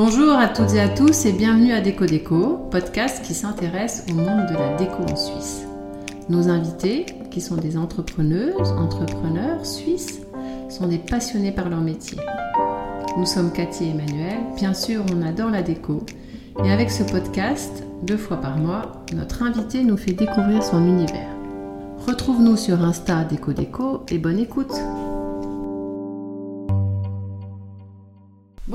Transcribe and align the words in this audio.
Bonjour 0.00 0.38
à 0.38 0.46
toutes 0.46 0.74
et 0.74 0.80
à 0.80 0.88
tous 0.88 1.26
et 1.26 1.32
bienvenue 1.32 1.72
à 1.72 1.80
Déco 1.80 2.06
Déco, 2.06 2.68
podcast 2.70 3.20
qui 3.24 3.34
s'intéresse 3.34 4.06
au 4.08 4.14
monde 4.14 4.46
de 4.48 4.54
la 4.54 4.76
déco 4.76 5.02
en 5.02 5.16
Suisse. 5.16 5.66
Nos 6.28 6.48
invités, 6.48 7.04
qui 7.32 7.40
sont 7.40 7.56
des 7.56 7.76
entrepreneuses, 7.76 8.70
entrepreneurs 8.78 9.66
suisses, 9.66 10.20
sont 10.68 10.86
des 10.86 10.98
passionnés 10.98 11.50
par 11.50 11.68
leur 11.68 11.80
métier. 11.80 12.16
Nous 13.16 13.26
sommes 13.26 13.50
Cathy 13.50 13.86
et 13.86 13.90
Emmanuel, 13.90 14.38
bien 14.54 14.72
sûr 14.72 15.02
on 15.12 15.20
adore 15.26 15.50
la 15.50 15.62
déco, 15.62 16.06
et 16.64 16.70
avec 16.70 16.92
ce 16.92 17.02
podcast, 17.02 17.82
deux 18.04 18.16
fois 18.16 18.36
par 18.36 18.56
mois, 18.56 19.04
notre 19.12 19.42
invité 19.42 19.82
nous 19.82 19.96
fait 19.96 20.12
découvrir 20.12 20.62
son 20.62 20.86
univers. 20.86 21.34
Retrouve-nous 22.06 22.56
sur 22.56 22.84
Insta 22.84 23.24
Déco 23.24 23.52
Déco 23.52 24.04
et 24.12 24.18
bonne 24.18 24.38
écoute 24.38 24.80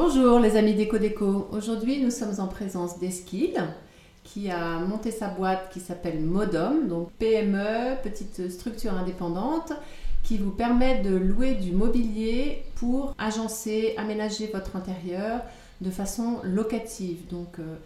Bonjour 0.06 0.38
les 0.42 0.58
amis 0.58 0.74
Déco 0.74 0.98
Déco. 0.98 1.48
Aujourd'hui 1.54 2.02
nous 2.04 2.12
sommes 2.12 2.42
en 2.42 2.48
présence 2.48 3.00
d'Esquille 3.00 3.64
qui 4.26 4.52
a 4.52 4.80
monté 4.80 5.12
sa 5.12 5.30
boîte 5.30 5.70
qui 5.72 5.80
s'appelle 5.80 6.20
Modom, 6.20 6.90
donc 6.90 7.10
PME, 7.14 7.96
petite 8.04 8.52
structure 8.52 8.94
indépendante 8.94 9.72
qui 10.22 10.38
vous 10.38 10.52
permet 10.52 11.02
de 11.02 11.16
louer 11.16 11.54
du 11.54 11.72
mobilier 11.72 12.66
pour 12.76 13.16
agencer, 13.18 13.94
aménager 13.96 14.48
votre 14.48 14.76
intérieur 14.76 15.40
de 15.80 15.90
façon 15.90 16.42
locative. 16.44 17.26
Donc 17.30 17.60
euh, 17.60 17.78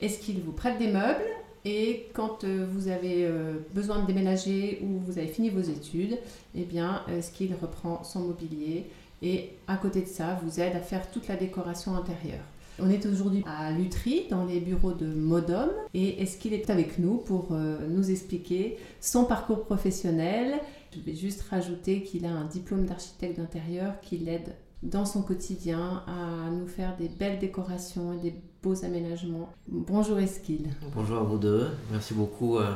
Esquille 0.00 0.42
vous 0.46 0.52
prête 0.52 0.78
des 0.78 0.92
meubles 0.92 1.24
et 1.64 2.06
quand 2.12 2.44
euh, 2.44 2.64
vous 2.70 2.86
avez 2.86 3.24
euh, 3.24 3.54
besoin 3.74 4.00
de 4.00 4.06
déménager 4.06 4.78
ou 4.80 5.00
vous 5.04 5.18
avez 5.18 5.26
fini 5.26 5.50
vos 5.50 5.60
études, 5.60 6.18
eh 6.54 6.62
bien 6.62 7.02
Esquille 7.08 7.56
reprend 7.60 8.04
son 8.04 8.20
mobilier 8.20 8.86
et 9.24 9.56
à 9.66 9.76
côté 9.76 10.02
de 10.02 10.06
ça 10.06 10.38
vous 10.44 10.60
aide 10.60 10.76
à 10.76 10.80
faire 10.80 11.10
toute 11.10 11.26
la 11.28 11.36
décoration 11.36 11.96
intérieure. 11.96 12.44
On 12.78 12.90
est 12.90 13.06
aujourd'hui 13.06 13.42
à 13.46 13.70
Lutry, 13.70 14.26
dans 14.28 14.44
les 14.44 14.60
bureaux 14.60 14.92
de 14.92 15.06
Modom, 15.06 15.70
et 15.94 16.20
est-ce 16.22 16.46
est 16.48 16.68
avec 16.70 16.98
nous 16.98 17.18
pour 17.18 17.48
euh, 17.52 17.78
nous 17.88 18.10
expliquer 18.10 18.76
son 19.00 19.24
parcours 19.24 19.64
professionnel? 19.64 20.60
Je 20.92 21.00
vais 21.00 21.14
juste 21.14 21.42
rajouter 21.42 22.02
qu'il 22.02 22.26
a 22.26 22.32
un 22.32 22.44
diplôme 22.44 22.84
d'architecte 22.84 23.38
d'intérieur 23.38 24.00
qui 24.00 24.18
l'aide 24.18 24.54
dans 24.82 25.06
son 25.06 25.22
quotidien 25.22 26.02
à 26.06 26.50
nous 26.50 26.66
faire 26.66 26.96
des 26.96 27.08
belles 27.08 27.38
décorations 27.38 28.12
et 28.12 28.18
des 28.18 28.34
beaux 28.62 28.84
aménagements. 28.84 29.48
Bonjour 29.68 30.18
Esquille. 30.18 30.68
Bonjour 30.94 31.18
à 31.18 31.22
vous 31.22 31.38
deux, 31.38 31.68
merci 31.90 32.12
beaucoup 32.12 32.58
euh, 32.58 32.74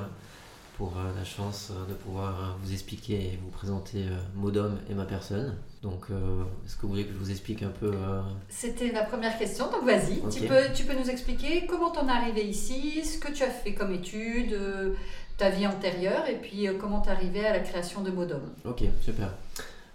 pour 0.79 0.97
euh, 0.97 1.13
la 1.15 1.25
chance 1.25 1.73
de 1.89 1.95
pouvoir 1.95 2.57
vous 2.63 2.73
expliquer 2.73 3.15
et 3.15 3.39
vous 3.43 3.51
présenter 3.51 4.05
Modom 4.37 4.79
et 4.89 4.95
ma 4.95 5.05
personne. 5.05 5.57
Donc, 5.83 6.07
euh, 6.11 6.43
est-ce 6.67 6.77
que 6.77 6.83
vous 6.83 6.89
voulez 6.89 7.05
que 7.05 7.13
je 7.13 7.19
vous 7.19 7.31
explique 7.31 7.63
un 7.63 7.71
peu 7.71 7.93
euh, 7.93 8.21
C'était 8.49 8.91
la 8.91 9.05
première 9.05 9.39
question, 9.39 9.71
donc 9.71 9.85
vas-y. 9.85 10.21
Tu, 10.29 10.47
peux, 10.47 10.73
tu 10.75 10.85
peux 10.85 10.99
nous 10.99 11.09
expliquer 11.09 11.67
comment 11.67 11.91
tu 11.91 12.01
en 12.01 12.09
es 12.09 12.13
arrivé 12.13 12.45
ici, 12.45 13.05
ce 13.05 13.19
que 13.19 13.33
tu 13.33 13.45
as 13.45 13.51
fait 13.51 13.75
comme 13.75 13.93
études, 13.93 14.55
euh, 14.55 14.95
ta 15.37 15.51
vie 15.51 15.69
antérieure, 15.69 16.27
et 16.29 16.35
puis 16.35 16.67
comment 16.81 17.01
tu 17.01 17.09
es 17.09 17.13
arrivé 17.13 17.47
à 17.47 17.53
la 17.53 17.61
création 17.61 18.03
de 18.03 18.11
Modom. 18.11 18.41
Ok, 18.65 18.83
super. 19.01 19.31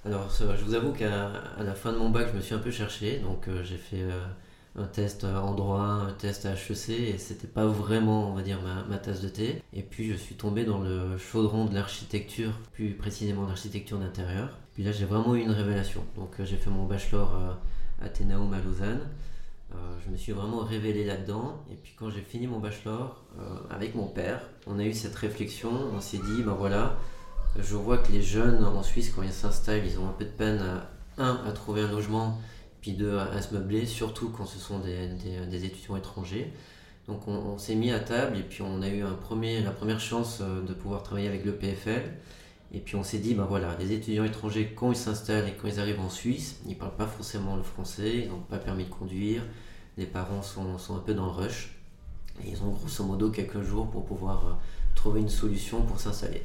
Alors, 0.06 0.30
je 0.40 0.64
vous 0.64 0.74
avoue 0.74 0.94
qu'à 0.94 1.32
la 1.60 1.74
fin 1.74 1.92
de 1.92 1.98
mon 1.98 2.10
bac, 2.10 2.28
je 2.32 2.38
me 2.38 2.42
suis 2.42 2.56
un 2.56 2.60
peu 2.60 2.72
cherché, 2.72 3.20
donc 3.20 3.48
j'ai 3.64 3.78
fait 3.78 4.06
un 4.78 4.86
test 4.86 5.26
en 5.26 5.54
droit, 5.54 5.82
un 5.82 6.14
test 6.14 6.46
à 6.46 6.54
HEC, 6.54 6.90
et 6.90 7.18
c'était 7.18 7.48
pas 7.48 7.66
vraiment, 7.66 8.30
on 8.30 8.34
va 8.34 8.42
dire, 8.42 8.62
ma, 8.62 8.84
ma, 8.84 8.98
tasse 8.98 9.22
de 9.22 9.30
thé. 9.30 9.62
Et 9.74 9.82
puis 9.82 10.10
je 10.10 10.16
suis 10.16 10.36
tombé 10.36 10.64
dans 10.64 10.80
le 10.80 11.18
chaudron 11.18 11.66
de 11.66 11.74
l'architecture, 11.74 12.52
plus 12.72 12.94
précisément 12.94 13.46
l'architecture 13.46 13.98
d'intérieur. 13.98 14.58
Puis 14.74 14.84
là, 14.84 14.92
j'ai 14.92 15.06
vraiment 15.06 15.36
eu 15.36 15.42
une 15.42 15.52
révélation. 15.52 16.04
Donc, 16.16 16.40
euh, 16.40 16.46
j'ai 16.46 16.58
fait 16.58 16.70
mon 16.70 16.86
bachelor 16.86 17.36
euh, 17.36 18.06
à 18.06 18.10
Thénaum 18.10 18.52
à 18.54 18.60
Lausanne. 18.60 19.02
Euh, 19.72 19.76
je 20.04 20.12
me 20.12 20.18
suis 20.18 20.32
vraiment 20.32 20.60
révélé 20.60 21.06
là-dedans. 21.06 21.64
Et 21.72 21.76
puis, 21.76 21.94
quand 21.98 22.10
j'ai 22.10 22.22
fini 22.22 22.48
mon 22.48 22.60
bachelor 22.60 23.24
avec 23.70 23.96
mon 23.96 24.08
père, 24.08 24.42
on 24.68 24.80
a 24.80 24.84
eu 24.84 24.94
cette 24.94 25.16
réflexion. 25.16 25.72
On 25.96 26.02
s'est 26.02 26.18
dit, 26.18 26.44
ben 26.44 26.54
voilà, 26.54 26.98
je 27.58 27.76
vois 27.76 27.98
que 27.98 28.12
les 28.12 28.22
jeunes 28.22 28.64
en 28.64 28.84
Suisse, 28.84 29.12
quand 29.16 29.24
ils 29.24 29.32
s'installent, 29.32 29.86
ils 29.86 30.00
ont 30.00 30.08
un 30.08 30.12
peu 30.12 30.26
de 30.26 30.30
peine, 30.30 30.60
à, 30.60 31.24
un, 31.24 31.42
à 31.48 31.52
trouver 31.52 31.82
un 31.82 31.92
logement, 31.92 32.40
puis 32.82 32.94
deux, 32.94 33.18
à, 33.18 33.42
se 33.42 33.54
meubler, 33.54 33.86
surtout 33.86 34.30
quand 34.30 34.46
ce 34.46 34.60
sont 34.60 34.80
des, 34.80 35.66
étudiants 35.66 35.96
étrangers. 35.96 36.54
Donc, 37.08 37.28
on, 37.28 37.58
s'est 37.58 37.76
mis 37.76 37.92
à 37.92 38.00
table 38.00 38.38
et 38.38 38.44
puis 38.44 38.62
on 38.62 38.82
a 38.82 38.88
eu 38.88 39.02
la 39.02 39.72
première 39.72 40.00
chance 40.00 40.42
de 40.42 40.74
pouvoir 40.74 41.04
travailler 41.04 41.28
avec 41.28 41.46
le 41.46 41.54
PFL. 41.54 42.02
Et 42.74 42.80
puis 42.80 42.96
on 42.96 43.04
s'est 43.04 43.20
dit, 43.20 43.36
ben 43.36 43.46
voilà, 43.46 43.76
les 43.80 43.92
étudiants 43.92 44.24
étrangers, 44.24 44.74
quand 44.76 44.92
ils 44.92 44.98
s'installent 44.98 45.48
et 45.48 45.54
quand 45.54 45.68
ils 45.68 45.80
arrivent 45.80 46.00
en 46.00 46.10
Suisse, 46.10 46.60
ils 46.66 46.72
ne 46.72 46.76
parlent 46.76 46.96
pas 46.96 47.06
forcément 47.06 47.56
le 47.56 47.62
français, 47.64 48.24
ils 48.24 48.30
n'ont 48.30 48.40
pas 48.40 48.58
permis 48.58 48.86
de 48.86 48.90
conduire, 48.90 49.44
les 49.98 50.08
parents 50.08 50.42
sont, 50.42 50.80
sont, 50.80 50.96
un 50.96 51.00
peu 51.00 51.14
dans 51.14 51.26
le 51.26 51.32
rush, 51.32 51.76
et 52.44 52.50
ils 52.50 52.64
ont 52.64 52.72
grosso 52.72 53.04
modo 53.04 53.30
quelques 53.30 53.62
jours 53.62 53.88
pour 53.92 54.06
pouvoir 54.06 54.48
euh, 54.48 54.52
trouver 54.96 55.22
une 55.22 55.30
solution 55.30 55.84
pour 55.84 56.00
s'installer. 56.00 56.42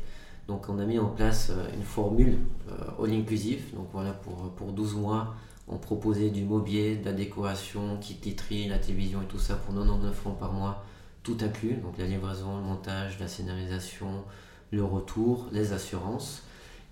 Donc 0.49 0.69
on 0.69 0.79
a 0.79 0.85
mis 0.85 0.99
en 0.99 1.09
place 1.09 1.49
euh, 1.51 1.67
une 1.75 1.83
formule 1.83 2.37
euh, 2.71 3.03
all 3.03 3.13
inclusive, 3.13 3.75
donc 3.75 3.89
voilà, 3.95 4.13
pour, 4.13 4.51
pour 4.51 4.73
12 4.73 4.97
mois, 4.97 5.35
on 5.67 5.79
proposait 5.79 6.29
du 6.29 6.45
mobilier, 6.45 6.97
de 6.97 7.07
la 7.07 7.13
décoration, 7.15 7.97
kit 8.03 8.19
literie, 8.23 8.69
la 8.69 8.79
télévision 8.79 9.23
et 9.23 9.27
tout 9.27 9.39
ça 9.39 9.55
pour 9.55 9.75
99 9.75 10.15
francs 10.15 10.39
par 10.39 10.53
mois, 10.53 10.85
tout 11.23 11.39
inclus, 11.41 11.75
donc 11.77 11.97
la 11.97 12.05
livraison, 12.05 12.59
le 12.59 12.63
montage, 12.63 13.19
la 13.19 13.29
scénarisation, 13.29 14.25
le 14.71 14.85
retour, 14.85 15.47
les 15.53 15.73
assurances. 15.73 16.43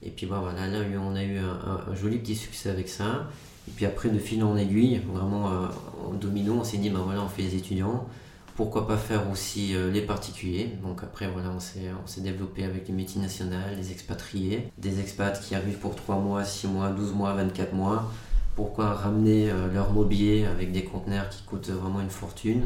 Et 0.02 0.10
puis 0.10 0.26
bah, 0.26 0.40
voilà, 0.42 0.66
là 0.66 0.86
on 1.00 1.14
a 1.14 1.22
eu 1.22 1.38
un, 1.38 1.94
joli 1.94 2.18
petit 2.18 2.36
succès 2.36 2.70
avec 2.70 2.88
ça. 2.88 3.28
Et 3.68 3.72
puis 3.72 3.84
après, 3.84 4.10
de 4.10 4.18
fil 4.18 4.42
en 4.44 4.56
aiguille, 4.56 5.00
vraiment 5.12 5.50
euh, 5.50 5.66
en 6.06 6.12
domino, 6.12 6.54
on 6.60 6.64
s'est 6.64 6.76
dit, 6.76 6.90
bah 6.90 7.00
voilà, 7.04 7.22
on 7.22 7.28
fait 7.28 7.42
les 7.42 7.56
étudiants. 7.56 8.06
Pourquoi 8.54 8.86
pas 8.86 8.96
faire 8.96 9.30
aussi 9.30 9.74
euh, 9.74 9.90
les 9.90 10.00
particuliers 10.00 10.70
Donc 10.82 11.02
après, 11.02 11.28
voilà, 11.28 11.50
on 11.50 11.60
s'est 12.06 12.20
développé 12.20 12.64
avec 12.64 12.88
les 12.88 12.94
multinationales, 12.94 13.76
les 13.76 13.90
expatriés, 13.90 14.68
des 14.78 15.00
expats 15.00 15.38
qui 15.40 15.54
arrivent 15.54 15.78
pour 15.78 15.94
3 15.94 16.16
mois, 16.16 16.44
6 16.44 16.68
mois, 16.68 16.90
12 16.90 17.12
mois, 17.12 17.34
24 17.34 17.74
mois. 17.74 18.10
Pourquoi 18.54 18.94
ramener 18.94 19.50
euh, 19.50 19.70
leur 19.72 19.92
mobilier 19.92 20.46
avec 20.46 20.72
des 20.72 20.84
conteneurs 20.84 21.28
qui 21.28 21.42
coûtent 21.42 21.68
vraiment 21.68 22.00
une 22.00 22.08
fortune? 22.08 22.62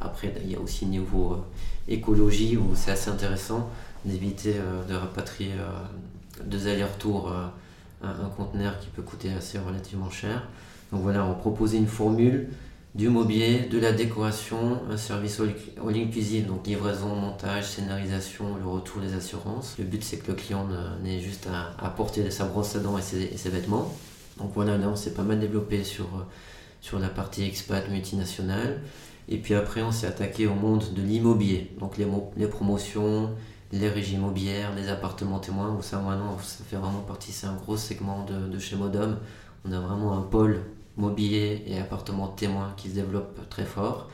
Après, 0.00 0.34
il 0.42 0.50
y 0.50 0.56
a 0.56 0.60
aussi 0.60 0.86
niveau 0.86 1.44
écologie 1.88 2.56
où 2.56 2.74
c'est 2.74 2.90
assez 2.90 3.10
intéressant 3.10 3.70
d'éviter 4.04 4.54
euh, 4.56 4.84
de 4.84 4.94
rapatrier 4.94 5.52
euh, 5.52 6.44
deux 6.44 6.68
allers-retours 6.68 7.32
euh, 7.32 7.46
un, 8.02 8.28
conteneur 8.28 8.78
qui 8.78 8.88
peut 8.88 9.02
coûter 9.02 9.32
assez 9.32 9.58
relativement 9.58 10.10
cher. 10.10 10.46
Donc 10.92 11.02
voilà, 11.02 11.24
on 11.24 11.34
proposait 11.34 11.78
une 11.78 11.88
formule 11.88 12.48
du 12.94 13.08
mobilier, 13.08 13.68
de 13.70 13.78
la 13.78 13.92
décoration, 13.92 14.80
un 14.90 14.96
service 14.96 15.40
all 15.40 15.96
inclusive, 15.96 16.46
donc 16.46 16.66
livraison, 16.66 17.14
montage, 17.14 17.64
scénarisation, 17.64 18.56
le 18.56 18.66
retour 18.66 19.02
des 19.02 19.14
assurances. 19.14 19.76
Le 19.78 19.84
but 19.84 20.02
c'est 20.02 20.18
que 20.18 20.28
le 20.28 20.34
client 20.34 20.66
n'ait 21.02 21.20
juste 21.20 21.48
à 21.52 21.84
apporter 21.84 22.30
sa 22.30 22.44
brosse 22.44 22.76
à 22.76 22.80
dents 22.80 22.96
et 22.96 23.02
ses, 23.02 23.50
vêtements. 23.50 23.94
Donc 24.38 24.52
voilà, 24.54 24.78
là 24.78 24.88
on 24.88 24.96
s'est 24.96 25.12
pas 25.12 25.22
mal 25.22 25.38
développé 25.38 25.84
sur, 25.84 26.08
sur 26.80 26.98
la 26.98 27.08
partie 27.08 27.44
expat 27.44 27.88
multinationale. 27.90 28.80
Et 29.28 29.36
puis 29.36 29.54
après 29.54 29.82
on 29.82 29.92
s'est 29.92 30.06
attaqué 30.06 30.46
au 30.46 30.54
monde 30.54 30.84
de 30.94 31.02
l'immobilier, 31.02 31.70
donc 31.78 31.98
les, 31.98 32.46
promotions, 32.46 33.30
les 33.72 33.88
régimes 33.88 34.20
immobilières, 34.20 34.74
les 34.74 34.88
appartements 34.88 35.38
témoins, 35.38 35.78
ça 35.82 35.98
maintenant 35.98 36.38
ça 36.38 36.64
fait 36.64 36.76
vraiment 36.76 37.00
partie, 37.00 37.32
c'est 37.32 37.46
un 37.46 37.56
gros 37.56 37.76
segment 37.76 38.24
de, 38.24 38.58
chez 38.58 38.76
Modom. 38.76 39.18
On 39.66 39.72
a 39.72 39.80
vraiment 39.80 40.16
un 40.16 40.22
pôle 40.22 40.62
mobilier 40.96 41.62
et 41.66 41.78
appartements 41.78 42.28
témoins 42.28 42.72
qui 42.76 42.88
se 42.88 42.94
développe 42.94 43.48
très 43.50 43.64
fort. 43.64 44.08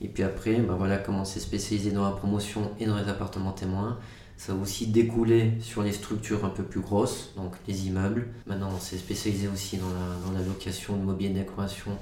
Et 0.00 0.08
puis 0.08 0.22
après, 0.22 0.54
ben 0.56 0.74
voilà, 0.74 0.98
comment 0.98 1.24
s'est 1.24 1.40
spécialisé 1.40 1.90
dans 1.90 2.04
la 2.04 2.12
promotion 2.12 2.70
et 2.78 2.86
dans 2.86 2.96
les 2.96 3.08
appartements 3.08 3.52
témoins. 3.52 3.98
Ça 4.36 4.52
a 4.52 4.54
aussi 4.54 4.86
découlé 4.86 5.54
sur 5.60 5.82
les 5.82 5.92
structures 5.92 6.44
un 6.44 6.50
peu 6.50 6.62
plus 6.62 6.80
grosses, 6.80 7.32
donc 7.36 7.54
les 7.66 7.88
immeubles. 7.88 8.28
Maintenant, 8.46 8.68
on 8.76 8.78
s'est 8.78 8.98
spécialisé 8.98 9.48
aussi 9.48 9.78
dans 9.78 9.88
la, 9.88 10.26
dans 10.26 10.38
la 10.38 10.46
location 10.46 10.96
de 10.96 11.02
mobilier 11.02 11.30
de 11.30 11.38
décoration 11.38 11.98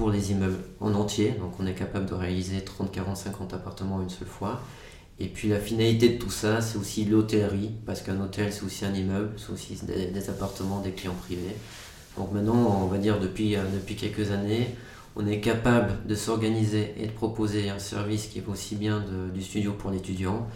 pour 0.00 0.10
les 0.10 0.32
immeubles 0.32 0.56
en 0.80 0.94
entier. 0.94 1.32
Donc 1.32 1.52
on 1.60 1.66
est 1.66 1.74
capable 1.74 2.06
de 2.06 2.14
réaliser 2.14 2.62
30, 2.62 2.90
40, 2.90 3.18
50 3.18 3.52
appartements 3.52 4.00
une 4.00 4.08
seule 4.08 4.26
fois. 4.26 4.62
Et 5.18 5.26
puis 5.26 5.48
la 5.48 5.60
finalité 5.60 6.08
de 6.08 6.18
tout 6.18 6.30
ça, 6.30 6.62
c'est 6.62 6.78
aussi 6.78 7.04
l'hôtellerie, 7.04 7.72
parce 7.84 8.00
qu'un 8.00 8.18
hôtel, 8.18 8.50
c'est 8.50 8.64
aussi 8.64 8.86
un 8.86 8.94
immeuble, 8.94 9.34
c'est 9.36 9.52
aussi 9.52 9.78
des, 9.84 10.30
appartements, 10.30 10.80
des 10.80 10.92
clients 10.92 11.14
privés. 11.26 11.54
Donc 12.16 12.32
maintenant, 12.32 12.80
on 12.82 12.86
va 12.86 12.96
dire 12.96 13.20
depuis, 13.20 13.56
euh, 13.56 13.62
depuis 13.74 13.94
quelques 13.94 14.30
années, 14.30 14.68
on 15.16 15.26
est 15.26 15.40
capable 15.40 16.06
de 16.06 16.14
s'organiser 16.14 16.94
et 16.96 17.06
de 17.06 17.12
proposer 17.12 17.68
un 17.68 17.78
service 17.78 18.28
qui 18.28 18.40
va 18.40 18.52
aussi 18.52 18.76
bien 18.76 19.04
du 19.34 19.42
studio 19.42 19.74
pour 19.74 19.90
l'étudiant, 19.90 20.48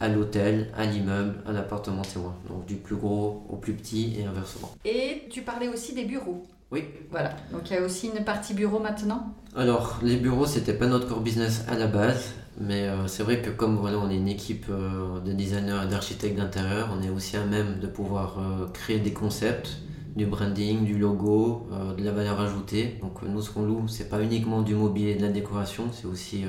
à 0.00 0.08
l'hôtel, 0.08 0.72
à 0.76 0.86
l'immeuble, 0.86 1.36
à 1.46 1.52
l'appartement 1.52 2.02
témoin. 2.02 2.34
Donc 2.48 2.66
du 2.66 2.74
plus 2.74 2.96
gros 2.96 3.46
au 3.48 3.54
plus 3.58 3.74
petit 3.74 4.16
et 4.18 4.24
inversement. 4.24 4.74
Et 4.84 5.28
tu 5.30 5.42
parlais 5.42 5.68
aussi 5.68 5.94
des 5.94 6.04
bureaux. 6.04 6.44
Oui. 6.70 6.84
Voilà. 7.10 7.30
Donc 7.52 7.70
il 7.70 7.74
y 7.74 7.76
a 7.76 7.82
aussi 7.82 8.10
une 8.14 8.24
partie 8.24 8.54
bureau 8.54 8.78
maintenant? 8.78 9.34
Alors, 9.56 9.98
les 10.02 10.16
bureaux, 10.16 10.46
c'était 10.46 10.74
pas 10.74 10.86
notre 10.86 11.08
core 11.08 11.20
business 11.20 11.64
à 11.68 11.76
la 11.76 11.86
base. 11.86 12.34
Mais 12.60 12.88
euh, 12.88 13.06
c'est 13.06 13.22
vrai 13.22 13.40
que 13.40 13.50
comme 13.50 13.76
voilà, 13.76 13.98
on 13.98 14.10
est 14.10 14.16
une 14.16 14.28
équipe 14.28 14.66
euh, 14.68 15.20
de 15.20 15.32
designers 15.32 15.80
et 15.84 15.86
d'architectes 15.86 16.36
d'intérieur, 16.36 16.88
on 16.92 17.02
est 17.02 17.08
aussi 17.08 17.36
à 17.36 17.44
même 17.44 17.78
de 17.78 17.86
pouvoir 17.86 18.38
euh, 18.38 18.66
créer 18.72 18.98
des 18.98 19.12
concepts, 19.12 19.76
du 20.16 20.26
branding, 20.26 20.84
du 20.84 20.98
logo, 20.98 21.68
de 21.96 22.02
la 22.02 22.10
valeur 22.10 22.40
ajoutée. 22.40 22.98
Donc 23.00 23.22
nous, 23.22 23.40
ce 23.40 23.52
qu'on 23.52 23.62
loue, 23.62 23.86
c'est 23.86 24.08
pas 24.08 24.20
uniquement 24.20 24.62
du 24.62 24.74
mobilier 24.74 25.12
et 25.12 25.14
de 25.14 25.22
la 25.22 25.30
décoration, 25.30 25.84
c'est 25.92 26.06
aussi 26.06 26.44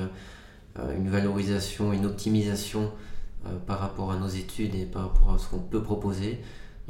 une 0.76 1.08
valorisation, 1.08 1.92
une 1.92 2.04
optimisation 2.04 2.90
par 3.68 3.78
rapport 3.78 4.10
à 4.10 4.16
nos 4.16 4.26
études 4.26 4.74
et 4.74 4.86
par 4.86 5.02
rapport 5.02 5.34
à 5.34 5.38
ce 5.38 5.46
qu'on 5.46 5.60
peut 5.60 5.84
proposer. 5.84 6.40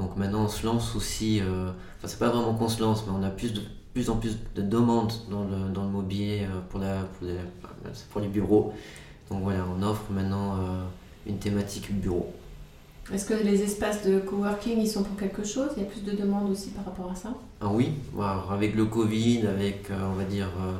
Donc 0.01 0.17
maintenant, 0.17 0.45
on 0.45 0.49
se 0.49 0.67
lance 0.67 0.97
aussi, 0.97 1.41
enfin 1.43 2.09
c'est 2.09 2.19
pas 2.19 2.31
vraiment 2.31 2.55
qu'on 2.55 2.69
se 2.69 2.81
lance, 2.81 3.05
mais 3.07 3.13
on 3.17 3.23
a 3.23 3.31
plus 3.31 3.53
de 3.53 3.61
plus 3.93 4.09
en 4.09 4.17
plus 4.17 4.37
de 4.55 4.63
demandes 4.63 5.13
dans 5.31 5.45
le, 5.45 5.69
dans 5.75 5.83
le 5.85 5.91
mobilier 5.91 6.47
pour, 6.71 6.81
la, 6.81 7.03
pour, 7.03 7.27
les, 7.27 7.37
pour 8.11 8.21
les 8.21 8.29
bureaux. 8.29 8.73
Donc 9.31 9.43
voilà, 9.43 9.65
on 9.77 9.83
offre 9.83 10.11
maintenant 10.11 10.57
une 11.27 11.39
thématique 11.39 11.93
bureau. 11.93 12.33
Est-ce 13.13 13.27
que 13.27 13.35
les 13.35 13.63
espaces 13.63 14.07
de 14.07 14.21
coworking, 14.21 14.79
ils 14.79 14.89
sont 14.89 15.03
pour 15.03 15.17
quelque 15.17 15.45
chose? 15.45 15.71
Il 15.77 15.83
y 15.83 15.87
a 15.87 15.89
plus 15.89 16.05
de 16.05 16.13
demandes 16.13 16.51
aussi 16.51 16.71
par 16.71 16.85
rapport 16.85 17.11
à 17.11 17.15
ça? 17.15 17.31
Ah 17.61 17.69
Oui, 17.69 17.93
avec 18.51 18.77
le 18.77 18.85
Covid, 18.85 19.47
avec, 19.49 19.91
euh, 19.91 20.11
on 20.13 20.15
va 20.15 20.25
dire, 20.25 20.49
euh, 20.61 20.75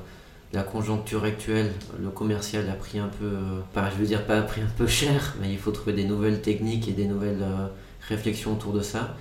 la 0.53 0.63
conjoncture 0.63 1.25
actuelle, 1.25 1.73
le 2.01 2.09
commercial 2.11 2.69
a 2.71 2.75
pris 2.75 3.01
un 3.01 3.09
peu, 3.09 3.25
euh, 3.25 3.61
pas, 3.75 3.91
je 3.91 3.97
veux 3.97 4.07
dire 4.07 4.25
pas 4.27 4.39
a 4.39 4.43
pris 4.43 4.61
un 4.61 4.71
peu 4.79 4.87
cher, 4.87 5.35
mais 5.41 5.51
il 5.51 5.59
faut 5.59 5.73
trouver 5.73 5.93
des 5.93 6.05
nouvelles 6.05 6.41
techniques 6.41 6.87
et 6.89 6.93
des 6.93 7.07
nouvelles 7.07 7.45
réflexions 8.09 8.53
autour 8.53 8.73
de 8.73 8.81
ça. 8.81 9.17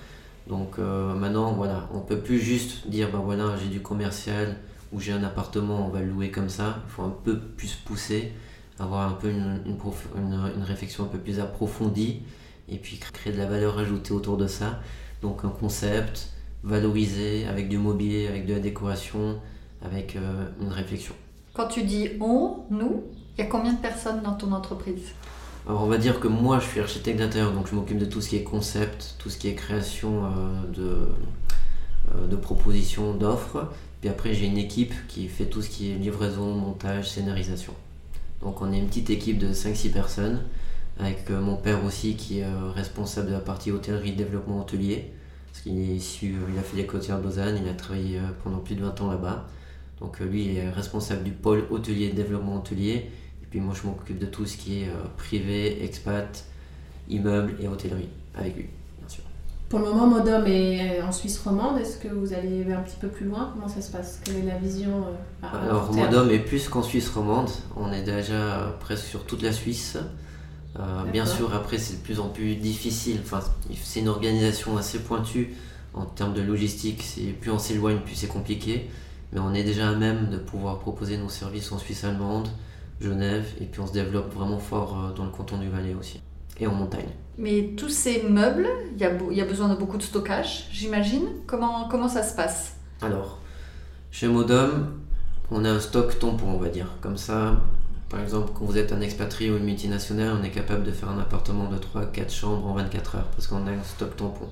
Donc 0.46 0.78
maintenant, 0.78 1.52
voilà, 1.52 1.88
on 1.94 2.00
peut 2.00 2.18
plus 2.18 2.40
juste 2.40 2.88
dire, 2.88 3.10
ben 3.12 3.18
voilà, 3.18 3.56
j'ai 3.56 3.68
du 3.68 3.80
commercial 3.80 4.56
ou 4.92 4.98
j'ai 4.98 5.12
un 5.12 5.22
appartement, 5.22 5.86
on 5.86 5.90
va 5.90 6.00
le 6.00 6.06
louer 6.06 6.30
comme 6.30 6.48
ça. 6.48 6.82
Il 6.86 6.90
faut 6.90 7.02
un 7.02 7.14
peu 7.24 7.38
plus 7.38 7.74
pousser 7.74 8.32
avoir 8.80 9.08
un 9.08 9.12
peu 9.12 9.30
une, 9.30 9.60
une, 9.66 10.62
réflexion 10.62 11.04
un 11.04 11.08
peu 11.08 11.18
plus 11.18 11.38
approfondie 11.38 12.22
et 12.68 12.78
puis 12.78 12.98
créer 12.98 13.32
de 13.32 13.38
la 13.38 13.46
valeur 13.46 13.78
ajoutée 13.78 14.12
autour 14.12 14.36
de 14.36 14.46
ça. 14.46 14.80
Donc 15.22 15.44
un 15.44 15.50
concept 15.50 16.30
valorisé 16.62 17.46
avec 17.46 17.68
du 17.68 17.78
mobilier, 17.78 18.26
avec 18.26 18.46
de 18.46 18.54
la 18.54 18.60
décoration, 18.60 19.38
avec 19.82 20.16
euh, 20.16 20.46
une 20.60 20.68
réflexion. 20.68 21.14
Quand 21.52 21.68
tu 21.68 21.82
dis 21.82 22.10
on, 22.20 22.64
nous, 22.70 23.04
il 23.36 23.44
y 23.44 23.46
a 23.46 23.50
combien 23.50 23.74
de 23.74 23.80
personnes 23.80 24.22
dans 24.22 24.34
ton 24.34 24.52
entreprise? 24.52 25.12
Alors 25.70 25.84
on 25.84 25.86
va 25.86 25.98
dire 25.98 26.18
que 26.18 26.26
moi 26.26 26.58
je 26.58 26.66
suis 26.66 26.80
architecte 26.80 27.20
d'intérieur, 27.20 27.52
donc 27.52 27.68
je 27.68 27.76
m'occupe 27.76 27.98
de 27.98 28.04
tout 28.04 28.20
ce 28.20 28.30
qui 28.30 28.34
est 28.34 28.42
concept, 28.42 29.14
tout 29.20 29.30
ce 29.30 29.38
qui 29.38 29.46
est 29.46 29.54
création 29.54 30.24
euh, 30.24 30.28
de, 30.74 31.08
euh, 32.12 32.26
de 32.26 32.34
propositions, 32.34 33.14
d'offres. 33.14 33.70
Puis 34.00 34.10
après 34.10 34.34
j'ai 34.34 34.46
une 34.46 34.58
équipe 34.58 34.92
qui 35.06 35.28
fait 35.28 35.44
tout 35.44 35.62
ce 35.62 35.70
qui 35.70 35.92
est 35.92 35.94
livraison, 35.94 36.54
montage, 36.54 37.08
scénarisation. 37.08 37.72
Donc 38.42 38.60
on 38.62 38.72
est 38.72 38.78
une 38.78 38.88
petite 38.88 39.10
équipe 39.10 39.38
de 39.38 39.52
5-6 39.52 39.92
personnes, 39.92 40.42
avec 40.98 41.30
euh, 41.30 41.40
mon 41.40 41.54
père 41.54 41.84
aussi 41.84 42.16
qui 42.16 42.40
est 42.40 42.52
responsable 42.74 43.28
de 43.28 43.34
la 43.34 43.38
partie 43.38 43.70
hôtellerie 43.70 44.10
développement 44.10 44.62
hôtelier. 44.62 45.12
Parce 45.52 45.62
qu'il 45.62 45.78
est 45.78 45.94
issu, 45.94 46.34
il 46.52 46.58
a 46.58 46.62
fait 46.62 46.78
des 46.78 46.86
côtières 46.86 47.20
de 47.20 47.22
Lausanne, 47.22 47.56
il 47.62 47.68
a 47.68 47.74
travaillé 47.74 48.18
pendant 48.42 48.58
plus 48.58 48.74
de 48.74 48.82
20 48.82 49.00
ans 49.02 49.10
là-bas. 49.12 49.46
Donc 50.00 50.18
lui 50.18 50.46
il 50.46 50.56
est 50.56 50.70
responsable 50.70 51.22
du 51.22 51.30
pôle 51.30 51.62
hôtelier 51.70 52.08
développement 52.08 52.56
hôtelier. 52.56 53.08
Puis 53.50 53.60
moi 53.60 53.74
je 53.80 53.86
m'occupe 53.86 54.18
de 54.18 54.26
tout 54.26 54.46
ce 54.46 54.56
qui 54.56 54.82
est 54.82 54.88
privé, 55.16 55.84
expat, 55.84 56.44
immeuble 57.08 57.56
et 57.60 57.68
hôtellerie 57.68 58.08
avec 58.34 58.56
lui. 58.56 58.68
Pour 59.70 59.78
le 59.78 59.84
moment, 59.84 60.08
Modom 60.08 60.46
est 60.46 61.00
en 61.00 61.12
Suisse 61.12 61.38
romande. 61.38 61.78
Est-ce 61.78 61.98
que 61.98 62.08
vous 62.08 62.32
allez 62.32 62.72
un 62.72 62.80
petit 62.80 62.96
peu 63.00 63.06
plus 63.06 63.26
loin? 63.26 63.52
Comment 63.54 63.68
ça 63.68 63.80
se 63.80 63.92
passe? 63.92 64.20
Quelle 64.24 64.38
est 64.38 64.42
la 64.42 64.58
vision 64.58 65.04
euh, 65.44 65.46
Alors, 65.46 65.92
Modom 65.92 66.28
est 66.28 66.40
plus 66.40 66.68
qu'en 66.68 66.82
Suisse 66.82 67.08
romande. 67.08 67.48
On 67.76 67.92
est 67.92 68.02
déjà 68.02 68.76
presque 68.80 69.04
sur 69.04 69.24
toute 69.26 69.42
la 69.42 69.52
Suisse. 69.52 69.96
Euh, 70.76 71.04
bien 71.12 71.24
sûr, 71.24 71.54
après, 71.54 71.78
c'est 71.78 71.98
de 71.98 72.02
plus 72.02 72.18
en 72.18 72.30
plus 72.30 72.56
difficile. 72.56 73.20
Enfin, 73.22 73.42
c'est 73.84 74.00
une 74.00 74.08
organisation 74.08 74.76
assez 74.76 74.98
pointue 74.98 75.54
en 75.94 76.04
termes 76.04 76.34
de 76.34 76.42
logistique. 76.42 77.04
Plus 77.40 77.52
on 77.52 77.60
s'éloigne, 77.60 78.00
plus 78.00 78.16
c'est 78.16 78.26
compliqué. 78.26 78.90
Mais 79.32 79.38
on 79.38 79.54
est 79.54 79.62
déjà 79.62 79.90
à 79.90 79.94
même 79.94 80.30
de 80.30 80.38
pouvoir 80.38 80.80
proposer 80.80 81.16
nos 81.16 81.28
services 81.28 81.70
en 81.70 81.78
Suisse 81.78 82.02
allemande, 82.02 82.48
Genève, 83.00 83.46
et 83.60 83.64
puis 83.64 83.80
on 83.80 83.86
se 83.86 83.92
développe 83.92 84.32
vraiment 84.34 84.58
fort 84.58 84.96
euh, 84.98 85.16
dans 85.16 85.24
le 85.24 85.30
canton 85.30 85.58
du 85.58 85.68
Valais 85.68 85.94
aussi, 85.94 86.20
et 86.58 86.66
en 86.66 86.74
montagne. 86.74 87.08
Mais 87.38 87.70
tous 87.76 87.88
ces 87.88 88.22
meubles, 88.22 88.68
il 88.94 89.00
y 89.00 89.04
a, 89.04 89.12
y 89.30 89.40
a, 89.40 89.44
besoin 89.44 89.68
de 89.68 89.74
beaucoup 89.74 89.96
de 89.96 90.02
stockage, 90.02 90.68
j'imagine. 90.70 91.26
Comment, 91.46 91.88
comment 91.88 92.08
ça 92.08 92.22
se 92.22 92.34
passe? 92.36 92.76
Alors, 93.00 93.38
chez 94.10 94.28
Modom, 94.28 94.88
on 95.50 95.64
a 95.64 95.70
un 95.70 95.80
stock 95.80 96.18
tampon, 96.18 96.48
on 96.48 96.58
va 96.58 96.68
dire. 96.68 96.88
Comme 97.00 97.16
ça, 97.16 97.60
par 98.10 98.20
exemple, 98.20 98.52
quand 98.54 98.64
vous 98.64 98.76
êtes 98.76 98.92
un 98.92 99.00
expatrié 99.00 99.50
ou 99.50 99.56
une 99.56 99.64
multinationale, 99.64 100.36
on 100.38 100.44
est 100.44 100.50
capable 100.50 100.84
de 100.84 100.90
faire 100.90 101.08
un 101.08 101.18
appartement 101.18 101.70
de 101.70 101.76
3-4 101.76 102.30
chambres 102.30 102.66
en 102.66 102.74
24 102.74 103.16
heures 103.16 103.28
parce 103.28 103.46
qu'on 103.46 103.66
a 103.66 103.70
un 103.70 103.82
stock 103.84 104.16
tampon. 104.16 104.48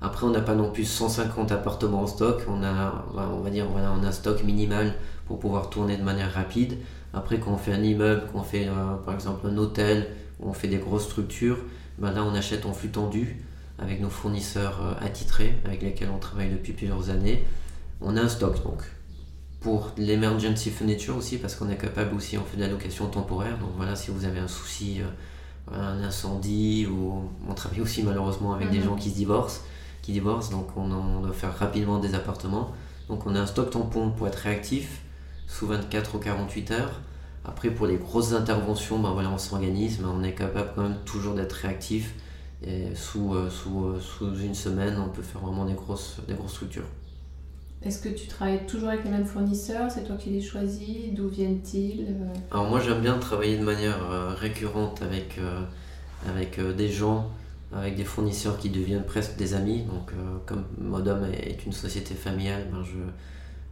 Après, 0.00 0.26
on 0.26 0.30
n'a 0.30 0.40
pas 0.40 0.54
non 0.54 0.70
plus 0.70 0.84
150 0.84 1.52
appartements 1.52 2.02
en 2.02 2.06
stock. 2.06 2.42
On 2.48 2.62
a, 2.62 3.04
on 3.16 3.40
va 3.40 3.50
dire, 3.50 3.66
on 3.74 3.78
a 3.78 4.06
un 4.06 4.12
stock 4.12 4.42
minimal 4.42 4.94
pour 5.26 5.38
pouvoir 5.38 5.70
tourner 5.70 5.96
de 5.96 6.02
manière 6.02 6.32
rapide. 6.32 6.78
Après, 7.14 7.38
quand 7.38 7.52
on 7.52 7.58
fait 7.58 7.72
un 7.72 7.82
immeuble, 7.82 8.24
quand 8.32 8.40
on 8.40 8.42
fait 8.42 8.66
euh, 8.66 8.96
par 9.04 9.14
exemple 9.14 9.46
un 9.46 9.56
hôtel, 9.56 10.08
ou 10.40 10.50
on 10.50 10.52
fait 10.52 10.68
des 10.68 10.78
grosses 10.78 11.04
structures, 11.04 11.58
ben 11.98 12.10
là 12.10 12.24
on 12.24 12.34
achète 12.34 12.66
en 12.66 12.72
flux 12.72 12.88
tendu 12.88 13.44
avec 13.78 14.00
nos 14.00 14.10
fournisseurs 14.10 14.80
euh, 14.82 15.06
attitrés 15.06 15.54
avec 15.64 15.82
lesquels 15.82 16.10
on 16.14 16.18
travaille 16.18 16.50
depuis 16.50 16.72
plusieurs 16.72 17.10
années. 17.10 17.44
On 18.00 18.16
a 18.16 18.22
un 18.22 18.28
stock 18.28 18.62
donc. 18.64 18.82
Pour 19.60 19.92
l'emergency 19.96 20.70
furniture 20.70 21.16
aussi, 21.16 21.38
parce 21.38 21.54
qu'on 21.54 21.70
est 21.70 21.78
capable 21.78 22.14
aussi, 22.14 22.36
on 22.36 22.44
fait 22.44 22.58
de 22.58 22.62
la 22.62 22.68
location 22.68 23.06
temporaire. 23.06 23.56
Donc 23.58 23.70
voilà, 23.76 23.96
si 23.96 24.10
vous 24.10 24.26
avez 24.26 24.38
un 24.38 24.48
souci, 24.48 25.00
euh, 25.00 25.74
un 25.74 26.02
incendie, 26.02 26.86
ou 26.86 27.30
on 27.48 27.54
travaille 27.54 27.80
aussi 27.80 28.02
malheureusement 28.02 28.52
avec 28.54 28.70
des 28.70 28.80
mhm. 28.80 28.84
gens 28.84 28.96
qui 28.96 29.10
se 29.10 29.14
divorcent, 29.14 29.62
qui 30.02 30.12
divorcent, 30.12 30.50
donc 30.50 30.66
on, 30.76 30.90
on, 30.90 31.20
doit 31.20 31.32
faire 31.32 31.56
rapidement 31.56 31.98
des 31.98 32.14
appartements. 32.14 32.72
Donc 33.08 33.24
on 33.26 33.34
a 33.34 33.40
un 33.40 33.46
stock 33.46 33.70
tampon 33.70 34.10
pour 34.10 34.26
être 34.26 34.36
réactif 34.36 35.03
sous 35.46 35.66
24 35.66 36.16
ou 36.16 36.18
48 36.18 36.70
heures. 36.72 37.00
Après, 37.44 37.70
pour 37.70 37.86
les 37.86 37.96
grosses 37.96 38.32
interventions, 38.32 38.98
ben 38.98 39.12
voilà, 39.12 39.30
on 39.30 39.38
s'organise, 39.38 39.98
mais 40.00 40.08
on 40.08 40.22
est 40.22 40.32
capable 40.32 40.70
quand 40.74 40.82
même 40.82 40.96
toujours 41.04 41.34
d'être 41.34 41.52
réactif. 41.52 42.14
Et 42.66 42.94
sous, 42.94 43.34
euh, 43.34 43.50
sous, 43.50 43.84
euh, 43.84 44.00
sous, 44.00 44.34
une 44.40 44.54
semaine, 44.54 44.96
on 44.98 45.10
peut 45.10 45.22
faire 45.22 45.42
vraiment 45.42 45.66
des 45.66 45.74
grosses, 45.74 46.18
des 46.26 46.34
grosses 46.34 46.52
structures. 46.52 46.86
Est-ce 47.82 48.00
que 48.00 48.08
tu 48.08 48.26
travailles 48.26 48.64
toujours 48.66 48.88
avec 48.88 49.04
les 49.04 49.10
mêmes 49.10 49.26
fournisseurs? 49.26 49.90
C'est 49.90 50.04
toi 50.04 50.16
qui 50.16 50.30
les 50.30 50.40
choisis? 50.40 51.12
D'où 51.12 51.28
viennent-ils? 51.28 52.06
Euh? 52.08 52.38
Alors 52.50 52.70
moi 52.70 52.80
j'aime 52.80 53.02
bien 53.02 53.18
travailler 53.18 53.58
de 53.58 53.62
manière 53.62 53.98
récurrente 54.38 55.02
avec, 55.02 55.38
avec 56.26 56.58
des 56.58 56.88
gens, 56.88 57.28
avec 57.74 57.94
des 57.96 58.04
fournisseurs 58.04 58.56
qui 58.56 58.70
deviennent 58.70 59.04
presque 59.04 59.36
des 59.36 59.52
amis. 59.52 59.82
Donc 59.82 60.12
comme 60.46 60.64
Modom 60.78 61.26
est 61.30 61.66
une 61.66 61.72
société 61.72 62.14
familiale, 62.14 62.68
ben 62.72 62.82
je, 62.82 62.96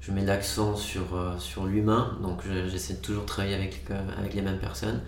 je 0.03 0.11
mets 0.11 0.25
l'accent 0.25 0.77
sur, 0.77 1.15
euh, 1.15 1.39
sur 1.39 1.65
l'humain, 1.65 2.19
donc 2.23 2.41
j'essaie 2.69 2.95
de 2.95 2.99
toujours 2.99 3.25
travailler 3.25 3.55
avec, 3.55 3.85
euh, 3.91 4.01
avec 4.19 4.35
les 4.35 4.43
mêmes 4.43 4.59
personnes. 4.59 5.01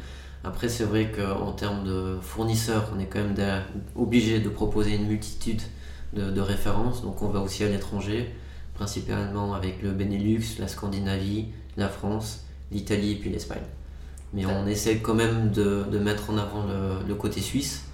Après, 0.44 0.68
c'est 0.68 0.84
vrai 0.84 1.10
qu'en 1.10 1.52
termes 1.52 1.84
de 1.84 2.16
fournisseurs, 2.22 2.90
on 2.94 3.00
est 3.00 3.06
quand 3.06 3.18
même 3.18 3.62
obligé 3.96 4.38
de 4.38 4.48
proposer 4.48 4.94
une 4.94 5.08
multitude 5.08 5.62
de, 6.12 6.30
de, 6.30 6.40
références, 6.40 7.02
donc 7.02 7.22
on 7.22 7.28
va 7.28 7.40
aussi 7.40 7.64
à 7.64 7.68
l'étranger, 7.68 8.30
principalement 8.74 9.54
avec 9.54 9.82
le 9.82 9.90
Benelux, 9.90 10.58
la 10.60 10.68
Scandinavie, 10.68 11.46
la 11.76 11.88
France, 11.88 12.44
l'Italie 12.70 13.12
et 13.12 13.16
puis 13.16 13.30
l'Espagne. 13.30 13.62
Mais 14.32 14.46
on 14.46 14.66
essaie 14.66 14.98
quand 14.98 15.14
même 15.14 15.50
de, 15.50 15.84
de 15.90 15.98
mettre 15.98 16.30
en 16.30 16.38
avant 16.38 16.66
le, 16.66 17.08
le, 17.08 17.14
côté 17.14 17.40
suisse, 17.40 17.84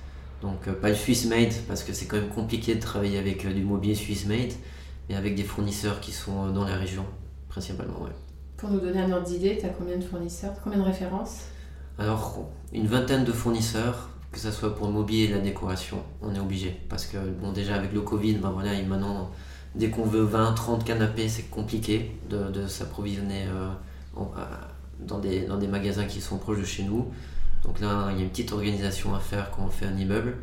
donc 0.42 0.68
euh, 0.68 0.72
pas 0.72 0.90
le 0.90 0.96
Swiss 0.96 1.26
made, 1.26 1.54
parce 1.66 1.82
que 1.82 1.94
c'est 1.94 2.06
quand 2.06 2.16
même 2.16 2.28
compliqué 2.28 2.74
de 2.74 2.80
travailler 2.80 3.18
avec 3.18 3.46
du 3.46 3.62
mobilier 3.62 3.94
Swiss 3.94 4.26
made, 4.26 4.52
et 5.10 5.16
avec 5.16 5.34
des 5.34 5.42
fournisseurs 5.42 6.00
qui 6.00 6.12
sont 6.12 6.46
euh, 6.46 6.52
dans 6.52 6.64
la 6.64 6.76
région, 6.76 7.04
principalement. 7.48 8.00
Ouais. 8.02 8.12
Pour 8.56 8.70
nous 8.70 8.80
donner 8.80 9.00
un 9.00 9.10
ordre 9.10 9.26
d'idée, 9.26 9.58
tu 9.60 9.66
as 9.66 9.70
combien 9.70 9.96
de 9.98 10.04
fournisseurs, 10.04 10.54
combien 10.62 10.78
de 10.78 10.84
références? 10.84 11.46
Alors, 11.98 12.48
une 12.72 12.86
vingtaine 12.86 13.24
de 13.24 13.32
fournisseurs, 13.32 14.08
que 14.30 14.38
ce 14.38 14.50
soit 14.52 14.74
pour 14.74 14.86
le 14.86 14.92
mobilier 14.92 15.24
et 15.24 15.28
la 15.28 15.40
décoration, 15.40 15.98
on 16.22 16.34
est 16.34 16.38
obligé. 16.38 16.80
Parce 16.88 17.06
que, 17.06 17.18
bon, 17.18 17.52
déjà 17.52 17.74
avec 17.74 17.92
le 17.92 18.00
Covid, 18.02 18.34
ben 18.34 18.50
voilà, 18.50 18.74
et 18.74 18.84
maintenant, 18.84 19.30
dès 19.74 19.90
qu'on 19.90 20.04
veut 20.04 20.22
20, 20.22 20.52
30 20.52 20.84
canapés, 20.84 21.28
c'est 21.28 21.50
compliqué 21.50 22.16
de, 22.30 22.48
de 22.50 22.66
s'approvisionner 22.68 23.46
euh, 23.48 24.22
dans, 25.00 25.18
des, 25.18 25.40
dans 25.40 25.58
des 25.58 25.66
magasins 25.66 26.04
qui 26.04 26.20
sont 26.20 26.38
proches 26.38 26.60
de 26.60 26.64
chez 26.64 26.84
nous. 26.84 27.08
Donc 27.64 27.80
là, 27.80 28.10
il 28.12 28.18
y 28.18 28.20
a 28.20 28.22
une 28.22 28.30
petite 28.30 28.52
organisation 28.52 29.14
à 29.14 29.18
faire 29.18 29.50
quand 29.50 29.64
on 29.64 29.70
fait 29.70 29.86
un 29.86 29.96
immeuble. 29.96 30.36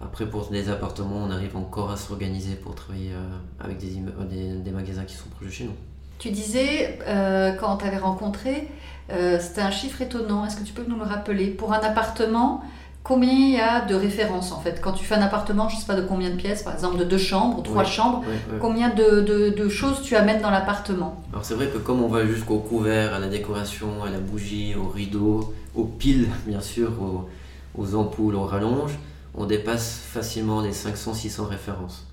Après, 0.00 0.26
pour 0.26 0.48
les 0.50 0.68
appartements, 0.68 1.26
on 1.26 1.30
arrive 1.30 1.56
encore 1.56 1.90
à 1.90 1.96
s'organiser 1.96 2.54
pour 2.56 2.74
travailler 2.74 3.12
euh, 3.12 3.64
avec 3.64 3.78
des, 3.78 3.88
des, 3.88 4.70
magasins 4.70 5.04
qui 5.04 5.14
sont 5.14 5.28
proches 5.28 5.48
de 5.48 5.52
chez 5.52 5.64
nous. 5.64 5.74
Tu 6.18 6.30
disais, 6.30 6.98
euh, 7.06 7.52
quand 7.52 7.78
tu 7.78 7.86
avais 7.86 7.98
rencontré, 7.98 8.68
euh, 9.10 9.38
c'était 9.40 9.62
un 9.62 9.70
chiffre 9.70 10.00
étonnant. 10.02 10.44
Est-ce 10.44 10.56
que 10.56 10.64
tu 10.64 10.72
peux 10.72 10.84
nous 10.86 10.96
le 10.96 11.04
rappeler? 11.04 11.48
Pour 11.48 11.72
un 11.72 11.80
appartement, 11.80 12.62
combien 13.02 13.32
il 13.32 13.50
y 13.54 13.60
a 13.60 13.82
de 13.82 13.94
références 13.94 14.52
en 14.52 14.60
fait? 14.60 14.80
Quand 14.80 14.92
tu 14.92 15.04
fais 15.04 15.14
un 15.14 15.22
appartement, 15.22 15.68
je 15.68 15.76
ne 15.76 15.80
sais 15.80 15.86
pas 15.86 15.94
de 15.94 16.06
combien 16.06 16.30
de 16.30 16.36
pièces, 16.36 16.62
par 16.62 16.74
exemple 16.74 16.98
de 16.98 17.04
deux 17.04 17.18
chambres, 17.18 17.62
trois 17.62 17.84
chambres, 17.84 18.24
combien 18.60 18.88
de, 18.90 19.20
de, 19.20 19.50
de, 19.50 19.68
choses 19.68 20.02
tu 20.02 20.16
amènes 20.16 20.40
dans 20.40 20.50
l'appartement? 20.50 21.22
Alors 21.32 21.44
c'est 21.44 21.54
vrai 21.54 21.68
que 21.68 21.78
comme 21.78 22.02
on 22.02 22.08
va 22.08 22.26
jusqu'au 22.26 22.58
couvert, 22.58 23.14
à 23.14 23.18
la 23.18 23.28
décoration, 23.28 24.02
à 24.04 24.10
la 24.10 24.18
bougie, 24.18 24.74
au 24.74 24.88
rideau, 24.88 25.54
aux 25.74 25.84
piles 25.84 26.28
bien 26.46 26.60
sûr, 26.60 26.90
aux, 27.00 27.28
aux 27.76 27.94
ampoules, 27.94 28.36
aux 28.36 28.44
rallonges, 28.44 28.98
on 29.34 29.46
dépasse 29.46 30.00
facilement 30.06 30.60
les 30.60 30.72
500-600 30.72 31.42
références. 31.42 32.06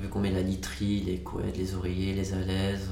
vu 0.00 0.08
qu'on 0.08 0.20
met 0.20 0.30
la 0.30 0.42
literie, 0.42 1.02
les 1.06 1.18
couettes, 1.18 1.56
les 1.56 1.74
oreillers, 1.74 2.14
les 2.14 2.32
alaises. 2.32 2.88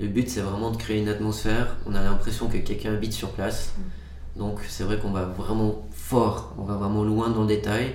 Le 0.00 0.08
but, 0.08 0.28
c'est 0.28 0.40
vraiment 0.40 0.70
de 0.70 0.76
créer 0.76 1.00
une 1.00 1.08
atmosphère. 1.08 1.76
On 1.86 1.94
a 1.94 2.02
l'impression 2.02 2.48
que 2.48 2.58
quelqu'un 2.58 2.92
habite 2.92 3.12
sur 3.12 3.30
place. 3.30 3.72
Donc, 4.36 4.60
c'est 4.68 4.84
vrai 4.84 4.98
qu'on 4.98 5.10
va 5.10 5.24
vraiment 5.24 5.86
fort, 5.90 6.54
on 6.58 6.62
va 6.62 6.74
vraiment 6.74 7.02
loin 7.02 7.30
dans 7.30 7.42
le 7.42 7.48
détail. 7.48 7.94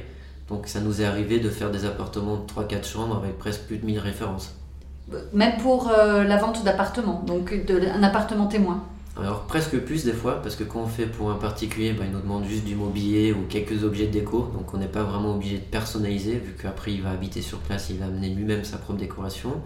Donc, 0.49 0.67
ça 0.67 0.81
nous 0.81 1.01
est 1.01 1.05
arrivé 1.05 1.39
de 1.39 1.49
faire 1.49 1.71
des 1.71 1.85
appartements 1.85 2.37
de 2.37 2.45
3-4 2.45 2.85
chambres 2.85 3.15
avec 3.15 3.37
presque 3.37 3.61
plus 3.61 3.77
de 3.77 3.85
1000 3.85 3.99
références. 3.99 4.55
Même 5.33 5.57
pour 5.57 5.89
euh, 5.89 6.23
la 6.23 6.37
vente 6.37 6.63
d'appartements, 6.63 7.23
donc 7.25 7.65
de, 7.65 7.87
un 7.87 8.03
appartement 8.03 8.47
témoin 8.47 8.83
alors 9.15 9.45
presque 9.45 9.77
plus 9.79 10.05
des 10.05 10.13
fois, 10.13 10.41
parce 10.41 10.55
que 10.55 10.63
quand 10.63 10.81
on 10.81 10.87
fait 10.87 11.05
pour 11.05 11.29
un 11.29 11.35
particulier, 11.35 11.93
bah, 11.93 12.03
il 12.05 12.11
nous 12.11 12.21
demande 12.21 12.45
juste 12.45 12.65
du 12.65 12.75
mobilier 12.75 13.31
ou 13.31 13.43
quelques 13.47 13.83
objets 13.83 14.07
de 14.07 14.11
déco, 14.11 14.49
donc 14.53 14.73
on 14.73 14.77
n'est 14.77 14.87
pas 14.87 15.03
vraiment 15.03 15.35
obligé 15.35 15.57
de 15.57 15.63
personnaliser, 15.63 16.33
vu 16.33 16.55
qu'après 16.59 16.93
il 16.93 17.03
va 17.03 17.11
habiter 17.11 17.41
sur 17.41 17.59
place, 17.59 17.91
il 17.91 17.99
va 17.99 18.05
amener 18.05 18.29
lui-même 18.29 18.63
sa 18.63 18.77
propre 18.77 18.99
décoration. 18.99 19.61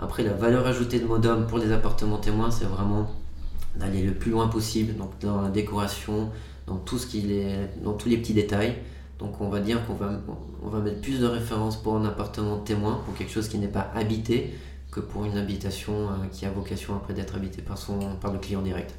Après 0.00 0.22
la 0.22 0.34
valeur 0.34 0.66
ajoutée 0.66 0.98
de 0.98 1.06
Modom 1.06 1.46
pour 1.46 1.58
les 1.58 1.72
appartements 1.72 2.18
témoins, 2.18 2.50
c'est 2.50 2.66
vraiment 2.66 3.10
d'aller 3.76 4.02
le 4.02 4.12
plus 4.12 4.30
loin 4.30 4.48
possible, 4.48 4.94
donc 4.96 5.12
dans 5.20 5.40
la 5.40 5.48
décoration, 5.48 6.30
dans 6.66 6.76
tout 6.76 6.98
ce 6.98 7.06
qui 7.06 7.32
est, 7.32 7.70
dans 7.82 7.94
tous 7.94 8.08
les 8.10 8.18
petits 8.18 8.34
détails. 8.34 8.76
Donc 9.18 9.40
on 9.40 9.48
va 9.48 9.60
dire 9.60 9.86
qu'on 9.86 9.94
va, 9.94 10.20
va 10.62 10.78
mettre 10.80 11.00
plus 11.00 11.20
de 11.20 11.26
références 11.26 11.76
pour 11.76 11.96
un 11.96 12.04
appartement 12.04 12.58
témoin, 12.58 13.00
pour 13.04 13.14
quelque 13.14 13.32
chose 13.32 13.48
qui 13.48 13.58
n'est 13.58 13.68
pas 13.68 13.90
habité, 13.94 14.54
que 14.90 15.00
pour 15.00 15.24
une 15.24 15.38
habitation 15.38 15.92
euh, 15.92 16.26
qui 16.32 16.46
a 16.46 16.50
vocation 16.50 16.96
après 16.96 17.14
d'être 17.14 17.36
habitée 17.36 17.62
par, 17.62 17.78
son, 17.78 17.98
par 18.20 18.32
le 18.32 18.38
client 18.38 18.62
direct. 18.62 18.94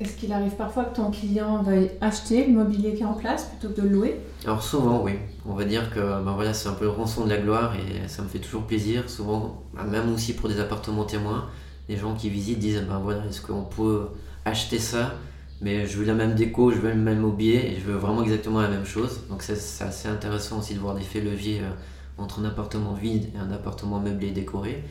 Est-ce 0.00 0.16
qu'il 0.16 0.32
arrive 0.32 0.52
parfois 0.52 0.84
que 0.84 0.96
ton 0.96 1.10
client 1.10 1.62
veuille 1.62 1.90
acheter 2.00 2.46
le 2.46 2.52
mobilier 2.52 2.94
qui 2.94 3.02
est 3.02 3.06
en 3.06 3.14
place 3.14 3.44
plutôt 3.44 3.72
que 3.72 3.80
de 3.80 3.88
le 3.88 3.94
louer? 3.94 4.20
Alors 4.44 4.62
souvent 4.62 5.00
oui. 5.02 5.12
On 5.46 5.54
va 5.54 5.64
dire 5.64 5.90
que 5.90 6.00
ben 6.00 6.32
voilà, 6.32 6.54
c'est 6.54 6.68
un 6.68 6.72
peu 6.72 6.86
le 6.86 6.90
rançon 6.90 7.24
de 7.24 7.30
la 7.30 7.38
gloire 7.38 7.74
et 7.76 8.08
ça 8.08 8.22
me 8.22 8.28
fait 8.28 8.40
toujours 8.40 8.62
plaisir. 8.62 9.08
Souvent, 9.08 9.62
ben 9.74 9.84
même 9.84 10.12
aussi 10.12 10.34
pour 10.34 10.48
des 10.48 10.58
appartements 10.58 11.04
témoins, 11.04 11.48
les 11.88 11.96
gens 11.96 12.14
qui 12.14 12.30
visitent 12.30 12.58
disent 12.58 12.82
ben 12.88 12.98
voilà, 12.98 13.24
est-ce 13.26 13.40
qu'on 13.40 13.62
peut 13.62 14.08
acheter 14.44 14.78
ça? 14.78 15.14
Mais 15.60 15.86
je 15.86 15.98
veux 15.98 16.04
la 16.04 16.14
même 16.14 16.34
déco, 16.34 16.72
je 16.72 16.78
veux 16.78 16.90
le 16.90 16.96
même 16.96 17.20
mobilier 17.20 17.74
et 17.76 17.80
je 17.80 17.86
veux 17.86 17.96
vraiment 17.96 18.24
exactement 18.24 18.60
la 18.60 18.68
même 18.68 18.84
chose. 18.84 19.20
Donc 19.30 19.42
c'est 19.42 19.84
assez 19.84 20.08
intéressant 20.08 20.58
aussi 20.58 20.74
de 20.74 20.80
voir 20.80 20.94
l'effet 20.94 21.20
levier 21.20 21.60
euh, 21.60 21.70
entre 22.18 22.40
un 22.40 22.44
appartement 22.46 22.94
vide 22.94 23.30
et 23.36 23.38
un 23.38 23.52
appartement 23.52 24.00
meublé 24.00 24.28
et 24.28 24.32
décoré. 24.32 24.82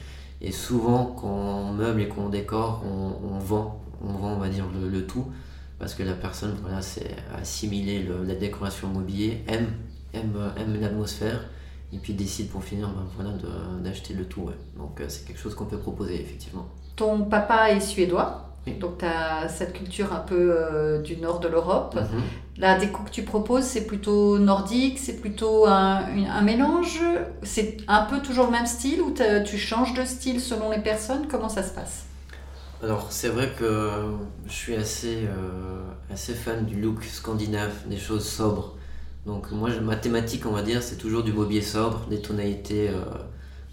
Et 0.41 0.51
souvent, 0.51 1.05
quand 1.05 1.27
on 1.27 1.71
meuble 1.73 2.01
et 2.01 2.07
qu'on 2.07 2.29
décore, 2.29 2.83
on, 2.83 3.37
vend, 3.39 3.79
va 4.39 4.49
dire, 4.49 4.65
le, 4.73 5.05
tout, 5.05 5.25
parce 5.77 5.93
que 5.93 6.03
la 6.03 6.13
personne, 6.13 6.57
voilà, 6.61 6.81
c'est 6.81 7.15
assimiler 7.39 8.07
la 8.25 8.35
décoration 8.35 8.87
mobilier, 8.87 9.43
aime, 9.47 9.67
aime, 10.13 10.35
aime 10.57 10.81
l'atmosphère, 10.81 11.47
et 11.93 11.97
puis 11.97 12.13
décide 12.13 12.49
pour 12.49 12.63
finir, 12.63 12.87
ben, 12.89 13.05
voilà, 13.15 13.31
d'acheter 13.83 14.13
le 14.13 14.25
tout. 14.25 14.49
Donc 14.77 14.99
euh, 14.99 15.05
c'est 15.09 15.25
quelque 15.27 15.39
chose 15.39 15.53
qu'on 15.53 15.65
peut 15.65 15.77
proposer, 15.77 16.19
effectivement. 16.19 16.67
Ton 16.95 17.25
papa 17.25 17.71
est 17.71 17.79
suédois? 17.79 18.50
Donc 18.67 18.99
tu 18.99 19.05
as 19.05 19.49
cette 19.49 19.73
culture 19.73 20.13
un 20.13 20.19
peu 20.19 20.55
euh, 20.55 21.01
du 21.01 21.17
nord 21.17 21.39
de 21.39 21.47
l'Europe. 21.47 21.95
Mhm. 21.95 22.21
La 22.57 22.77
déco 22.77 23.03
que 23.03 23.09
tu 23.09 23.23
proposes, 23.23 23.63
c'est 23.63 23.87
plutôt 23.87 24.37
nordique, 24.37 24.99
c'est 24.99 25.19
plutôt 25.19 25.65
un, 25.65 26.03
un 26.29 26.41
mélange? 26.41 27.01
C'est 27.41 27.77
un 27.87 28.03
peu 28.03 28.19
toujours 28.19 28.45
le 28.45 28.51
même 28.51 28.67
style 28.67 29.01
ou 29.01 29.13
tu 29.45 29.57
changes 29.57 29.93
de 29.93 30.05
style 30.05 30.39
selon 30.39 30.69
les 30.69 30.79
personnes? 30.79 31.27
Comment 31.29 31.49
ça 31.49 31.63
se 31.63 31.73
passe? 31.73 32.05
Alors 32.83 33.11
c'est 33.11 33.29
vrai 33.29 33.51
que 33.57 33.91
je 34.47 34.51
suis 34.51 34.75
assez, 34.75 35.25
euh, 35.25 35.83
assez 36.11 36.33
fan 36.33 36.65
du 36.65 36.81
look 36.81 37.03
scandinave, 37.03 37.87
des 37.87 37.97
choses 37.97 38.27
sobres. 38.27 38.75
Donc 39.25 39.51
moi 39.51 39.69
ma 39.81 39.95
thématique 39.95 40.45
on 40.47 40.51
va 40.51 40.63
dire 40.63 40.81
c'est 40.81 40.97
toujours 40.97 41.23
du 41.23 41.31
mobilier 41.31 41.61
sobre, 41.61 42.07
des 42.09 42.21
tonalités, 42.21 42.89
euh, 42.89 43.03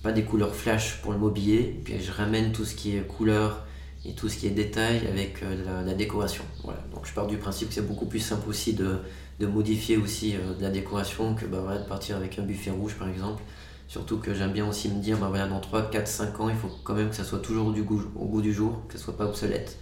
pas 0.02 0.12
des 0.12 0.24
couleurs 0.24 0.54
flash 0.54 1.00
pour 1.02 1.12
le 1.12 1.18
mobilier. 1.18 1.80
Puis 1.84 2.00
je 2.00 2.12
ramène 2.12 2.52
tout 2.52 2.66
ce 2.66 2.74
qui 2.74 2.96
est 2.96 3.00
couleur, 3.00 3.64
et 4.04 4.12
tout 4.12 4.28
ce 4.28 4.36
qui 4.36 4.46
est 4.46 4.50
détail 4.50 5.06
avec 5.08 5.42
euh, 5.42 5.84
la, 5.84 5.94
décoration. 5.94 6.44
Voilà. 6.64 6.80
Donc 6.94 7.06
je 7.06 7.12
pars 7.12 7.26
du 7.26 7.36
principe 7.36 7.68
que 7.68 7.74
c'est 7.74 7.86
beaucoup 7.86 8.06
plus 8.06 8.20
simple 8.20 8.48
aussi 8.48 8.74
de, 8.74 8.98
de 9.40 9.46
modifier 9.46 9.96
aussi 9.96 10.34
euh, 10.34 10.54
la 10.60 10.70
décoration 10.70 11.34
que 11.34 11.46
bah, 11.46 11.78
de 11.78 11.88
partir 11.88 12.16
avec 12.16 12.38
un 12.38 12.42
buffet 12.42 12.70
rouge 12.70 12.94
par 12.94 13.08
exemple. 13.08 13.42
Surtout 13.88 14.18
que 14.18 14.34
j'aime 14.34 14.52
bien 14.52 14.68
aussi 14.68 14.90
me 14.90 15.00
dire, 15.00 15.16
bah, 15.16 15.28
voilà, 15.30 15.48
dans 15.48 15.60
3, 15.60 15.90
4, 15.90 16.06
5 16.06 16.40
ans, 16.40 16.48
il 16.50 16.54
faut 16.54 16.68
quand 16.84 16.92
même 16.92 17.08
que 17.08 17.16
ça 17.16 17.24
soit 17.24 17.38
toujours 17.38 17.72
du 17.72 17.82
goût, 17.82 18.02
au 18.16 18.26
goût 18.26 18.42
du 18.42 18.52
jour, 18.52 18.82
que 18.86 18.98
ça 18.98 19.04
soit 19.04 19.16
pas 19.16 19.24
obsolète. 19.24 19.78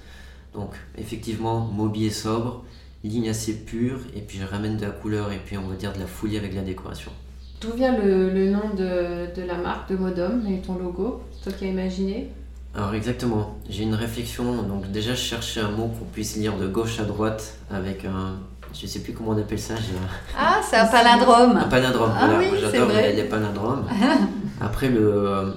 Donc 0.55 0.75
effectivement, 0.97 1.61
mobilier 1.61 2.11
sobre, 2.11 2.65
ligne 3.05 3.29
assez 3.29 3.55
pure, 3.65 3.99
et 4.15 4.21
puis 4.21 4.39
je 4.39 4.45
ramène 4.45 4.77
de 4.77 4.83
la 4.83 4.91
couleur 4.91 5.33
et 5.33 5.39
puis 5.45 5.59
on 5.59 5.67
va 5.69 5.75
dire 5.75 5.93
de 5.93 5.99
la 5.99 6.07
folie 6.07 6.37
avec 6.37 6.55
la 6.55 6.63
décoration. 6.63 7.11
D'où 7.61 7.73
vient 7.73 7.97
le, 7.99 8.31
le 8.31 8.51
nom 8.51 8.75
de, 8.77 9.35
de, 9.35 9.43
la 9.47 9.57
marque 9.57 9.91
de 9.91 9.97
Modom 9.97 10.47
et 10.47 10.61
ton 10.61 10.77
logo 10.77 11.23
toi 11.43 11.53
qui 11.53 11.65
as 11.65 11.69
imaginé? 11.69 12.31
Alors 12.77 12.95
exactement, 12.95 13.57
j'ai 13.69 13.85
une 13.85 13.95
réflexion. 13.95 14.63
Donc 14.63 14.91
déjà, 14.91 15.15
je 15.15 15.21
cherchais 15.21 15.61
un 15.61 15.71
mot 15.71 15.89
qu'on 15.89 16.05
puisse 16.05 16.37
lire 16.37 16.57
de 16.59 16.67
gauche 16.67 17.01
à 17.01 17.05
droite 17.05 17.55
avec 17.71 18.05
un, 18.05 18.39
je 18.75 18.87
sais 18.87 19.01
plus 19.01 19.15
comment 19.15 19.31
on 19.31 19.39
appelle 19.39 19.59
ça. 19.59 19.75
Ah, 20.39 20.61
c'est 20.63 20.77
un 20.77 20.87
palindrome. 20.87 21.57
Un 21.57 21.69
palindrome. 21.69 22.13
Ah, 22.15 22.27
voilà. 22.27 22.39
oui, 22.39 22.59
J'adore 22.61 22.89
les, 22.91 23.25
palindromes. 23.25 23.87
Après 24.61 24.89
le 24.89 25.55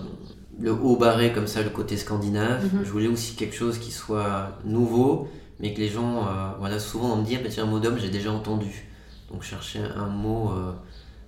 le 0.60 0.72
haut 0.72 0.98
barré 0.98 1.32
comme 1.32 1.48
ça, 1.48 1.62
le 1.62 1.70
côté 1.70 1.98
scandinave. 1.98 2.64
Mhm. 2.64 2.82
Je 2.84 2.90
voulais 2.90 3.08
aussi 3.08 3.36
quelque 3.36 3.56
chose 3.56 3.78
qui 3.78 3.92
soit 3.92 4.58
nouveau, 4.66 5.28
mais 5.60 5.74
que 5.74 5.80
les 5.80 5.88
gens, 5.88 6.28
euh, 6.28 6.52
voilà, 6.60 6.80
souvent 6.80 7.14
on 7.14 7.16
me 7.18 7.26
dit 7.26 7.36
ah, 7.38 7.40
bah, 7.44 7.50
tiens 7.50 7.64
un 7.64 7.68
mot 7.68 7.80
d'homme 7.80 7.98
j'ai 8.00 8.10
déjà 8.10 8.32
entendu. 8.32 8.88
Donc 9.32 9.44
chercher 9.44 9.80
un 9.96 10.08
mot, 10.08 10.52
euh, 10.52 10.72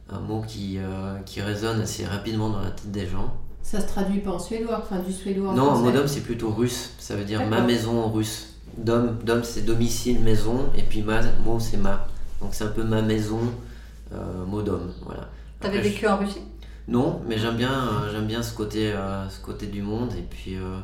un 0.10 0.20
mot 0.20 0.42
qui 0.42 0.78
euh, 0.80 1.18
qui 1.26 1.42
résonne 1.42 1.82
assez 1.82 2.06
rapidement 2.06 2.50
dans 2.50 2.62
la 2.62 2.72
tête 2.72 2.92
des 2.92 3.08
gens. 3.08 3.34
Ça 3.64 3.80
se 3.80 3.88
traduit 3.88 4.20
pas 4.20 4.32
en 4.32 4.40
suédois, 4.40 4.80
enfin 4.82 5.00
du 5.00 5.14
suédois 5.14 5.50
en 5.50 5.54
Non, 5.54 5.78
modom 5.78 6.08
c'est 6.08 6.22
plutôt 6.22 6.52
russe, 6.52 6.94
ça 7.00 7.16
veut 7.16 7.24
dire 7.24 7.46
ma 7.48 7.62
maison 7.62 8.00
en 8.04 8.12
russe. 8.12 8.48
Dom, 8.78 9.18
dom 9.24 9.44
c'est 9.44 9.66
domicile, 9.66 10.20
maison, 10.20 10.70
et 10.78 10.84
puis 10.84 11.02
ma, 11.02 11.22
mot 11.46 11.60
c'est 11.60 11.78
ma. 11.78 12.08
Donc 12.42 12.50
c'est 12.54 12.64
un 12.64 12.70
peu 12.72 12.84
ma 12.84 13.02
maison, 13.02 13.40
euh, 14.14 14.46
modom, 14.46 14.82
voilà. 15.06 15.30
T'avais 15.60 15.82
vécu 15.82 16.08
en 16.08 16.18
Russie? 16.18 16.42
Non, 16.88 17.22
mais 17.28 17.38
j'aime 17.38 17.56
bien, 17.56 17.72
euh, 17.72 18.12
j'aime 18.12 18.26
bien 18.26 18.42
ce 18.42 18.54
côté, 18.54 18.92
euh, 18.92 19.30
ce 19.30 19.40
côté 19.40 19.68
du 19.68 19.82
monde, 19.82 20.12
et 20.18 20.24
puis 20.24 20.56
euh, 20.56 20.80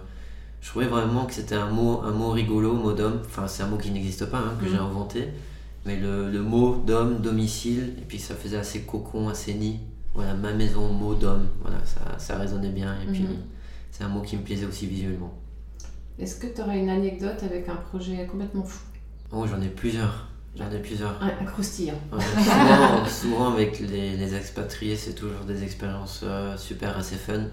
je 0.61 0.69
trouvais 0.69 0.85
vraiment 0.85 1.25
que 1.25 1.33
c'était 1.33 1.55
un 1.55 1.69
mot, 1.69 2.01
un 2.03 2.11
mot 2.11 2.29
rigolo, 2.29 2.73
modom. 2.73 3.19
Enfin, 3.25 3.47
c'est 3.47 3.63
un 3.63 3.67
mot 3.67 3.77
qui 3.77 3.91
n'existe 3.91 4.25
pas, 4.27 4.37
hein, 4.37 4.53
que 4.59 4.65
mhm. 4.65 4.71
j'ai 4.71 4.77
inventé. 4.77 5.27
Mais 5.85 5.97
le, 5.97 6.29
le 6.29 6.41
mot 6.41 6.83
dom, 6.85 7.19
domicile, 7.19 7.95
et 7.97 8.05
puis 8.05 8.19
ça 8.19 8.35
faisait 8.35 8.57
assez 8.57 8.81
cocon, 8.81 9.29
assez 9.29 9.53
nid 9.53 9.79
voilà, 10.17 10.33
ma 10.33 10.51
maison, 10.51 10.91
mot 10.91 11.13
d'homme, 11.13 11.47
voilà, 11.61 11.77
ça, 11.85 12.17
ça 12.17 12.39
résonnait 12.39 12.71
bien 12.71 12.99
et 13.03 13.05
puis 13.05 13.21
mhm. 13.21 13.37
c'est 13.91 14.03
un 14.03 14.07
mot 14.07 14.23
qui 14.23 14.35
me 14.35 14.41
plaisait 14.41 14.65
aussi 14.65 14.87
visuellement. 14.87 15.31
Est-ce 16.17 16.39
que 16.39 16.47
tu 16.47 16.59
aurais 16.59 16.79
une 16.79 16.89
anecdote 16.89 17.43
avec 17.43 17.69
un 17.69 17.75
projet 17.75 18.25
complètement 18.25 18.63
fou? 18.63 18.83
Oh, 19.31 19.45
j'en 19.45 19.61
ai 19.61 19.69
plusieurs. 19.69 20.27
J'en 20.57 20.71
ai 20.71 20.79
plusieurs. 20.79 21.21
Un, 21.21 21.45
croustillant. 21.45 21.99
souvent, 23.07 23.53
avec 23.53 23.79
les, 23.79 24.17
les 24.17 24.33
expatriés, 24.33 24.95
c'est 24.95 25.13
toujours 25.13 25.45
des 25.45 25.63
expériences 25.63 26.21
euh, 26.23 26.57
super 26.57 26.97
assez 26.97 27.17
fun. 27.17 27.43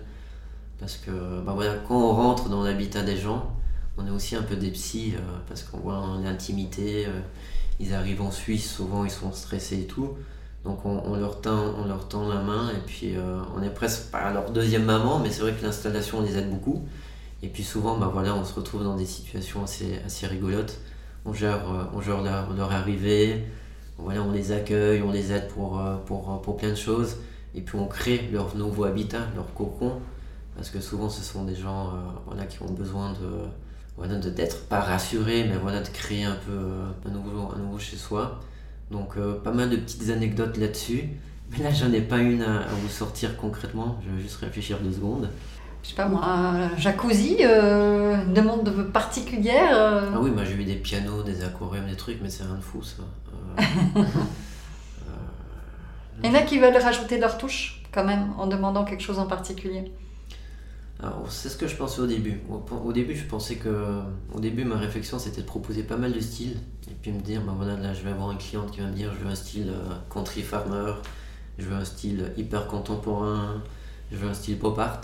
Parce 0.81 0.97
que 0.97 1.11
bah 1.43 1.53
voilà, 1.55 1.75
quand 1.87 2.01
on 2.01 2.15
rentre 2.15 2.49
dans 2.49 2.63
l'habitat 2.63 3.03
des 3.03 3.19
gens, 3.19 3.55
on 3.99 4.07
est 4.07 4.11
aussi 4.11 4.37
un 4.37 4.43
peu 4.43 4.57
des 4.57 4.71
psys 4.71 5.15
euh, 5.17 5.21
parce 5.47 5.65
qu'on 5.65 5.81
voit 5.81 6.03
l'intimité. 6.23 7.05
Euh, 7.07 7.21
ils 7.81 7.93
arrivent 7.93 8.23
en 8.23 8.31
Suisse, 8.31 8.73
souvent 8.73 9.05
ils 9.05 9.11
sont 9.11 9.33
stressés 9.33 9.81
et 9.81 9.87
tout. 9.87 10.17
Donc 10.65 10.87
on, 10.87 11.17
leur 11.17 11.43
tend, 11.43 11.75
on 11.79 11.85
leur 11.87 12.09
la 12.27 12.41
main 12.41 12.71
et 12.71 12.81
puis 12.87 13.17
euh, 13.17 13.39
on 13.55 13.63
est 13.63 13.69
presque 13.69 14.11
pas 14.11 14.33
leur 14.33 14.51
deuxième 14.51 14.85
maman, 14.85 15.19
mais 15.19 15.31
c'est 15.31 15.43
vrai 15.43 15.53
que 15.53 15.63
l'installation 15.63 16.23
les 16.23 16.39
aide 16.39 16.49
beaucoup. 16.49 16.89
Et 17.43 17.49
puis 17.49 17.63
souvent, 17.63 17.99
bah 17.99 18.09
voilà, 18.11 18.35
on 18.35 18.45
se 18.45 18.55
retrouve 18.55 18.83
dans 18.83 18.97
des 18.97 19.05
situations 19.05 19.63
assez, 19.63 20.01
assez 20.07 20.27
rigolotes. 20.27 20.79
On 21.27 21.35
gère, 21.35 21.71
euh, 21.71 21.85
on 21.95 22.01
gère 22.01 22.23
leur, 22.23 22.73
arrivée, 22.73 23.45
voilà, 23.99 24.23
on 24.23 24.33
les 24.33 24.53
accueille, 24.53 25.03
on 25.03 25.13
les 25.13 25.33
aide 25.33 25.49
pour, 25.49 25.79
euh, 25.81 25.97
pour, 26.07 26.57
plein 26.57 26.71
de 26.71 26.75
choses. 26.75 27.17
Et 27.55 27.61
puis 27.61 27.77
on 27.77 27.87
crée 27.87 28.31
leur 28.33 28.57
nouveau 28.57 28.85
habitat, 28.85 29.21
leur 29.37 29.53
cocon, 29.53 30.01
parce 30.57 30.71
que 30.71 30.81
souvent 30.81 31.11
ce 31.11 31.23
sont 31.23 31.45
des 31.45 31.55
gens 31.55 31.93
qui 32.49 32.63
ont 32.63 32.73
besoin 32.73 33.13
de 33.13 33.45
voilà, 33.97 34.17
d'être 34.17 34.67
pas 34.67 34.81
rassurés, 34.81 35.45
mais 35.45 35.57
voilà, 35.57 35.81
de 35.81 35.89
créer 35.89 36.25
un 36.25 36.37
peu 36.47 37.07
un 37.07 37.11
nouveau 37.11 37.79
chez 37.79 37.97
soi. 37.97 38.41
Donc 38.95 39.17
euh, 39.17 39.35
pas 39.41 39.51
mal 39.51 39.71
de 39.71 39.77
petites 39.77 40.09
anecdotes 40.09 40.57
là-dessus. 40.57 41.09
Mais 41.51 41.59
là, 41.65 41.71
j'en 41.71 41.93
ai 41.93 42.01
pas 42.01 42.19
une 42.19 42.43
à, 42.43 42.67
vous 42.81 42.89
sortir 42.89 43.37
concrètement. 43.37 44.01
Je 44.05 44.15
vais 44.15 44.23
juste 44.23 44.37
réfléchir 44.37 44.79
deux 44.79 44.93
secondes. 44.93 45.29
Je 45.83 45.89
sais 45.91 45.97
pas 45.97 46.07
moi, 46.07 46.25
un 46.25 46.77
jacuzzi, 46.79 47.39
euh, 47.41 48.25
une 48.25 48.33
demande 48.33 48.71
particulière 48.93 49.71
euh. 49.73 50.11
Ah 50.15 50.19
oui, 50.23 50.31
moi 50.31 50.45
j'ai 50.45 50.55
eu 50.55 50.65
des 50.65 50.77
pianos, 50.77 51.23
des 51.25 51.45
aquariums, 51.45 51.87
des 51.87 51.97
trucs, 51.97 52.23
mais 52.23 52.31
c'est 52.31 52.45
rien 52.45 52.55
de 52.55 52.63
fou 52.63 52.83
ça. 52.83 53.03
Il 56.23 56.31
y 56.31 56.33
en 56.33 56.35
a 56.37 56.43
qui 56.43 56.59
veulent 56.59 56.77
rajouter 56.77 57.19
leur 57.19 57.37
touche 57.37 57.83
quand 57.93 58.05
même 58.05 58.33
en 58.39 58.47
demandant 58.47 58.85
quelque 58.85 59.03
chose 59.03 59.19
en 59.19 59.27
particulier. 59.27 59.93
Alors, 61.05 61.27
c'est 61.29 61.51
ce 61.51 61.59
que 61.59 61.69
je 61.69 61.77
pensais 61.77 62.01
au 62.01 62.07
début. 62.07 62.41
Au, 62.49 62.93
début, 62.93 63.15
je 63.15 63.25
pensais 63.25 63.57
que. 63.57 64.01
Au 64.33 64.41
début, 64.41 64.65
ma 64.65 64.79
réflexion, 64.79 65.19
c'était 65.19 65.43
de 65.43 65.47
proposer 65.47 65.83
pas 65.83 65.99
mal 65.99 66.13
de 66.15 66.21
styles. 66.21 66.57
Et 66.91 66.95
puis 66.95 67.13
me 67.13 67.21
dire, 67.21 67.43
ben 67.43 67.53
voilà, 67.55 67.77
là, 67.77 67.93
je 67.93 68.03
vais 68.03 68.11
avoir 68.11 68.31
une 68.33 68.39
cliente 68.39 68.71
qui 68.71 68.81
va 68.81 68.87
me 68.87 68.95
dire, 68.95 69.13
je 69.13 69.23
veux 69.23 69.31
un 69.31 69.35
style 69.35 69.69
euh, 69.69 69.95
country 70.11 70.41
farmer, 70.41 70.95
je 71.59 71.67
veux 71.67 71.77
un 71.77 71.85
style 71.85 72.33
hyper 72.39 72.69
contemporain, 72.69 73.63
je 74.11 74.17
veux 74.17 74.29
un 74.29 74.33
style 74.33 74.57
pop 74.57 74.79
art. 74.79 75.03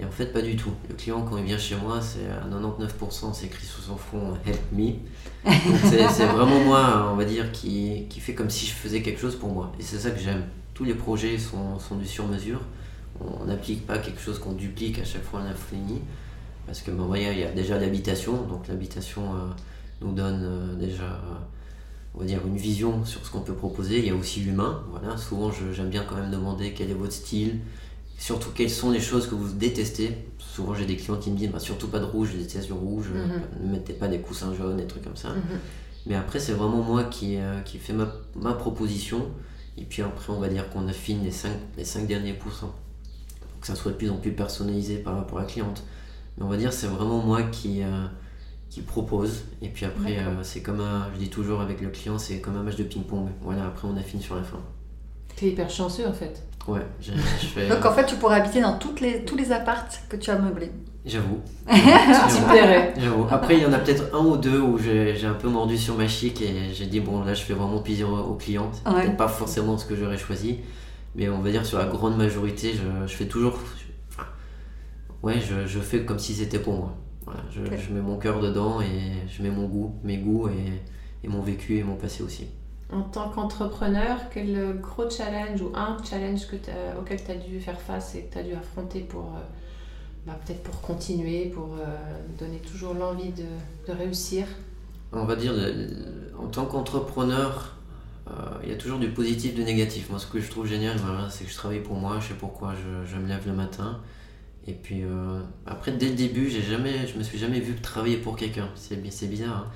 Et 0.00 0.04
en 0.04 0.10
fait, 0.10 0.26
pas 0.26 0.40
du 0.40 0.56
tout. 0.56 0.72
Le 0.88 0.94
client, 0.94 1.20
quand 1.22 1.36
il 1.36 1.44
vient 1.44 1.58
chez 1.58 1.76
moi, 1.76 2.00
c'est 2.00 2.26
à 2.30 2.48
99%, 2.48 3.34
c'est 3.34 3.46
écrit 3.46 3.66
sous 3.66 3.82
son 3.82 3.96
front 3.96 4.34
Help 4.46 4.60
me. 4.72 4.92
c'est 5.84 6.26
vraiment 6.26 6.60
moi, 6.60 7.10
on 7.12 7.16
va 7.16 7.26
dire, 7.26 7.52
qui, 7.52 8.06
qui, 8.08 8.20
fait 8.20 8.34
comme 8.34 8.48
si 8.48 8.64
je 8.64 8.72
faisais 8.72 9.02
quelque 9.02 9.20
chose 9.20 9.36
pour 9.36 9.50
moi. 9.50 9.72
Et 9.78 9.82
c'est 9.82 9.98
ça 9.98 10.10
que 10.10 10.20
j'aime. 10.20 10.44
Tous 10.72 10.84
les 10.84 10.94
projets 10.94 11.36
sont, 11.36 11.78
sont 11.78 11.96
du 11.96 12.06
sur-mesure. 12.06 12.60
On 13.20 13.46
n'applique 13.46 13.86
pas 13.86 13.98
quelque 13.98 14.20
chose 14.20 14.38
qu'on 14.38 14.52
duplique 14.52 14.98
à 14.98 15.04
chaque 15.04 15.24
fois 15.24 15.40
à 15.40 15.44
l'infini. 15.44 16.00
Parce 16.66 16.82
que, 16.82 16.90
bon, 16.90 17.12
il 17.14 17.22
y 17.22 17.44
a 17.44 17.50
déjà 17.50 17.78
l'habitation. 17.78 18.42
Donc, 18.42 18.68
l'habitation 18.68 19.22
euh, 19.22 19.38
nous 20.02 20.12
donne 20.12 20.42
euh, 20.44 20.74
déjà, 20.74 21.04
euh, 21.04 21.34
on 22.14 22.20
va 22.20 22.26
dire, 22.26 22.46
une 22.46 22.56
vision 22.56 23.04
sur 23.04 23.24
ce 23.24 23.30
qu'on 23.30 23.40
peut 23.40 23.54
proposer. 23.54 23.98
Il 23.98 24.04
y 24.04 24.10
a 24.10 24.14
aussi 24.14 24.40
l'humain. 24.40 24.82
Voilà. 24.90 25.16
Souvent, 25.16 25.50
j'aime 25.72 25.88
bien 25.88 26.04
quand 26.04 26.16
même 26.16 26.30
demander 26.30 26.74
quel 26.74 26.90
est 26.90 26.94
votre 26.94 27.12
style 27.12 27.60
Surtout, 28.18 28.50
quelles 28.50 28.70
sont 28.70 28.90
les 28.90 29.00
choses 29.00 29.28
que 29.28 29.36
vous 29.36 29.52
détestez 29.52 30.10
Souvent, 30.38 30.74
j'ai 30.74 30.86
des 30.86 30.96
clients 30.96 31.18
qui 31.18 31.30
me 31.30 31.36
disent 31.36 31.50
bah, 31.52 31.60
surtout 31.60 31.86
pas 31.86 32.00
de 32.00 32.04
rouge, 32.04 32.30
je 32.32 32.38
déteste 32.38 32.68
le 32.68 32.74
rouge, 32.74 33.10
mhm. 33.10 33.66
ne 33.66 33.72
mettez 33.72 33.92
pas 33.92 34.08
des 34.08 34.18
coussins 34.18 34.52
jaunes, 34.52 34.76
des 34.76 34.88
trucs 34.88 35.04
comme 35.04 35.16
ça. 35.16 35.28
Mhm. 35.28 35.60
Mais 36.06 36.16
après, 36.16 36.40
c'est 36.40 36.52
vraiment 36.52 36.82
moi 36.82 37.04
qui, 37.04 37.36
euh, 37.36 37.60
qui 37.60 37.78
fais 37.78 37.92
ma, 37.92 38.12
ma, 38.34 38.54
proposition. 38.54 39.26
Et 39.76 39.84
puis 39.84 40.02
après, 40.02 40.32
on 40.32 40.40
va 40.40 40.48
dire 40.48 40.68
qu'on 40.70 40.88
affine 40.88 41.22
les 41.22 41.30
5 41.30 41.52
les 41.76 41.84
cinq 41.84 42.08
derniers 42.08 42.32
pouces 42.32 42.58
pour 42.58 42.72
que 43.60 43.66
ça 43.66 43.74
soit 43.74 43.92
de 43.92 43.96
plus 43.96 44.10
en 44.10 44.16
plus 44.16 44.32
personnalisé 44.32 44.98
par 44.98 45.16
rapport 45.16 45.38
à 45.38 45.42
la 45.42 45.46
cliente. 45.46 45.84
Mais 46.36 46.44
on 46.44 46.48
va 46.48 46.56
dire 46.56 46.72
c'est 46.72 46.86
vraiment 46.86 47.18
moi 47.18 47.42
qui, 47.42 47.82
euh, 47.82 48.06
qui 48.70 48.82
propose. 48.82 49.44
Et 49.62 49.68
puis 49.68 49.84
après, 49.84 50.18
euh, 50.18 50.42
c'est 50.42 50.62
comme 50.62 50.80
un, 50.80 51.08
je 51.14 51.18
dis 51.18 51.30
toujours 51.30 51.60
avec 51.60 51.80
le 51.80 51.88
client, 51.88 52.18
c'est 52.18 52.40
comme 52.40 52.56
un 52.56 52.62
match 52.62 52.76
de 52.76 52.84
ping-pong. 52.84 53.28
Voilà, 53.42 53.66
après, 53.66 53.88
on 53.88 53.96
affine 53.96 54.20
sur 54.20 54.36
la 54.36 54.42
fin. 54.42 54.60
Tu 55.36 55.46
es 55.46 55.48
hyper 55.50 55.70
chanceux 55.70 56.06
en 56.06 56.12
fait. 56.12 56.42
Ouais, 56.66 56.86
je, 57.00 57.12
fais... 57.46 57.68
Donc 57.68 57.84
en 57.84 57.92
fait, 57.92 58.06
tu 58.06 58.16
pourrais 58.16 58.36
habiter 58.36 58.60
dans 58.60 58.76
toutes 58.76 59.00
les, 59.00 59.24
tous 59.24 59.36
les 59.36 59.52
appartes 59.52 60.02
que 60.08 60.16
tu 60.16 60.30
as 60.30 60.38
meublés. 60.38 60.70
J'avoue. 61.06 61.40
J'avoue. 61.66 63.26
Après, 63.30 63.56
il 63.56 63.62
y 63.62 63.66
en 63.66 63.72
a 63.72 63.78
peut-être 63.78 64.14
un 64.14 64.18
ou 64.18 64.36
deux 64.36 64.60
où 64.60 64.78
j'ai 64.78 65.24
un 65.24 65.34
peu 65.34 65.48
mordu 65.48 65.78
sur 65.78 65.96
ma 65.96 66.06
chic 66.06 66.42
et 66.42 66.74
j'ai 66.74 66.86
dit, 66.86 67.00
bon, 67.00 67.24
là, 67.24 67.32
je 67.32 67.42
fais 67.42 67.54
vraiment 67.54 67.78
plaisir 67.78 68.10
aux 68.10 68.34
clients. 68.34 68.70
C'est 68.72 68.92
peut-être 68.92 69.16
pas 69.16 69.28
forcément 69.28 69.78
ce 69.78 69.86
que 69.86 69.96
j'aurais 69.96 70.18
choisi, 70.18 70.58
mais 71.18 71.28
on 71.28 71.42
va 71.42 71.50
dire 71.50 71.66
sur 71.66 71.78
la 71.78 71.84
grande 71.84 72.16
majorité, 72.16 72.72
je, 72.72 73.06
je 73.06 73.14
fais 73.14 73.26
toujours. 73.26 73.58
ouais, 75.22 75.38
je, 75.38 75.66
je, 75.66 75.78
fais 75.78 76.06
comme 76.06 76.18
si 76.18 76.34
c'était 76.34 76.60
pour 76.60 76.74
moi. 76.74 76.96
Voilà, 77.26 77.42
je, 77.50 77.60
je, 77.76 77.92
mets 77.92 78.00
mon 78.00 78.16
cœur 78.16 78.40
dedans 78.40 78.80
et 78.80 79.28
je 79.28 79.42
mets 79.42 79.50
mon 79.50 79.66
goût, 79.66 79.94
mes 80.02 80.16
goûts 80.16 80.48
et, 80.48 80.80
et 81.22 81.28
mon 81.28 81.42
vécu 81.42 81.76
et 81.76 81.82
mon 81.82 81.96
passé 81.96 82.22
aussi 82.22 82.46
en 82.92 83.02
tant 83.02 83.28
qu'entrepreneur, 83.28 84.18
quel 84.32 84.80
gros 84.80 85.10
challenge 85.10 85.60
ou 85.60 85.72
un 85.74 85.98
challenge 86.02 86.46
que 86.46 86.56
auquel 86.98 87.22
tu 87.22 87.30
as 87.30 87.34
dû 87.34 87.60
faire 87.60 87.80
face 87.80 88.14
et 88.14 88.22
que 88.22 88.32
tu 88.32 88.38
as 88.38 88.42
dû 88.42 88.54
affronter 88.54 89.00
pour 89.00 89.24
euh, 89.24 89.40
bah, 90.26 90.38
peut-être 90.44 90.62
pour 90.62 90.80
continuer, 90.80 91.46
pour 91.46 91.74
euh, 91.74 91.84
donner 92.38 92.58
toujours 92.58 92.94
l'envie 92.94 93.32
de, 93.32 93.92
réussir? 93.92 94.46
On 95.12 95.24
va 95.24 95.36
dire, 95.36 95.54
en 96.38 96.46
tant 96.48 96.66
qu'entrepreneur, 96.66 97.77
il 98.62 98.68
y 98.68 98.72
a 98.72 98.76
toujours 98.76 98.98
du 98.98 99.08
positif, 99.08 99.54
du 99.54 99.64
négatif. 99.64 100.10
Moi, 100.10 100.18
ce 100.18 100.26
que 100.26 100.40
je 100.40 100.50
trouve 100.50 100.66
génial, 100.66 100.96
c'est 101.30 101.44
que 101.44 101.50
je 101.50 101.56
travaille 101.56 101.80
pour 101.80 101.96
moi, 101.96 102.18
je 102.20 102.28
sais 102.28 102.34
pourquoi 102.34 102.74
je, 102.74 103.16
me 103.16 103.26
lève 103.26 103.46
le 103.46 103.52
matin. 103.52 104.00
Et 104.66 104.72
puis 104.72 105.02
après, 105.66 105.92
dès 105.92 106.08
le 106.08 106.14
début, 106.14 106.50
jamais, 106.50 107.06
je 107.06 107.18
me 107.18 107.22
suis 107.22 107.38
jamais 107.38 107.60
vu 107.60 107.74
travailler 107.76 108.18
pour 108.18 108.36
quelqu'un. 108.36 108.68
C'est 108.76 109.28
bizarre. 109.28 109.66
Hein 109.66 109.72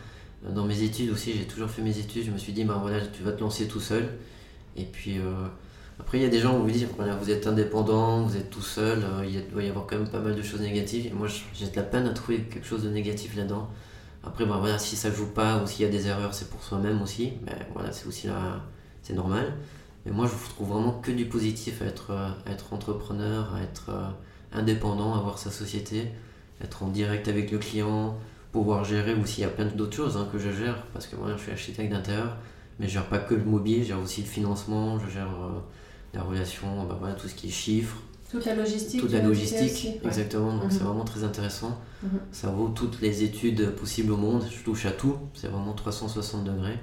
dans 0.50 0.64
mes 0.64 0.82
études 0.82 1.11
aussi, 1.11 1.32
j'ai 1.32 1.44
toujours 1.44 1.71
fait 1.71 1.82
mes 1.82 1.99
études, 1.99 2.25
je 2.25 2.30
me 2.30 2.38
suis 2.38 2.52
dit, 2.52 2.64
ben 2.64 2.78
voilà, 2.78 3.00
tu 3.06 3.23
vas 3.23 3.32
te 3.32 3.40
lancer 3.40 3.68
tout 3.68 3.80
seul. 3.80 4.09
Et 4.76 4.85
puis 4.85 5.18
euh, 5.18 5.47
après, 6.00 6.18
il 6.18 6.23
y 6.23 6.26
a 6.26 6.28
des 6.28 6.40
gens 6.40 6.59
où 6.59 6.62
vous 6.62 6.71
disent, 6.71 6.88
voilà, 6.97 7.14
vous 7.14 7.30
êtes 7.30 7.47
indépendant, 7.47 8.23
vous 8.23 8.37
êtes 8.37 8.50
tout 8.50 8.62
seul, 8.62 9.00
euh, 9.04 9.25
il 9.25 9.49
doit 9.50 9.62
y 9.62 9.68
avoir 9.68 9.87
quand 9.87 9.99
même 9.99 10.09
pas 10.09 10.21
mal 10.21 10.35
de 10.35 10.42
choses 10.42 10.61
négatives. 10.61 11.06
Et 11.06 11.11
moi, 11.11 11.28
j'ai 11.54 11.66
de 11.66 11.76
la 11.76 11.82
peine 11.82 12.06
à 12.06 12.11
trouver 12.11 12.40
quelque 12.40 12.66
chose 12.66 12.82
de 12.82 12.90
négatif 12.90 13.37
là-dedans. 13.37 13.71
Après, 14.25 14.47
ben 14.47 14.59
voilà, 14.59 14.79
si 14.79 14.97
ça 14.97 15.11
joue 15.11 15.26
pas 15.26 15.62
ou 15.62 15.67
s'il 15.67 15.85
y 15.85 15.88
a 15.88 15.91
des 15.91 16.07
erreurs, 16.07 16.35
c'est 16.35 16.49
pour 16.49 16.63
soi-même 16.63 17.02
aussi. 17.02 17.32
Mais 17.45 17.56
voilà, 17.75 17.93
c'est 17.93 18.06
aussi 18.06 18.26
là, 18.28 18.61
c'est 19.02 19.15
normal. 19.15 19.54
Mais 20.04 20.13
moi, 20.13 20.26
je 20.26 20.50
trouve 20.54 20.69
vraiment 20.69 20.93
que 21.00 21.11
du 21.13 21.26
positif 21.26 21.82
à 21.82 21.87
être, 21.87 22.11
euh, 22.11 22.28
être 22.47 22.73
entrepreneur, 22.73 23.54
à 23.54 23.63
être 23.63 23.91
indépendant, 24.52 25.15
à 25.15 25.19
avoir 25.19 25.39
sa 25.39 25.50
société, 25.50 26.08
être 26.63 26.82
en 26.82 26.89
direct 26.89 27.28
avec 27.28 27.50
le 27.50 27.58
client, 27.58 28.17
pouvoir 28.52 28.85
gérer 28.85 29.15
aussi, 29.15 29.41
il 29.41 29.45
y 29.45 29.47
a 29.47 29.50
plein 29.50 29.65
d'autres 29.65 29.97
choses 29.97 30.17
hein, 30.17 30.28
que 30.30 30.39
je 30.39 30.50
gère, 30.50 30.82
parce 30.93 31.06
que 31.06 31.17
moi 31.17 31.28
je 31.37 31.43
suis 31.43 31.52
architecte 31.52 31.91
d'intérieur, 31.91 32.37
mais 32.78 32.87
je 32.87 32.93
gère 32.93 33.06
pas 33.06 33.19
que 33.19 33.35
le 33.35 33.45
mobilier, 33.45 33.82
je 33.82 33.89
gère 33.89 34.00
aussi 34.00 34.21
le 34.21 34.26
financement, 34.26 34.99
je 34.99 35.11
gère 35.11 35.30
euh, 35.30 35.61
la 36.15 36.23
relation, 36.23 36.85
bah, 36.85 36.97
voilà, 36.99 37.15
tout 37.15 37.28
ce 37.28 37.35
qui 37.35 37.49
est 37.49 37.50
chiffres. 37.50 37.97
Toute 38.32 38.47
la 38.47 38.54
logistique. 38.54 39.00
Toute 39.00 39.12
la 39.12 39.21
logistique, 39.21 40.00
exactement. 40.02 40.56
Donc 40.56 40.73
c'est 40.73 40.80
mhm. 40.80 40.86
vraiment 40.86 41.04
très 41.04 41.23
intéressant. 41.23 41.78
Mhm. 42.02 42.18
Ça 42.32 42.49
vaut 42.49 42.71
toutes 42.71 43.02
les 43.02 43.23
études 43.25 43.73
possibles 43.73 44.10
au 44.10 44.16
monde. 44.16 44.42
Je 44.50 44.64
touche 44.64 44.86
à 44.86 44.90
tout. 44.90 45.18
C'est 45.34 45.49
vraiment 45.49 45.75
360 45.75 46.42
degrés. 46.42 46.78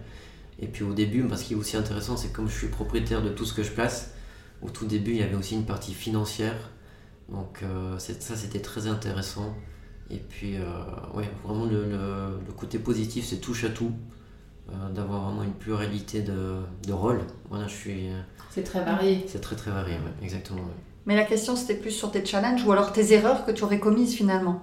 Et 0.59 0.67
puis 0.67 0.83
au 0.83 0.93
début, 0.93 1.23
parce 1.23 1.41
qui 1.41 1.53
est 1.53 1.55
aussi 1.55 1.75
intéressant, 1.75 2.17
c'est 2.17 2.31
comme 2.31 2.47
je 2.47 2.55
suis 2.55 2.67
propriétaire 2.67 3.23
de 3.23 3.29
tout 3.29 3.45
ce 3.45 3.55
que 3.55 3.63
je 3.63 3.71
place. 3.71 4.11
Au 4.61 4.69
tout 4.69 4.85
début, 4.85 5.11
il 5.11 5.17
y 5.17 5.23
avait 5.23 5.35
aussi 5.35 5.55
une 5.55 5.65
partie 5.65 5.93
financière. 5.95 6.69
Donc 7.29 7.63
euh, 7.63 7.97
ça, 7.97 8.35
c'était 8.35 8.61
très 8.61 8.85
intéressant. 8.85 9.55
Et 10.11 10.17
puis, 10.17 10.57
euh, 10.57 10.63
ouais, 11.15 11.29
vraiment 11.43 11.65
le, 11.65 11.85
le, 11.85 12.53
côté 12.55 12.77
positif, 12.77 13.25
c'est 13.25 13.37
touche 13.37 13.63
à 13.63 13.69
tout, 13.69 13.91
euh, 14.69 14.89
d'avoir 14.89 15.29
vraiment 15.29 15.43
une 15.43 15.53
pluralité 15.53 16.21
de, 16.21 16.57
de 16.85 16.93
rôles. 16.93 17.21
Voilà, 17.49 17.67
je 17.67 17.75
suis. 17.75 18.09
C'est 18.51 18.63
très 18.63 18.83
varié. 18.83 19.25
C'est 19.27 19.41
très 19.41 19.55
très 19.55 19.71
varié, 19.71 19.95
exactement. 20.21 20.61
Mais 21.09 21.15
la 21.15 21.25
question, 21.25 21.55
c'était 21.55 21.73
plus 21.73 21.89
sur 21.89 22.11
tes 22.11 22.23
challenges 22.23 22.63
ou 22.63 22.71
alors 22.71 22.93
tes 22.93 23.13
erreurs 23.13 23.43
que 23.43 23.49
tu 23.49 23.63
aurais 23.63 23.79
commises 23.79 24.13
finalement. 24.13 24.61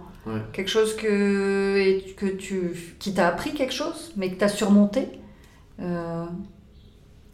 Quelque 0.53 0.71
chose 0.71 0.95
que, 0.95 2.15
que 2.15 2.27
tu, 2.27 2.95
qui 3.01 3.15
t'a 3.15 3.27
appris 3.27 3.53
quelque 3.53 3.73
chose, 3.73 4.13
mais 4.17 4.31
que 4.31 4.39
tu 4.39 4.45
as 4.45 4.49
surmonté. 4.49 5.09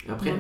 Après, 0.09 0.33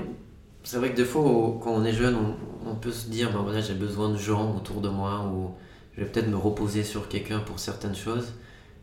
c'est 0.62 0.78
vrai 0.78 0.90
que 0.90 0.96
des 0.96 1.04
fois, 1.04 1.22
quand 1.62 1.70
on 1.70 1.84
est 1.84 1.92
jeune, 1.92 2.16
on, 2.16 2.70
on 2.70 2.74
peut 2.74 2.92
se 2.92 3.10
dire, 3.10 3.30
ben 3.30 3.42
voilà, 3.42 3.60
j'ai 3.60 3.74
besoin 3.74 4.08
de 4.08 4.16
gens 4.16 4.56
autour 4.56 4.80
de 4.80 4.88
moi 4.88 5.30
ou 5.30 5.50
je 5.94 6.00
vais 6.00 6.06
peut-être 6.06 6.28
me 6.28 6.38
reposer 6.38 6.82
sur 6.82 7.10
quelqu'un 7.10 7.40
pour 7.40 7.58
certaines 7.58 7.94
choses. 7.94 8.32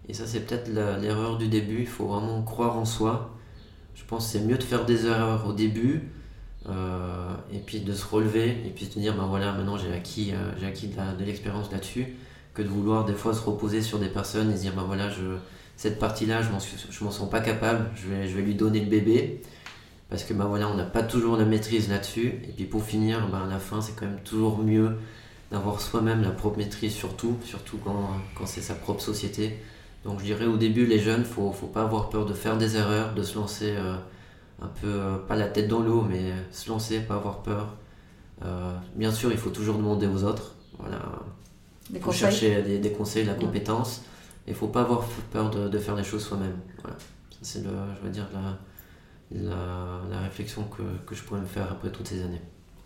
Et 0.08 0.14
ça, 0.14 0.28
c'est 0.28 0.42
peut-être 0.42 0.70
l'erreur 0.70 1.40
du 1.40 1.48
début. 1.48 1.80
Il 1.80 1.88
faut 1.88 2.06
vraiment 2.06 2.44
croire 2.44 2.78
en 2.78 2.86
soi. 2.86 3.32
Je 3.96 4.04
pense 4.06 4.28
que 4.28 4.34
c'est 4.34 4.46
mieux 4.46 4.60
de 4.60 4.64
faire 4.64 4.86
des 4.86 5.08
erreurs 5.08 5.48
au 5.48 5.54
début 5.54 6.12
euh, 6.68 7.34
et 7.54 7.60
puis 7.60 7.80
de 7.80 7.94
se 7.94 8.06
relever 8.06 8.50
et 8.66 8.72
puis 8.76 8.86
de 8.86 8.92
se 8.92 9.00
dire 9.00 9.16
ben 9.16 9.26
voilà, 9.26 9.54
maintenant 9.54 9.78
j'ai 9.78 9.94
acquis, 9.94 10.34
euh, 10.34 10.52
j'ai 10.60 10.68
acquis 10.68 10.88
de, 10.88 11.24
l'expérience 11.24 11.72
là-dessus 11.72 12.08
que 12.54 12.62
de 12.62 12.68
vouloir 12.68 13.06
des 13.06 13.14
fois 13.14 13.34
se 13.34 13.42
reposer 13.42 13.82
sur 13.82 13.98
des 13.98 14.10
personnes 14.10 14.52
et 14.52 14.58
se 14.58 14.62
dire 14.62 14.74
ben 14.76 14.84
voilà, 14.84 15.10
je, 15.10 15.38
cette 15.78 16.00
partie-là, 16.00 16.42
je 16.42 16.50
m'en, 16.50 16.60
m'en 17.06 17.12
sens 17.12 17.30
pas 17.30 17.40
capable, 17.40 17.90
je 17.96 18.10
vais, 18.10 18.28
je 18.28 18.36
vais 18.36 18.42
lui 18.42 18.56
donner 18.56 18.82
le 18.82 18.88
bébé 18.88 19.42
parce 20.10 20.24
que 20.24 20.34
ben 20.34 20.46
voilà, 20.46 20.68
on 20.68 20.76
n'a 20.76 20.86
pas 20.86 21.04
toujours 21.04 21.38
la 21.38 21.46
maîtrise 21.46 21.88
là-dessus. 21.90 22.28
Et 22.48 22.52
puis 22.56 22.66
pour 22.66 22.84
finir, 22.84 23.28
ben 23.30 23.44
à 23.46 23.50
la 23.50 23.60
fin, 23.60 23.80
c'est 23.80 23.96
quand 23.96 24.08
même 24.08 24.20
toujours 24.24 24.58
mieux 24.58 24.98
d'avoir 25.52 25.80
soi-même 25.82 26.22
la 26.22 26.32
propre 26.32 26.58
maîtrise 26.58 26.94
surtout, 26.94 27.38
surtout 27.44 27.78
quand, 27.78 28.10
quand 28.36 28.46
c'est 28.46 28.62
sa 28.62 28.76
propre 28.76 29.02
société. 29.02 29.58
Donc 30.04 30.20
je 30.20 30.26
dirais 30.26 30.46
au 30.46 30.58
début 30.58 30.86
les 30.86 31.00
jeunes, 31.00 31.26
faut, 31.26 31.52
faut 31.52 31.68
pas 31.68 31.84
avoir 31.84 32.10
peur 32.10 32.26
de 32.26 32.34
faire 32.34 32.58
des 32.58 32.76
erreurs, 32.76 33.14
de 33.14 33.24
se 33.24 33.36
lancer 33.36 33.76
euh, 33.78 33.96
un 34.62 34.68
peu, 34.68 34.88
euh, 34.88 35.18
pas 35.18 35.36
la 35.36 35.48
tête 35.48 35.68
dans 35.68 35.80
l'eau, 35.80 36.02
mais 36.02 36.34
se 36.52 36.70
lancer, 36.70 37.00
pas 37.00 37.16
avoir 37.16 37.42
peur. 37.42 37.76
Euh, 38.44 38.74
bien 38.96 39.12
sûr, 39.12 39.32
il 39.32 39.38
faut 39.38 39.50
toujours 39.50 39.78
demander 39.78 40.08
aux 40.08 40.24
autres. 40.24 40.56
Voilà. 40.78 41.02
Il 41.94 42.00
faut 42.00 42.12
chercher 42.12 42.62
des, 42.62 42.80
des, 42.80 42.92
conseils, 42.92 43.24
de 43.24 43.30
la 43.30 43.36
compétence. 43.36 44.04
Il 44.48 44.54
faut 44.54 44.68
pas 44.68 44.82
avoir 44.82 45.04
peur 45.32 45.50
de, 45.50 45.68
de 45.68 45.80
faire 45.80 45.96
les 45.96 46.04
choses 46.04 46.24
soi-même. 46.24 46.58
Voilà. 46.82 46.98
C'est, 47.42 47.64
le, 47.64 47.72
je 47.98 48.06
veux 48.06 48.12
dire, 48.12 48.28
la, 48.34 48.58
la, 49.32 50.02
la 50.10 50.20
réflexion 50.22 50.64
que, 50.64 50.84
que 51.06 51.16
je 51.16 51.24
pourrais 51.24 51.42
me 51.42 51.46
faire 51.46 51.72
après 51.72 51.90
toutes 51.92 52.08
ces 52.08 52.22
années. 52.24 52.42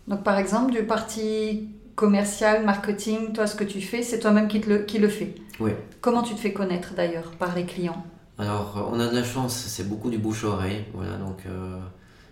Donc 0.08 0.22
par 0.22 0.38
exemple, 0.38 0.72
du 0.72 0.84
parti 0.84 1.70
commercial, 1.94 2.64
marketing, 2.64 3.32
toi 3.32 3.46
ce 3.46 3.56
que 3.56 3.64
tu 3.64 3.80
fais, 3.80 4.02
c'est 4.02 4.18
toi-même 4.18 4.48
qui, 4.48 4.58
le, 4.60 4.78
qui 4.78 4.98
le 4.98 5.08
fais. 5.08 5.34
Oui. 5.60 5.70
Comment 6.00 6.22
tu 6.22 6.34
te 6.34 6.40
fais 6.40 6.52
connaître 6.52 6.94
d'ailleurs 6.94 7.30
par 7.38 7.54
les 7.54 7.64
clients? 7.64 8.04
Alors 8.38 8.90
on 8.92 8.98
a 8.98 9.06
de 9.06 9.14
la 9.14 9.24
chance, 9.24 9.54
c'est 9.54 9.88
beaucoup 9.88 10.10
du 10.10 10.18
bouche-oreille. 10.18 10.84
Voilà, 10.92 11.16
donc 11.16 11.44
euh, 11.46 11.78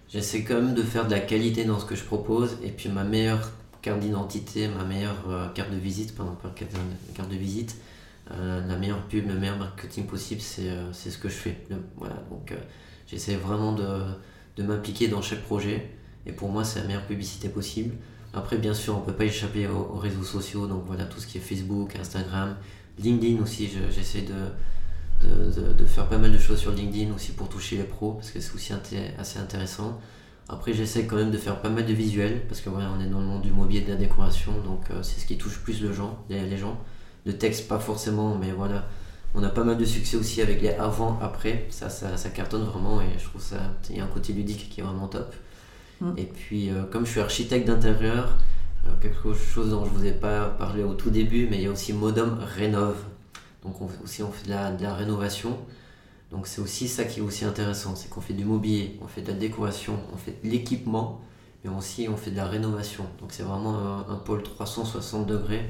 j'essaie 0.09 0.43
quand 0.43 0.55
même 0.55 0.75
de 0.75 0.83
faire 0.83 1.07
de 1.07 1.13
la 1.13 1.21
qualité 1.21 1.65
dans 1.65 1.79
ce 1.79 1.85
que 1.85 1.95
je 1.95 2.05
propose. 2.05 2.59
Et 2.63 2.71
puis 2.71 2.89
ma 2.89 3.05
meilleure 3.05 3.51
carte 3.83 4.01
d'identité, 4.01 4.69
ma 4.69 4.85
meilleure 4.85 5.25
euh, 5.29 5.49
carte 5.51 5.71
de 5.71 5.77
visite, 5.77 6.17
pardon, 6.17 6.35
pas 6.35 6.53
carte, 6.55 7.31
de 7.31 7.37
visite, 7.37 7.77
euh, 8.33 8.67
la 8.67 8.77
meilleure 8.77 9.03
pub, 9.07 9.29
le 9.29 9.39
meilleur 9.39 9.59
marketing 9.59 10.07
possible, 10.07 10.41
c'est 10.41 11.11
ce 11.11 11.19
que 11.19 11.29
je 11.29 11.35
fais. 11.35 11.57
voilà, 11.97 12.17
donc 12.31 12.53
j'essaie 13.07 13.37
vraiment 13.37 13.73
de, 13.73 14.01
de 14.57 14.63
m'impliquer 14.63 15.09
dans 15.09 15.23
chaque 15.23 15.43
projet. 15.43 15.89
Et 16.27 16.33
pour 16.33 16.49
moi, 16.51 16.65
c'est 16.65 16.81
la 16.81 16.87
meilleure 16.87 17.07
publicité 17.07 17.49
possible. 17.49 17.95
Après, 18.35 18.57
bien 18.57 18.75
sûr, 18.75 18.97
on 18.97 19.01
ne 19.01 19.05
peut 19.05 19.13
pas 19.13 19.25
échapper 19.25 19.67
aux, 19.67 19.99
réseaux 19.99 20.23
sociaux, 20.23 20.67
donc 20.67 20.85
voilà 20.87 21.05
tout 21.05 21.21
ce 21.21 21.27
qui 21.27 21.39
est 21.39 21.41
Facebook, 21.41 21.95
Instagram, 21.97 22.57
LinkedIn 22.99 23.43
aussi. 23.43 23.69
J'essaie 23.91 24.23
de, 24.23 24.35
de, 25.23 25.73
de, 25.73 25.85
faire 25.87 26.07
pas 26.07 26.19
mal 26.19 26.33
de 26.33 26.39
choses 26.39 26.59
sur 26.59 26.73
LinkedIn 26.73 27.13
aussi 27.15 27.33
pour 27.33 27.49
toucher 27.49 27.77
les 27.77 27.85
pros, 27.85 28.13
parce 28.13 28.31
que 28.31 28.41
c'est 28.41 28.55
aussi 28.55 28.73
assez 29.19 29.39
intéressant. 29.39 30.01
Après, 30.49 30.73
j'essaie 30.73 31.07
quand 31.07 31.17
même 31.17 31.31
de 31.31 31.39
faire 31.39 31.61
pas 31.61 31.71
mal 31.71 31.87
de 31.87 31.93
visuels, 31.93 32.47
parce 32.49 32.61
que 32.61 32.69
on 32.69 33.01
est 33.01 33.07
dans 33.07 33.21
le 33.21 33.27
monde 33.27 33.43
du 33.43 33.53
mobilier 33.53 33.81
et 33.81 33.85
de 33.85 33.91
la 33.91 33.97
décoration, 33.97 34.53
donc 34.65 34.91
euh, 34.91 35.03
c'est 35.03 35.21
ce 35.21 35.27
qui 35.27 35.39
touche 35.39 35.61
plus 35.61 35.81
le 35.83 35.93
gens, 35.93 36.19
les, 36.29 36.47
les 36.47 36.59
gens. 36.59 36.79
De 37.25 37.33
texte, 37.33 37.69
pas 37.69 37.79
forcément, 37.79 38.37
mais 38.37 38.51
voilà. 38.51 38.85
On 39.35 39.43
a 39.43 39.49
pas 39.49 39.65
mal 39.65 39.79
de 39.79 39.85
succès 39.85 40.17
aussi 40.17 40.43
avec 40.43 40.61
les 40.61 40.71
avant, 40.71 41.19
après. 41.23 41.67
Ça, 41.71 41.89
ça, 41.89 42.17
ça 42.17 42.29
cartonne 42.29 42.65
vraiment 42.65 43.01
et 43.01 43.19
je 43.19 43.25
trouve 43.25 43.41
ça. 43.41 43.57
Il 43.89 43.97
y 43.97 44.01
a 44.01 44.05
un 44.05 44.09
côté 44.09 44.33
ludique 44.33 44.69
qui 44.69 44.81
est 44.81 44.85
vraiment 44.85 45.09
top. 45.09 45.33
Mm. 46.01 46.13
Et 46.19 46.25
puis, 46.25 46.71
euh, 46.71 46.83
comme 46.91 47.07
je 47.07 47.13
suis 47.13 47.21
architecte 47.21 47.67
d'intérieur, 47.67 48.37
euh, 48.87 48.91
quelque 49.01 49.33
chose 49.33 49.71
dont 49.71 49.85
je 49.85 49.91
vous 49.91 50.05
ai 50.05 50.13
pas 50.13 50.47
parlé 50.47 50.83
au 50.83 50.95
tout 50.95 51.11
début, 51.11 51.47
mais 51.51 51.59
il 51.59 51.63
y 51.63 51.67
a 51.67 51.71
aussi 51.71 51.93
Modom 51.93 52.39
Rénove. 52.57 53.03
Donc, 53.65 53.81
on, 53.81 53.89
fait- 53.89 54.03
aussi, 54.03 54.23
on 54.23 54.33
fait 54.33 54.45
de 54.47 54.51
la, 54.51 54.73
de 54.73 54.83
la 54.83 54.95
rénovation. 54.95 55.59
Donc, 56.31 56.47
c'est 56.47 56.61
aussi 56.61 56.89
ça 56.89 57.05
qui 57.05 57.21
est 57.21 57.23
aussi 57.23 57.45
intéressant 57.45 57.95
c'est 57.95 58.09
qu'on 58.09 58.21
fait 58.23 58.33
du 58.35 58.45
mobilier, 58.45 58.99
on 59.03 59.07
fait 59.07 59.21
de 59.23 59.29
la 59.29 59.35
décoration, 59.35 59.95
on 60.13 60.17
fait 60.17 60.37
de 60.43 60.49
l'équipement, 60.51 61.21
mais 61.65 61.71
aussi 61.71 62.09
on 62.09 62.17
fait 62.17 62.31
de 62.31 62.37
la 62.37 62.47
rénovation. 62.47 63.05
Donc, 63.21 63.33
c'est 63.33 63.43
vraiment 63.43 63.77
un, 63.79 64.07
un 64.09 64.17
pôle 64.17 64.43
360 64.43 65.27
degrés 65.27 65.63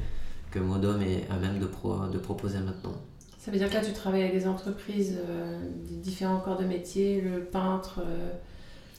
que 0.51 0.59
Modom 0.61 1.01
est 1.01 1.27
à 1.31 1.37
même 1.37 1.59
de, 1.59 1.67
pro- 1.67 2.07
de 2.07 2.19
proposer 2.19 2.59
maintenant. 2.61 2.95
Ça 3.39 3.51
veut 3.51 3.59
dire 3.59 3.69
que 3.69 3.75
là, 3.75 3.81
tu 3.85 3.93
travailles 3.93 4.23
avec 4.23 4.35
des 4.35 4.47
entreprises, 4.47 5.19
euh, 5.29 5.61
des 5.89 5.97
différents 5.97 6.39
corps 6.39 6.59
de 6.59 6.65
métier, 6.65 7.21
le 7.21 7.41
peintre. 7.45 8.01
euh, 8.07 8.31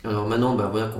Alors 0.03 0.27
maintenant, 0.27 0.56
bah 0.56 0.67
voilà, 0.69 0.91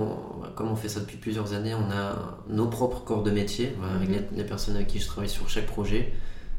comme 0.56 0.70
on 0.72 0.76
fait 0.78 0.88
ça 0.88 1.02
depuis 1.02 1.18
plusieurs 1.18 1.52
années, 1.54 1.74
on 1.76 1.92
a 1.92 2.38
nos 2.48 2.68
propres 2.68 3.04
corps 3.04 3.22
de 3.24 3.32
métier, 3.32 3.74
voilà, 3.78 3.96
avec 3.96 4.10
Mhm. 4.10 4.16
les, 4.32 4.38
les 4.38 4.44
personnes 4.46 4.76
avec 4.76 4.88
qui 4.88 5.00
je 5.00 5.08
travaille 5.08 5.30
sur 5.30 5.50
chaque 5.50 5.66
projet. 5.66 6.14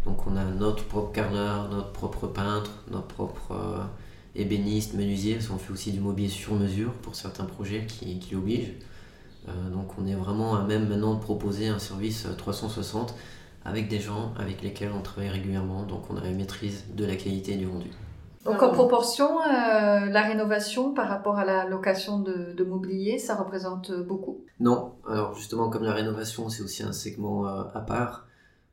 Donc 0.07 0.27
on 0.27 0.37
a 0.37 0.45
notre 0.45 0.85
propre 0.85 1.13
carreleur, 1.13 1.69
notre 1.71 1.93
propre 1.93 2.27
peintre, 2.27 2.71
notre 2.91 3.07
propre 3.07 3.53
euh, 3.53 3.83
ébéniste, 4.35 4.95
menuisier, 4.95 5.35
parce 5.35 5.49
qu'on 5.49 5.59
fait 5.59 5.73
aussi 5.73 5.93
du 5.93 6.01
mobilier 6.01 6.29
sur 6.29 6.55
mesure 6.55 6.93
pour 6.93 7.15
certains 7.15 7.45
projets 7.45 7.87
qui, 7.87 8.19
qui 8.19 8.35
l'obligent. 8.35 8.75
Euh, 9.49 9.71
donc 9.71 9.99
on 9.99 10.07
est 10.07 10.15
vraiment 10.15 10.57
à 10.57 10.63
même 10.63 10.89
maintenant 10.89 11.15
de 11.15 11.21
proposer 11.21 11.69
un 11.69 11.79
service 11.79 12.27
euh, 12.27 12.35
360 12.35 13.15
avec 13.65 13.89
des 13.89 14.01
gens 14.01 14.33
avec 14.39 14.63
lesquels 14.63 14.91
on 14.97 15.01
travaille 15.01 15.31
régulièrement, 15.31 15.85
donc 15.85 16.11
on 16.11 16.17
a 16.17 16.21
la 16.21 16.31
maîtrise 16.31 16.85
de 16.95 17.05
la 17.05 17.17
qualité 17.17 17.57
du 17.57 17.67
rendu. 17.67 17.91
Donc 18.45 18.63
en 18.63 18.71
proportion, 18.71 19.41
euh, 19.41 20.07
la 20.07 20.23
rénovation 20.23 20.93
par 20.93 21.09
rapport 21.09 21.39
à 21.39 21.47
la 21.47 21.65
location 21.65 22.19
de, 22.19 22.53
de 22.53 22.65
mobilier, 22.65 23.19
ça 23.19 23.37
représente 23.37 23.91
beaucoup? 23.91 24.45
Non, 24.61 24.93
alors 25.09 25.35
justement, 25.35 25.71
comme 25.71 25.83
la 25.85 25.95
rénovation, 25.95 26.51
c'est 26.51 26.63
aussi 26.63 26.83
un 26.83 26.93
segment 26.93 27.47
euh, 27.47 27.63
à 27.75 27.81
part, 27.81 28.24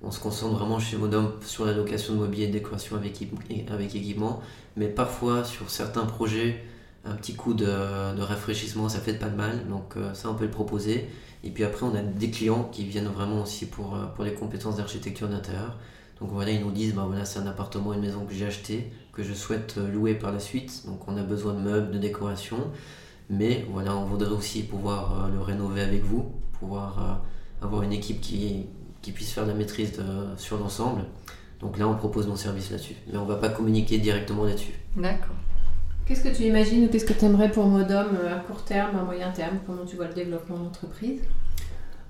on 0.04 0.12
se 0.12 0.20
concentre 0.20 0.58
vraiment 0.58 0.80
chez 0.80 0.98
Modom 0.98 1.34
sur 1.46 1.66
la 1.66 1.74
location 1.74 2.14
de 2.14 2.20
mobilier 2.20 2.46
et 2.46 2.48
décoration 2.48 2.96
avec, 2.96 3.22
équipe- 3.22 3.72
avec 3.72 3.96
équipement, 3.96 4.42
mais 4.76 4.88
parfois 4.88 5.44
sur 5.44 5.70
certains 5.70 6.06
projets, 6.06 6.64
un 7.06 7.14
petit 7.16 7.36
coup 7.36 7.54
de, 7.54 7.66
de 7.66 8.22
rafraîchissement, 8.22 8.90
ça 8.90 9.00
fait 9.00 9.14
pas 9.14 9.30
de 9.30 9.36
mal, 9.36 9.68
donc 9.68 9.98
euh, 9.98 10.14
ça 10.14 10.30
on 10.30 10.36
peut 10.36 10.46
le 10.46 10.52
proposer. 10.52 11.08
Et 11.44 11.50
puis 11.50 11.64
après, 11.64 11.86
on 11.86 11.96
a 11.96 12.02
des 12.02 12.30
clients 12.30 12.70
qui 12.72 12.86
viennent 12.86 13.08
vraiment 13.08 13.42
aussi 13.42 13.66
pour, 13.66 13.96
euh, 13.96 14.24
les 14.24 14.34
compétences 14.34 14.78
d'architecture 14.78 15.28
d'intérieur. 15.28 15.78
Donc 16.20 16.30
voilà, 16.32 16.52
ils 16.52 16.62
nous 16.62 16.70
disent, 16.72 16.94
bah 16.94 17.06
voilà, 17.08 17.26
c'est 17.26 17.40
un 17.40 17.48
appartement, 17.48 17.94
une 17.94 18.02
maison 18.02 18.26
que 18.26 18.34
j'ai 18.34 18.46
acheté, 18.46 18.92
que 19.12 19.24
je 19.24 19.34
souhaite 19.34 19.76
euh, 19.80 19.92
louer 19.92 20.14
par 20.14 20.32
la 20.32 20.40
suite, 20.40 20.84
donc 20.86 21.08
on 21.08 21.18
a 21.18 21.24
besoin 21.24 21.54
de 21.54 21.60
meubles, 21.60 21.92
de 21.92 21.98
décoration. 21.98 22.58
Mais 23.32 23.66
voilà, 23.72 23.96
on 23.96 24.06
voudrait 24.06 24.30
aussi 24.30 24.62
pouvoir 24.64 25.30
le 25.34 25.40
rénover 25.40 25.82
avec 25.82 26.04
vous, 26.04 26.32
pouvoir 26.60 27.22
avoir 27.62 27.84
une 27.84 27.94
équipe 27.94 28.20
qui, 28.20 28.66
qui 29.02 29.12
puisse 29.12 29.32
faire 29.32 29.46
la 29.46 29.54
maîtrise 29.54 29.94
de- 29.94 30.38
sur 30.38 30.58
l'ensemble. 30.58 31.04
Donc 31.60 31.78
là, 31.78 31.88
on 31.88 31.96
propose 31.96 32.28
nos 32.28 32.36
services 32.36 32.72
là-dessus. 32.72 32.96
Mais 33.12 33.18
on 33.18 33.24
ne 33.26 33.30
va 33.30 33.36
pas 33.38 33.50
communiquer 33.50 33.98
directement 34.00 34.44
là-dessus. 34.46 34.74
D'accord. 34.96 35.36
Qu'est-ce 36.06 36.24
que 36.24 36.36
tu 36.36 36.44
imagines 36.44 36.86
ou 36.86 36.88
qu'est-ce 36.90 37.06
que 37.06 37.14
tu 37.14 37.26
aimerais 37.26 37.52
pour 37.52 37.66
Modom 37.68 38.08
euh, 38.24 38.36
à 38.36 38.40
court 38.40 38.64
terme, 38.64 38.98
à 38.98 39.04
moyen 39.04 39.32
terme 39.32 39.60
Comment 39.66 39.86
tu 39.86 39.96
vois 39.96 40.08
le 40.08 40.14
développement 40.14 40.58
de 40.58 40.64
l'entreprise? 40.66 41.22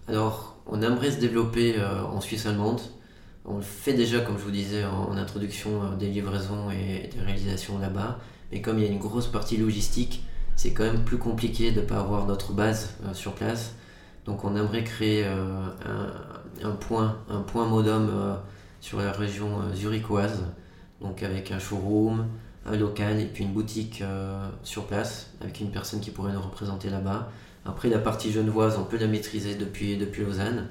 Alors, 0.07 0.57
on 0.67 0.81
aimerait 0.81 1.11
se 1.11 1.19
développer 1.19 1.75
euh, 1.77 2.03
en 2.03 2.21
Suisse 2.21 2.45
allemande. 2.45 2.81
On 3.45 3.57
le 3.57 3.61
fait 3.61 3.93
déjà, 3.93 4.19
comme 4.21 4.37
je 4.37 4.43
vous 4.43 4.51
disais 4.51 4.85
en, 4.85 5.11
en 5.11 5.17
introduction, 5.17 5.83
euh, 5.83 5.95
des 5.95 6.07
livraisons 6.07 6.71
et 6.71 7.09
des 7.13 7.19
réalisations 7.21 7.77
là-bas. 7.79 8.19
Mais 8.51 8.61
comme 8.61 8.79
il 8.79 8.85
y 8.85 8.87
a 8.87 8.91
une 8.91 8.99
grosse 8.99 9.27
partie 9.27 9.57
logistique, 9.57 10.23
c'est 10.55 10.71
quand 10.73 10.83
même 10.83 11.03
plus 11.03 11.17
compliqué 11.17 11.71
de 11.71 11.81
ne 11.81 11.85
pas 11.85 11.99
avoir 11.99 12.25
notre 12.25 12.53
base 12.53 12.95
euh, 13.05 13.13
sur 13.13 13.33
place. 13.33 13.75
Donc 14.25 14.43
on 14.45 14.55
aimerait 14.55 14.83
créer 14.83 15.23
euh, 15.25 15.65
un, 15.85 16.11
un 16.63 16.71
point, 16.71 17.17
un 17.29 17.41
point 17.41 17.65
modem 17.65 18.09
euh, 18.09 18.35
sur 18.79 18.99
la 18.99 19.11
région 19.11 19.61
euh, 19.61 19.75
zurichoise, 19.75 20.43
donc 21.01 21.23
avec 21.23 21.51
un 21.51 21.59
showroom, 21.59 22.27
un 22.65 22.77
local 22.77 23.19
et 23.19 23.25
puis 23.25 23.43
une 23.43 23.53
boutique 23.53 24.01
euh, 24.01 24.49
sur 24.63 24.85
place, 24.85 25.31
avec 25.41 25.59
une 25.59 25.71
personne 25.71 25.99
qui 25.99 26.11
pourrait 26.11 26.33
nous 26.33 26.41
représenter 26.41 26.89
là-bas. 26.89 27.29
Après, 27.65 27.89
la 27.89 27.99
partie 27.99 28.31
genevoise, 28.31 28.77
on 28.79 28.83
peut 28.83 28.97
la 28.97 29.07
maîtriser 29.07 29.55
depuis, 29.55 29.97
depuis 29.97 30.23
Lausanne. 30.23 30.67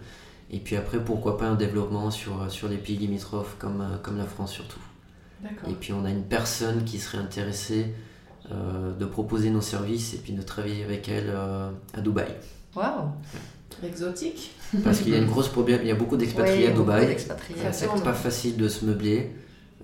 Et 0.50 0.58
puis 0.58 0.74
après, 0.74 0.98
pourquoi 0.98 1.38
pas 1.38 1.46
un 1.46 1.54
développement 1.54 2.10
sur, 2.10 2.50
sur 2.50 2.68
les 2.68 2.78
pays 2.78 2.96
limitrophes 2.96 3.56
comme, 3.58 3.86
comme 4.02 4.18
la 4.18 4.24
France 4.24 4.52
surtout. 4.52 4.80
Et 5.68 5.74
puis 5.74 5.92
on 5.92 6.04
a 6.04 6.10
une 6.10 6.24
personne 6.24 6.84
qui 6.84 6.98
serait 6.98 7.18
intéressée 7.18 7.94
euh, 8.52 8.92
de 8.94 9.04
proposer 9.04 9.50
nos 9.50 9.60
services 9.60 10.14
et 10.14 10.18
puis 10.18 10.32
de 10.32 10.42
travailler 10.42 10.82
avec 10.82 11.08
elle 11.08 11.28
euh, 11.28 11.70
à 11.94 12.00
Dubaï. 12.00 12.34
Waouh. 12.74 13.10
Exotique. 13.82 14.52
Parce 14.84 15.00
qu'il 15.00 15.10
y 15.12 15.14
a 15.14 15.18
une 15.18 15.26
grosse 15.26 15.48
problème, 15.48 15.80
il 15.82 15.88
y 15.88 15.90
a 15.90 15.94
beaucoup 15.94 16.16
d'expatriés 16.16 16.66
Oui, 16.66 16.72
à 16.72 16.76
Dubaï. 16.76 17.16
C'est 17.72 17.86
pas 18.04 18.12
facile 18.14 18.56
de 18.56 18.68
se 18.68 18.84
meubler. 18.84 19.30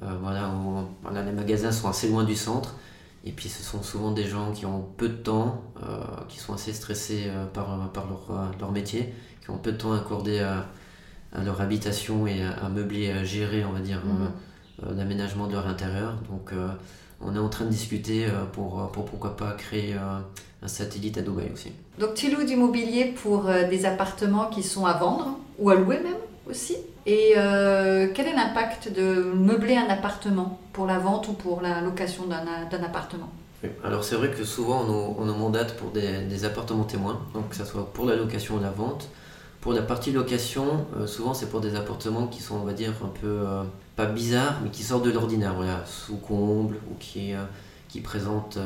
Euh, 0.02 0.06
voilà, 0.22 0.50
on- 0.50 0.87
voilà, 1.02 1.22
les 1.24 1.32
magasins 1.32 1.72
sont 1.72 1.88
assez 1.88 2.09
loin 2.09 2.24
du 2.24 2.35
centre. 2.37 2.76
Et 3.24 3.32
puis 3.32 3.48
ce 3.48 3.62
sont 3.62 3.82
souvent 3.82 4.12
des 4.12 4.24
gens 4.24 4.52
qui 4.52 4.66
ont 4.66 4.87
peu 4.96 5.09
de 5.09 5.14
temps, 5.14 5.62
euh, 5.82 5.98
qui 6.28 6.38
sont 6.38 6.52
assez 6.54 6.72
stressés 6.72 7.24
euh, 7.26 7.44
par, 7.46 7.90
par 7.92 8.06
leur, 8.06 8.52
leur 8.61 8.70
métier, 8.70 9.12
qui 9.42 9.50
ont 9.50 9.59
peu 9.59 9.72
de 9.72 9.78
temps 9.78 9.92
accordé 9.94 10.38
à, 10.38 10.66
à 11.32 11.42
leur 11.42 11.61
habitation 11.61 12.26
et 12.28 12.44
à, 12.44 12.52
à 12.52 12.68
meubler, 12.68 13.11
à 13.11 13.24
gérer, 13.24 13.64
on 13.64 13.72
va 13.72 13.80
dire, 13.80 14.00
euh, 14.85 14.94
l'aménagement 14.94 15.48
de 15.48 15.54
leur 15.54 15.66
intérieur. 15.66 16.14
Donc 16.30 16.52
euh, 16.52 16.68
on 17.20 17.35
est 17.35 17.38
en 17.40 17.48
train 17.48 17.64
de 17.64 17.70
discuter 17.70 18.26
euh, 18.26 18.44
pour, 18.52 18.92
pour 18.92 19.06
pourquoi 19.06 19.37
pas 19.37 19.52
créer 19.54 19.94
euh, 19.94 19.98
un 20.62 20.69
satellite 20.69 21.19
à 21.19 21.23
Dubaï 21.23 21.51
aussi. 21.53 21.73
Donc 21.99 22.14
tu 22.14 22.35
loues 22.35 22.45
du 22.45 22.57
mobilier 22.57 23.14
pour 23.23 23.49
euh, 23.49 23.69
des 23.69 23.85
appartements 23.85 24.47
qui 24.47 24.62
sont 24.62 24.87
à 24.87 24.95
vendre 24.95 25.38
ou 25.59 25.71
à 25.71 25.75
louer 25.75 26.01
même 26.01 26.16
aussi. 26.49 26.77
Et 27.05 27.35
euh, 27.37 28.09
quel 28.14 28.27
est 28.27 28.35
l'impact 28.35 28.92
de 28.92 29.33
meubler 29.35 29.77
un 29.77 29.88
appartement 29.88 30.59
pour 30.73 30.87
la 30.87 30.99
vente 30.99 31.29
ou 31.29 31.35
pour 31.35 31.61
la 31.61 31.81
location 31.81 32.25
d'un 32.27 32.83
appartement? 32.83 33.31
Oui. 33.62 33.71
Alors 33.85 34.03
c'est 34.03 34.16
vrai 34.16 34.31
que 34.31 34.45
souvent 34.45 34.83
on 34.83 34.87
nous, 34.87 35.16
on 35.19 35.25
nous 35.25 35.35
mandate 35.35 35.77
pour 35.77 35.90
des, 35.90 36.23
des 36.23 36.45
appartements 36.45 36.85
témoins, 36.85 37.21
donc 37.33 37.51
que 37.51 37.57
ce 37.57 37.64
soit 37.64 37.92
pour 37.92 38.07
la 38.07 38.16
location 38.16 38.57
ou 38.57 38.61
la 38.61 38.71
vente. 38.71 39.09
Pour 39.61 39.73
la 39.73 39.83
partie 39.83 40.12
location, 40.12 40.87
euh, 40.97 41.07
souvent 41.07 41.35
c'est 41.35 41.47
pour 41.47 41.61
des 41.61 41.75
appartements 41.75 42.27
qui 42.27 42.40
sont 42.40 42.57
on 42.57 42.64
va 42.64 42.73
dire 42.73 42.92
un 43.05 43.12
peu, 43.21 43.47
pas 43.95 44.07
bizarres, 44.07 44.61
mais 44.62 44.71
qui 44.71 44.83
sortent 44.83 45.05
de 45.05 45.11
l'ordinaire, 45.11 45.55
voilà, 45.55 45.85
sous 45.87 46.16
comble 46.16 46.77
ou 46.90 46.95
qui, 46.99 47.33
qui 47.88 48.01
présentent 48.01 48.59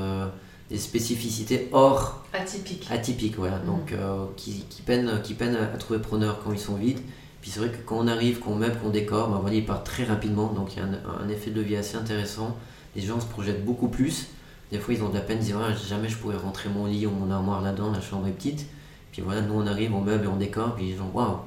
des 0.71 0.79
spécificités 0.79 1.69
hors 1.73 2.25
Atypique. 2.33 2.87
atypiques, 2.91 3.37
voilà, 3.37 3.59
donc 3.59 3.93
euh, 3.93 4.25
qui, 4.37 4.65
qui 4.71 4.83
peinent, 4.83 5.21
qui 5.23 5.35
peinent 5.35 5.57
à, 5.57 5.65
à 5.65 5.77
trouver 5.77 5.99
preneur 5.99 6.43
quand 6.43 6.53
ils 6.53 6.61
sont 6.61 6.77
vides. 6.77 7.01
Puis 7.41 7.51
c'est 7.51 7.61
vrai 7.61 7.71
que 7.71 7.79
quand 7.85 7.97
on 7.99 8.07
arrive, 8.07 8.39
qu'on 8.39 8.55
meuble, 8.55 8.77
qu'on 8.79 8.91
décore, 8.91 9.29
ben 9.31 9.39
voilà, 9.39 9.57
ils 9.57 9.65
partent 9.67 9.87
très 9.87 10.05
rapidement, 10.05 10.53
donc 10.53 10.75
il 10.75 10.79
y 10.79 10.83
a 10.83 10.85
un, 10.85 11.25
un 11.25 11.29
effet 11.29 11.51
de 11.51 11.57
levier 11.61 11.79
assez 11.79 11.97
intéressant. 11.97 12.57
Les 12.95 13.03
gens 13.03 13.19
se 13.19 13.27
projettent 13.27 13.65
beaucoup 13.65 13.89
plus. 13.89 14.27
Des 14.71 14.79
fois, 14.79 14.95
ils 14.95 15.03
ont 15.03 15.09
de 15.09 15.15
la 15.15 15.21
peine, 15.21 15.39
ils 15.41 15.47
disent 15.47 15.57
Ah, 15.59 15.73
jamais 15.75 16.09
je 16.09 16.17
pourrais 16.17 16.37
rentrer 16.37 16.69
mon 16.69 16.87
lit 16.87 17.07
ou 17.07 17.11
mon 17.11 17.31
armoire 17.31 17.63
là-dedans, 17.63 17.91
la 17.91 18.01
chambre 18.01 18.29
est 18.29 18.33
petite. 18.33 18.67
Puis 19.11 19.23
voilà, 19.23 19.41
nous 19.41 19.55
on 19.55 19.67
arrive, 19.67 19.93
on 19.93 20.01
meuble 20.01 20.25
et 20.25 20.29
on 20.29 20.37
décore, 20.37 20.77
puis 20.77 20.87
les 20.91 20.97
gens, 20.97 21.11
waouh, 21.13 21.39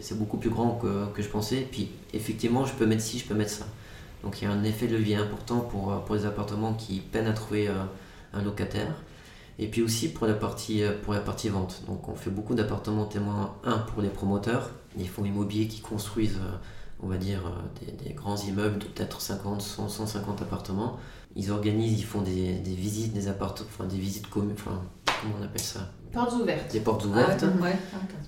c'est 0.00 0.18
beaucoup 0.18 0.38
plus 0.38 0.50
grand 0.50 0.72
que, 0.72 1.06
que 1.14 1.22
je 1.22 1.28
pensais. 1.28 1.66
Puis 1.70 1.90
effectivement, 2.12 2.64
je 2.64 2.72
peux 2.72 2.86
mettre 2.86 3.02
ci, 3.02 3.20
je 3.20 3.26
peux 3.26 3.34
mettre 3.34 3.52
ça. 3.52 3.66
Donc 4.24 4.40
il 4.42 4.46
y 4.46 4.48
a 4.48 4.50
un 4.50 4.64
effet 4.64 4.88
de 4.88 4.96
levier 4.96 5.14
important 5.14 5.60
pour, 5.60 5.92
euh, 5.92 5.98
pour 5.98 6.16
les 6.16 6.26
appartements 6.26 6.74
qui 6.74 6.98
peinent 6.98 7.28
à 7.28 7.32
trouver 7.32 7.68
euh, 7.68 7.74
un 8.36 8.42
locataire. 8.42 8.92
Et 9.58 9.68
puis 9.68 9.82
aussi 9.82 10.08
pour 10.08 10.26
la 10.26 10.34
partie, 10.34 10.82
euh, 10.82 10.92
pour 11.02 11.14
la 11.14 11.20
partie 11.20 11.48
vente. 11.48 11.82
Donc 11.86 12.08
on 12.08 12.14
fait 12.14 12.30
beaucoup 12.30 12.54
d'appartements 12.54 13.06
témoins, 13.06 13.54
un 13.64 13.78
pour 13.78 14.02
les 14.02 14.08
promoteurs, 14.10 14.70
les 14.96 15.06
fonds 15.06 15.24
immobiliers 15.24 15.66
qui 15.66 15.80
construisent, 15.80 16.36
euh, 16.42 16.56
on 17.02 17.06
va 17.08 17.16
dire, 17.16 17.40
euh, 17.46 17.84
des, 17.86 18.08
des 18.08 18.14
grands 18.14 18.36
immeubles 18.36 18.78
de 18.78 18.84
peut-être 18.84 19.20
50, 19.20 19.62
100, 19.62 19.88
150 19.88 20.42
appartements. 20.42 20.98
Ils 21.36 21.50
organisent, 21.50 21.98
ils 21.98 22.04
font 22.04 22.22
des, 22.22 22.54
des 22.54 22.74
visites 22.74 23.12
des 23.14 23.28
appartements, 23.28 23.68
enfin 23.72 23.84
des 23.84 23.96
visites 23.98 24.28
communes, 24.28 24.54
enfin 24.58 24.82
comment 25.22 25.34
on 25.40 25.44
appelle 25.44 25.60
ça? 25.60 25.80
Portes 26.12 26.32
ouvertes. 26.34 26.72
Des 26.72 26.80
portes 26.80 27.04
ouvertes 27.04 27.44
Ah, 27.44 27.62
ouais. 27.62 27.76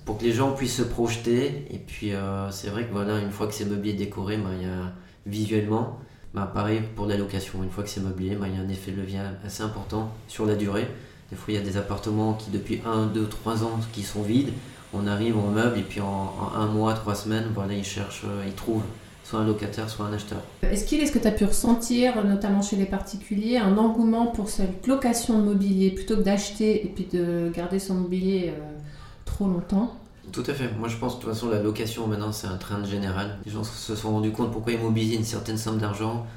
pour 0.05 0.17
que 0.17 0.23
les 0.23 0.31
gens 0.31 0.51
puissent 0.53 0.75
se 0.75 0.83
projeter. 0.83 1.65
Et 1.71 1.77
puis, 1.79 2.13
euh, 2.13 2.51
c'est 2.51 2.69
vrai 2.69 2.85
que 2.85 2.91
voilà, 2.91 3.17
une 3.19 3.31
fois 3.31 3.47
que 3.47 3.53
c'est 3.53 3.65
meublé, 3.65 3.93
décoré, 3.93 4.37
ben, 4.37 4.49
il 4.59 4.67
y 4.67 4.69
a 4.69 4.93
visuellement, 5.25 5.97
ben, 6.33 6.45
pareil 6.45 6.81
pour 6.95 7.05
la 7.05 7.17
location. 7.17 7.63
Une 7.63 7.69
fois 7.69 7.83
que 7.83 7.89
c'est 7.89 8.01
meublé, 8.01 8.35
ben, 8.35 8.47
il 8.47 8.55
y 8.55 8.57
a 8.57 8.61
un 8.61 8.69
effet 8.69 8.91
de 8.91 8.97
levier 8.97 9.19
assez 9.45 9.63
important 9.63 10.11
sur 10.27 10.45
la 10.45 10.55
durée. 10.55 10.87
Des 11.29 11.35
fois, 11.35 11.53
il 11.53 11.55
y 11.55 11.59
a 11.59 11.63
des 11.63 11.77
appartements 11.77 12.33
qui, 12.33 12.49
depuis 12.51 12.81
1, 12.85 13.07
2, 13.07 13.27
3 13.27 13.63
ans, 13.63 13.79
qui 13.93 14.03
sont 14.03 14.23
vides. 14.23 14.51
On 14.93 15.05
arrive, 15.05 15.37
on 15.37 15.51
meuble, 15.51 15.77
et 15.77 15.83
puis 15.83 16.01
en, 16.01 16.05
en 16.07 16.55
un 16.55 16.65
mois, 16.65 16.93
trois 16.93 17.13
semaines, 17.13 17.45
voilà, 17.53 17.73
ils 17.73 17.83
cherchent, 17.83 18.23
euh, 18.25 18.43
ils 18.47 18.53
trouvent 18.53 18.81
soit 19.29 19.39
un 19.39 19.45
locataire, 19.45 19.87
soit 19.87 20.05
un 20.05 20.13
acheteur. 20.13 20.41
Est-ce 20.63 20.85
qu'il 20.85 20.99
est-ce 21.01 21.11
que 21.11 21.19
tu 21.19 21.27
as 21.27 21.31
pu 21.31 21.45
ressentir, 21.45 22.25
notamment 22.25 22.63
chez 22.63 22.75
les 22.75 22.85
particuliers, 22.85 23.57
un 23.57 23.77
engouement 23.77 24.27
pour 24.27 24.49
cette 24.49 24.87
location 24.87 25.37
de 25.37 25.43
mobilier 25.43 25.91
plutôt 25.91 26.15
que 26.15 26.23
d'acheter 26.23 26.83
et 26.83 26.89
puis 26.89 27.07
de 27.13 27.51
garder 27.55 27.77
son 27.77 27.93
mobilier 27.93 28.53
euh, 28.57 28.61
trop 29.25 29.45
longtemps? 29.45 29.93
Tout 30.31 30.43
à 30.45 30.53
fait. 30.53 30.69
Moi, 30.77 30.87
je 30.87 30.97
pense 30.97 31.17
de 31.17 31.21
toute 31.21 31.29
façon, 31.29 31.49
la 31.49 31.61
location 31.61 32.07
maintenant, 32.07 32.31
c'est 32.31 32.47
un 32.47 32.57
train 32.57 32.83
général. 32.83 33.37
Les 33.45 33.51
gens 33.51 33.63
se 33.63 33.95
sont 33.95 34.11
rendus 34.11 34.31
compte 34.31 34.51
pourquoi 34.51 34.73
immobiliser 34.73 35.15
une 35.15 35.23
certaine 35.23 35.57
somme 35.57 35.77
d'argent 35.79 36.27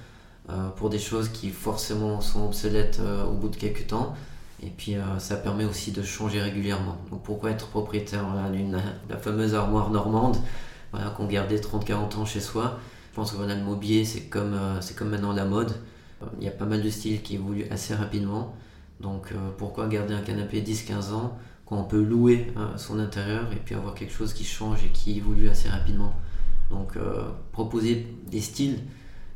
euh, 0.51 0.69
pour 0.71 0.89
des 0.89 0.99
choses 0.99 1.29
qui 1.29 1.51
forcément 1.51 2.21
sont 2.21 2.47
obsolètes 2.47 2.99
euh, 3.01 3.25
au 3.25 3.33
bout 3.33 3.49
de 3.49 3.57
quelques 3.57 3.89
temps. 3.89 4.15
Et 4.63 4.71
puis 4.71 4.95
euh, 4.95 5.19
ça 5.19 5.37
permet 5.37 5.65
aussi 5.65 5.93
de 5.93 6.03
changer 6.03 6.41
régulièrement. 6.41 6.97
Donc 7.11 7.23
pourquoi 7.23 7.51
être 7.51 7.69
propriétaire 7.69 8.25
d'une 8.53 8.81
la 9.09 9.17
fameuse 9.19 9.55
armoire 9.55 9.91
normande 9.91 10.37
voilà, 10.93 11.11
qu'on 11.11 11.27
gardait 11.27 11.59
30-40 11.59 12.17
ans 12.17 12.25
chez 12.25 12.41
soi? 12.41 12.79
Je 13.11 13.17
pense 13.17 13.33
que 13.33 13.37
voilà, 13.37 13.55
le 13.55 13.63
mobilier 13.63 14.05
c'est 14.05 14.23
comme, 14.23 14.57
c'est 14.81 14.97
comme 14.97 15.11
maintenant 15.11 15.33
la 15.33 15.45
mode. 15.45 15.73
Il 16.39 16.45
y 16.45 16.49
a 16.49 16.53
pas 16.53 16.65
mal 16.65 16.83
de 16.83 16.91
styles 16.91 17.23
qui 17.23 17.35
évoluent 17.35 17.67
assez 17.71 17.95
rapidement. 17.95 18.55
Donc 19.01 19.33
pourquoi 19.59 19.89
garder 19.89 20.15
un 20.15 20.21
canapé 20.21 20.63
10-15 20.63 21.13
ans 21.13 21.37
on 21.75 21.85
peut 21.85 22.03
louer 22.03 22.53
son 22.77 22.99
intérieur 22.99 23.53
et 23.53 23.57
puis 23.57 23.75
avoir 23.75 23.95
quelque 23.95 24.13
chose 24.13 24.33
qui 24.33 24.45
change 24.45 24.85
et 24.85 24.89
qui 24.89 25.17
évolue 25.17 25.49
assez 25.49 25.69
rapidement. 25.69 26.15
Donc 26.71 26.97
proposer 27.53 28.07
des 28.31 28.41
styles 28.41 28.79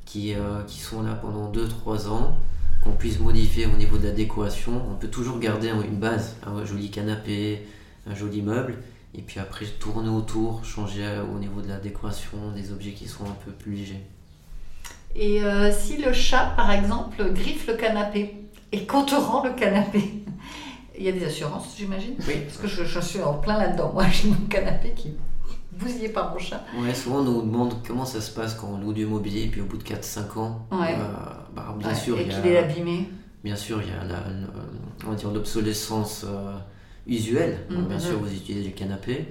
qui, 0.07 0.35
euh, 0.35 0.67
sont 0.69 1.03
là 1.03 1.15
pendant 1.15 1.51
2-3 1.53 2.09
ans, 2.09 2.39
qu'on 2.83 2.93
puisse 2.93 3.19
modifier 3.19 3.67
au 3.67 3.77
niveau 3.77 3.99
de 3.99 4.05
la 4.07 4.13
décoration. 4.13 4.81
On 4.91 4.95
peut 4.95 5.09
toujours 5.09 5.39
garder 5.39 5.69
une 5.69 5.99
base, 5.99 6.37
un 6.47 6.65
joli 6.65 6.91
canapé, 6.91 7.67
un 8.07 8.15
joli 8.15 8.41
meuble, 8.41 8.79
et 9.15 9.21
puis 9.21 9.41
après 9.41 9.67
tourner 9.67 10.09
autour, 10.09 10.65
changer 10.65 11.05
euh, 11.05 11.25
au 11.25 11.39
niveau 11.39 11.61
de 11.61 11.69
la 11.69 11.79
décoration, 11.79 12.39
des 12.55 12.73
objets 12.73 12.93
qui 12.93 13.09
sont 13.09 13.25
un 13.25 13.37
peu 13.45 13.51
plus 13.51 13.73
légers. 13.73 14.07
Et 15.17 15.43
euh, 15.43 15.73
si 15.73 15.97
le 15.97 16.13
chat, 16.13 16.53
par 16.57 16.71
exemple, 16.71 17.33
griffe 17.33 17.67
le 17.67 17.75
canapé 17.75 18.37
et 18.73 18.87
rend 18.89 19.45
le 19.45 19.55
canapé, 19.55 20.23
il 20.99 21.05
y 21.05 21.09
a 21.09 21.13
des 21.13 21.25
assurances, 21.25 21.75
j'imagine 21.77 22.15
Oui. 22.27 22.35
Parce 22.47 22.59
que 22.59 22.67
je, 22.69 22.85
je 22.85 23.01
suis 23.01 23.21
en 23.23 23.35
plein 23.35 23.59
là-dedans. 23.59 23.93
Moi, 23.93 24.07
j'ai 24.13 24.29
mon 24.29 24.47
canapé 24.49 24.93
qui 24.97 25.13
bousillé 25.79 26.09
par 26.09 26.33
mon 26.33 26.39
chat. 26.39 26.65
Ouais, 26.79 26.95
souvent 26.95 27.19
on 27.19 27.25
nous 27.25 27.43
demande 27.43 27.75
comment 27.87 28.05
ça 28.07 28.21
se 28.21 28.31
passe 28.31 28.55
quand 28.55 28.69
on 28.69 28.79
loue 28.79 28.93
du 28.93 29.07
mobilier, 29.07 29.43
et 29.45 29.49
puis 29.49 29.61
au 29.61 29.67
bout 29.67 29.77
de 29.77 29.83
4-5 29.85 30.39
ans, 30.39 30.67
ouais. 30.73 30.95
euh, 30.99 31.05
bah, 31.55 31.75
bien 31.79 31.95
sûr, 31.95 32.19
et 32.19 32.27
qu'il 32.27 32.47
est 32.47 32.57
abîmé. 32.59 33.09
Bien 33.45 33.57
sûr, 33.57 33.81
il 33.83 33.89
y 33.89 33.93
a 33.93 34.03
la, 34.05 34.23
on 35.07 35.11
va 35.11 35.17
dire 35.17 35.31
l'obsolescence 35.31 36.25
euh, 36.27 36.57
usuelle. 37.07 37.59
Mm 37.71 37.83
bien 37.89 37.99
sûr, 37.99 38.19
vous 38.19 38.33
utilisez 38.33 38.65
du 38.69 38.73
canapé. 38.75 39.29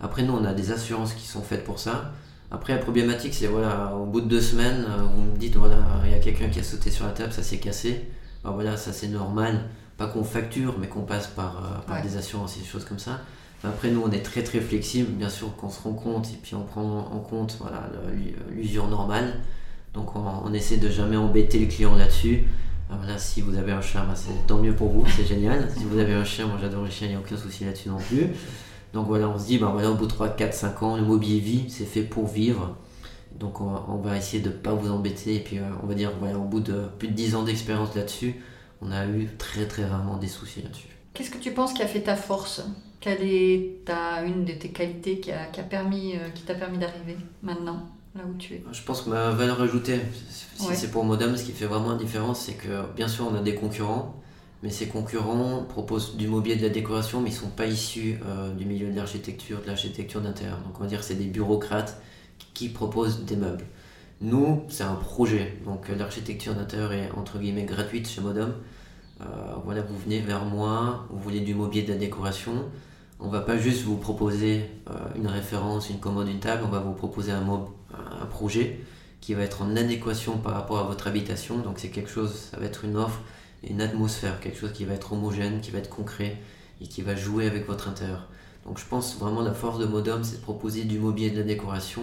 Après, 0.00 0.22
nous, 0.22 0.32
on 0.34 0.44
a 0.44 0.52
des 0.54 0.70
assurances 0.70 1.14
qui 1.14 1.26
sont 1.26 1.42
faites 1.42 1.64
pour 1.64 1.78
ça. 1.78 2.12
Après, 2.50 2.74
la 2.74 2.78
problématique, 2.78 3.34
c'est 3.34 3.46
voilà, 3.48 3.94
au 3.96 4.04
bout 4.06 4.20
de 4.20 4.28
deux 4.28 4.40
semaines, 4.40 4.86
euh, 4.88 5.02
vous 5.02 5.22
me 5.22 5.36
dites 5.36 5.56
voilà, 5.56 5.76
il 6.04 6.12
y 6.12 6.14
a 6.14 6.18
quelqu'un 6.18 6.48
qui 6.48 6.60
a 6.60 6.62
sauté 6.62 6.90
sur 6.90 7.04
la 7.06 7.12
table, 7.12 7.32
ça 7.32 7.42
s'est 7.42 7.58
cassé. 7.58 8.08
bah 8.44 8.50
voilà, 8.54 8.76
ça 8.76 8.92
c'est 8.92 9.08
normal. 9.08 9.68
Pas 9.98 10.06
qu'on 10.06 10.24
facture, 10.24 10.76
mais 10.80 10.86
qu'on 10.86 11.02
passe 11.02 11.26
par, 11.26 11.56
euh, 11.58 11.86
par 11.86 11.96
Ouais. 11.96 12.02
des 12.02 12.16
assurances 12.16 12.56
et 12.56 12.60
des 12.60 12.66
choses 12.66 12.84
comme 12.86 12.98
ça. 12.98 13.20
Après, 13.64 13.90
nous, 13.90 14.00
on 14.04 14.10
est 14.12 14.22
très 14.22 14.42
très 14.44 14.60
flexible, 14.60 15.10
bien 15.10 15.28
sûr 15.28 15.54
qu'on 15.56 15.68
se 15.68 15.82
rend 15.82 15.92
compte, 15.92 16.28
et 16.30 16.38
puis 16.40 16.54
on 16.54 16.62
prend 16.62 16.82
en 17.12 17.18
compte 17.18 17.56
voilà, 17.60 17.90
l'usure 18.50 18.86
normale. 18.88 19.34
Donc, 19.94 20.14
on, 20.14 20.22
on 20.44 20.52
essaie 20.54 20.76
de 20.76 20.88
jamais 20.88 21.16
embêter 21.16 21.58
le 21.58 21.66
client 21.66 21.96
là-dessus. 21.96 22.44
Ah, 22.90 22.94
Voilà, 22.98 23.18
si 23.18 23.40
vous 23.42 23.56
avez 23.58 23.72
un 23.72 23.80
chat, 23.82 24.02
bah, 24.04 24.14
c'est 24.14 24.46
tant 24.46 24.58
mieux 24.58 24.74
pour 24.74 24.88
vous, 24.90 25.04
c'est 25.08 25.24
génial. 25.26 25.68
Si 25.76 25.84
vous 25.84 25.98
avez 25.98 26.14
un 26.14 26.24
chien, 26.24 26.46
moi 26.46 26.56
j'adore 26.60 26.84
les 26.84 26.90
chiens, 26.90 27.08
il 27.08 27.10
n'y 27.10 27.16
a 27.16 27.18
aucun 27.18 27.36
souci 27.36 27.64
là-dessus 27.64 27.88
non 27.90 27.98
plus. 27.98 28.28
Donc 28.94 29.08
voilà, 29.08 29.28
on 29.28 29.38
se 29.38 29.46
dit, 29.46 29.58
bah, 29.58 29.70
voilà, 29.72 29.90
au 29.90 29.94
bout 29.94 30.06
de 30.06 30.10
3, 30.12 30.28
4, 30.30 30.54
5 30.54 30.82
ans, 30.84 30.96
le 30.96 31.02
mobilier 31.02 31.40
vit, 31.40 31.64
c'est 31.68 31.84
fait 31.84 32.02
pour 32.02 32.26
vivre. 32.28 32.76
Donc 33.38 33.60
on 33.60 33.66
va, 33.66 33.84
on 33.88 33.96
va 33.96 34.16
essayer 34.16 34.42
de 34.42 34.48
ne 34.48 34.54
pas 34.54 34.72
vous 34.72 34.90
embêter. 34.90 35.34
Et 35.36 35.40
puis 35.40 35.58
euh, 35.58 35.62
on 35.82 35.86
va 35.86 35.94
dire, 35.94 36.12
voilà, 36.20 36.38
au 36.38 36.44
bout 36.44 36.60
de 36.60 36.84
plus 36.98 37.08
de 37.08 37.12
10 37.14 37.34
ans 37.34 37.42
d'expérience 37.42 37.94
là-dessus, 37.94 38.36
on 38.82 38.90
a 38.92 39.06
eu 39.06 39.28
très 39.38 39.66
très 39.66 39.84
rarement 39.84 40.16
des 40.16 40.28
soucis 40.28 40.62
là-dessus. 40.62 40.88
Qu'est-ce 41.14 41.30
que 41.30 41.38
tu 41.38 41.52
penses 41.52 41.72
qui 41.72 41.82
a 41.82 41.86
fait 41.86 42.02
ta 42.02 42.16
force? 42.16 42.62
Quelle 43.00 43.22
est 43.22 43.84
ta, 43.84 44.22
une 44.24 44.44
de 44.44 44.52
tes 44.52 44.70
qualités 44.70 45.20
qui 45.20 45.30
a, 45.32 45.46
qui 45.46 45.60
a 45.60 45.64
permis, 45.64 46.16
euh, 46.16 46.30
qui 46.34 46.42
t'a 46.42 46.54
permis 46.54 46.78
d'arriver 46.78 47.16
maintenant, 47.42 47.88
là 48.14 48.22
où 48.28 48.36
tu 48.36 48.54
es? 48.54 48.64
Je 48.72 48.82
pense 48.82 49.02
que 49.02 49.10
ma 49.10 49.30
valeur 49.30 49.60
ajoutée, 49.62 50.00
si 50.56 50.66
Ouais. 50.68 50.74
c'est 50.74 50.90
pour 50.90 51.04
Modem, 51.04 51.36
ce 51.36 51.44
qui 51.44 51.52
fait 51.52 51.66
vraiment 51.66 51.92
la 51.92 51.98
différence, 51.98 52.40
c'est 52.40 52.54
que 52.54 52.82
bien 52.96 53.06
sûr 53.08 53.28
on 53.30 53.34
a 53.36 53.40
des 53.40 53.54
concurrents, 53.54 54.20
mais 54.64 54.70
ces 54.70 54.88
concurrents 54.88 55.62
proposent 55.68 56.16
du 56.16 56.26
mobilier 56.26 56.56
de 56.56 56.62
la 56.62 56.68
décoration, 56.70 57.20
mais 57.20 57.30
ils 57.30 57.34
ne 57.34 57.38
sont 57.38 57.50
pas 57.50 57.66
issus 57.66 58.18
euh, 58.26 58.52
du 58.54 58.64
milieu 58.64 58.90
de 58.90 58.96
l'architecture, 58.96 59.60
de 59.62 59.66
l'architecture 59.68 60.20
d'intérieur. 60.20 60.58
Donc 60.58 60.74
on 60.78 60.82
va 60.82 60.88
dire 60.88 60.98
que 60.98 61.04
c'est 61.04 61.14
des 61.14 61.26
bureaucrates 61.26 62.00
qui 62.54 62.68
proposent 62.68 63.24
des 63.24 63.36
meubles. 63.36 63.64
Nous, 64.20 64.64
c'est 64.68 64.82
un 64.82 64.96
projet, 64.96 65.56
donc 65.64 65.88
euh, 65.88 65.96
l'architecture 65.96 66.52
d'intérieur 66.54 66.92
est 66.92 67.10
entre 67.12 67.38
guillemets 67.38 67.62
gratuite 67.64 68.08
chez 68.08 68.20
Modem. 68.20 68.52
Euh, 69.20 69.24
voilà, 69.64 69.82
vous 69.82 69.96
venez 69.96 70.20
vers 70.20 70.44
moi, 70.44 71.06
vous 71.10 71.20
voulez 71.20 71.40
du 71.40 71.54
mobilier 71.54 71.82
de 71.82 71.92
la 71.92 71.98
décoration. 71.98 72.64
On 73.20 73.28
va 73.28 73.40
pas 73.40 73.56
juste 73.56 73.84
vous 73.84 73.96
proposer 73.96 74.64
euh, 74.90 74.94
une 75.14 75.28
référence, 75.28 75.88
une 75.88 76.00
commode, 76.00 76.28
une 76.28 76.40
table, 76.40 76.62
on 76.66 76.68
va 76.68 76.80
vous 76.80 76.94
proposer 76.94 77.30
un, 77.30 77.42
mob- 77.42 77.68
un 77.92 78.26
projet 78.26 78.80
qui 79.20 79.34
va 79.34 79.42
être 79.42 79.62
en 79.62 79.76
adéquation 79.76 80.38
par 80.38 80.54
rapport 80.54 80.78
à 80.78 80.82
votre 80.82 81.06
habitation. 81.06 81.58
Donc 81.58 81.78
c'est 81.78 81.90
quelque 81.90 82.10
chose, 82.10 82.34
ça 82.50 82.58
va 82.58 82.66
être 82.66 82.84
une 82.84 82.96
offre, 82.96 83.20
une 83.62 83.80
atmosphère, 83.80 84.40
quelque 84.40 84.58
chose 84.58 84.72
qui 84.72 84.84
va 84.84 84.94
être 84.94 85.12
homogène, 85.12 85.60
qui 85.60 85.70
va 85.70 85.78
être 85.78 85.90
concret 85.90 86.38
et 86.80 86.88
qui 86.88 87.02
va 87.02 87.14
jouer 87.14 87.46
avec 87.46 87.68
votre 87.68 87.88
intérieur. 87.88 88.26
Donc 88.66 88.78
je 88.78 88.84
pense 88.84 89.16
vraiment 89.16 89.42
la 89.42 89.54
force 89.54 89.78
de 89.78 89.86
Modom, 89.86 90.24
c'est 90.24 90.38
de 90.38 90.42
proposer 90.42 90.84
du 90.84 90.98
mobilier 90.98 91.30
de 91.30 91.38
la 91.38 91.44
décoration, 91.44 92.02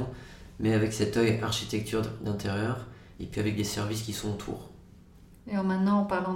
mais 0.60 0.74
avec 0.74 0.94
cet 0.94 1.18
œil 1.18 1.40
architecture 1.42 2.02
d'intérieur 2.22 2.88
et 3.20 3.26
puis 3.26 3.40
avec 3.40 3.56
des 3.56 3.64
services 3.64 4.02
qui 4.04 4.14
sont 4.14 4.30
autour. 4.30 4.70
Et 5.48 5.58
en 5.58 5.64
maintenant, 5.64 6.00
en 6.00 6.06
parlant 6.06 6.36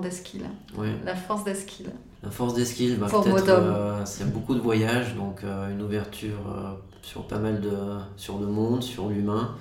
Ouais. 0.77 0.95
la 1.03 1.15
force 1.15 1.43
d'Esquille. 1.43 1.89
La 2.21 2.29
force 2.29 2.53
d'Esquille, 2.53 2.95
bah, 2.97 3.07
euh, 3.11 4.01
c'est 4.05 4.31
beaucoup 4.31 4.53
de 4.53 4.59
voyages, 4.59 5.15
donc 5.15 5.43
euh, 5.43 5.71
une 5.71 5.81
ouverture 5.81 6.37
euh, 6.47 6.73
sur 7.01 7.25
pas 7.27 7.39
mal 7.39 7.61
de 7.61 7.71
sur 8.17 8.39
le 8.39 8.45
monde, 8.45 8.83
sur 8.83 9.07
l'humain, 9.09 9.55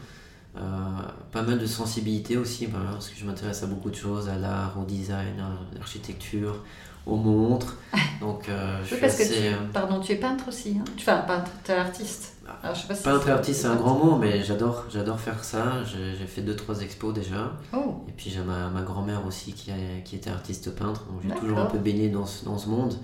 pas 0.55 1.43
mal 1.43 1.59
de 1.59 1.67
sensibilité 1.67 2.37
aussi, 2.37 2.67
parce 2.67 3.09
que 3.09 3.17
je 3.17 3.25
m'intéresse 3.25 3.63
à 3.63 3.67
beaucoup 3.67 3.91
de 3.91 3.95
choses, 3.95 4.29
à 4.29 4.37
l'art, 4.37 4.77
au 4.81 4.85
design, 4.85 5.39
à 5.39 5.77
l'architecture, 5.79 6.65
aux 7.09 7.17
montres, 7.17 7.77
donc 8.21 8.49
euh, 8.49 8.79
je 8.79 8.83
Oui, 8.83 8.87
suis 8.89 9.01
parce 9.01 9.17
que 9.17 9.23
tu, 9.25 9.31
euh, 9.47 9.57
pardon, 9.73 10.01
tu 10.01 10.13
es 10.13 10.17
peintre 10.17 10.49
aussi. 10.49 10.77
Hein 10.81 10.85
enfin, 10.99 11.19
peintre, 11.27 11.51
tu 11.65 11.73
es 11.73 11.75
artiste. 11.75 12.35
Alors, 12.63 12.75
je 12.75 12.81
sais 12.83 12.87
pas 12.89 12.95
si 12.95 13.03
peintre 13.03 13.29
et 13.29 13.31
artiste, 13.33 13.61
c'est 13.63 13.67
un 13.69 13.77
grand 13.77 13.95
mot, 14.03 14.17
mais 14.17 14.43
j'adore 14.43 14.85
j'adore 14.91 15.21
faire 15.21 15.45
ça. 15.45 15.85
J'ai 15.85 16.27
fait 16.27 16.41
deux 16.41 16.57
trois 16.57 16.81
expos 16.81 17.13
déjà. 17.15 17.53
Oh, 17.75 17.97
Et 18.09 18.13
puis 18.13 18.31
j'ai 18.31 18.41
ma, 18.41 18.69
ma 18.71 18.83
grand-mère 18.83 19.27
aussi 19.27 19.53
qui, 19.53 19.71
est- 19.71 20.03
qui 20.05 20.17
était 20.17 20.31
artiste 20.31 20.75
peintre, 20.75 21.05
donc 21.07 21.21
j'ai 21.23 21.35
toujours 21.41 21.59
un 21.59 21.67
peu 21.67 21.79
baigné 21.79 22.09
dans 22.09 22.27
ce, 22.27 22.45
dans 22.45 22.57
ce 22.59 22.69
monde. 22.69 22.95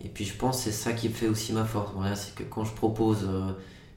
Et 0.00 0.08
puis 0.08 0.24
je 0.24 0.34
pense 0.36 0.58
que 0.58 0.62
c'est 0.64 0.72
ça 0.72 0.92
qui 0.92 1.08
fait 1.08 1.28
aussi 1.28 1.52
ma 1.52 1.64
force. 1.64 1.92
Voilà, 1.94 2.14
c'est 2.16 2.34
que 2.34 2.44
quand 2.44 2.64
je 2.64 2.72
propose 2.74 3.24
euh, 3.28 3.52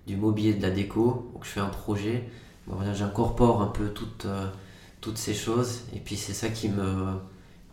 du 0.08 0.16
mobilier, 0.18 0.54
de 0.54 0.62
la 0.62 0.72
déco, 0.72 1.32
ou 1.34 1.40
que 1.40 1.46
je 1.46 1.52
fais 1.52 1.60
un 1.60 1.68
projet, 1.70 2.30
bon, 2.68 2.76
voilà, 2.76 2.94
j'incorpore 2.94 3.62
un 3.62 3.68
peu 3.68 3.90
toutes, 3.90 4.26
euh, 4.26 4.48
toutes 5.00 5.18
ces 5.18 5.34
choses. 5.34 5.82
Et 5.96 6.00
puis 6.00 6.18
c'est 6.18 6.34
ça 6.34 6.50
qui 6.50 6.70
me, 6.70 7.14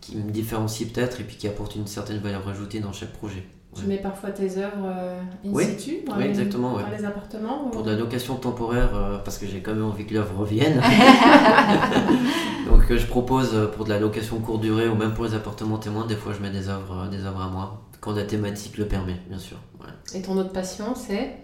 qui 0.01 0.17
me 0.17 0.31
différencie 0.31 0.89
peut-être 0.91 1.21
et 1.21 1.25
puis 1.25 1.37
qui 1.37 1.47
apporte 1.49 1.75
une 1.77 1.87
certaine 1.87 2.19
valeur 2.19 2.47
ajoutée 2.49 2.81
dans 2.81 2.93
chaque 2.93 3.13
projet. 3.13 3.45
Tu 3.77 3.85
mets 3.85 3.99
parfois 3.99 4.31
tes 4.31 4.57
œuvres 4.59 4.87
euh, 4.87 5.21
in 5.45 5.51
Oui. 5.53 5.65
situ 5.67 5.99
dans, 6.07 6.17
Oui, 6.17 6.25
les, 6.25 6.31
exactement, 6.31 6.75
ouais. 6.75 6.83
dans 6.83 6.91
les 6.91 7.05
appartements 7.05 7.67
ou- 7.67 7.71
Pour 7.71 7.83
de 7.85 7.91
la 7.93 7.97
location 7.99 8.35
temporaire, 8.37 8.91
euh, 8.95 9.19
parce 9.19 9.39
que 9.39 9.47
j'ai 9.47 9.61
quand 9.61 9.73
même 9.75 9.85
envie 9.85 10.05
que 10.07 10.15
l'œuvre 10.15 10.39
revienne. 10.39 10.81
Donc 12.67 12.91
euh, 12.91 12.99
je 12.99 13.07
propose 13.07 13.51
euh, 13.55 13.67
pour 13.67 13.85
de 13.85 13.91
la 13.91 14.01
location 14.01 14.39
courte 14.41 14.63
durée 14.63 14.89
ou 14.89 14.95
même 14.95 15.15
pour 15.15 15.25
les 15.27 15.35
appartements 15.35 15.79
témoins, 15.79 16.07
des 16.07 16.17
fois 16.17 16.33
je 16.33 16.41
mets 16.41 16.51
des 16.51 16.69
œuvres, 16.69 17.09
des 17.09 17.25
œuvres 17.25 17.43
à 17.43 17.49
moi, 17.49 17.83
quand 18.01 18.13
la 18.13 18.25
thématique 18.25 18.79
le 18.79 18.87
permet, 18.87 19.17
bien 19.29 19.39
sûr. 19.39 19.59
Ouais. 19.81 20.19
Et 20.19 20.23
ton 20.23 20.37
autre 20.39 20.53
passion, 20.53 20.95
c'est 20.95 21.37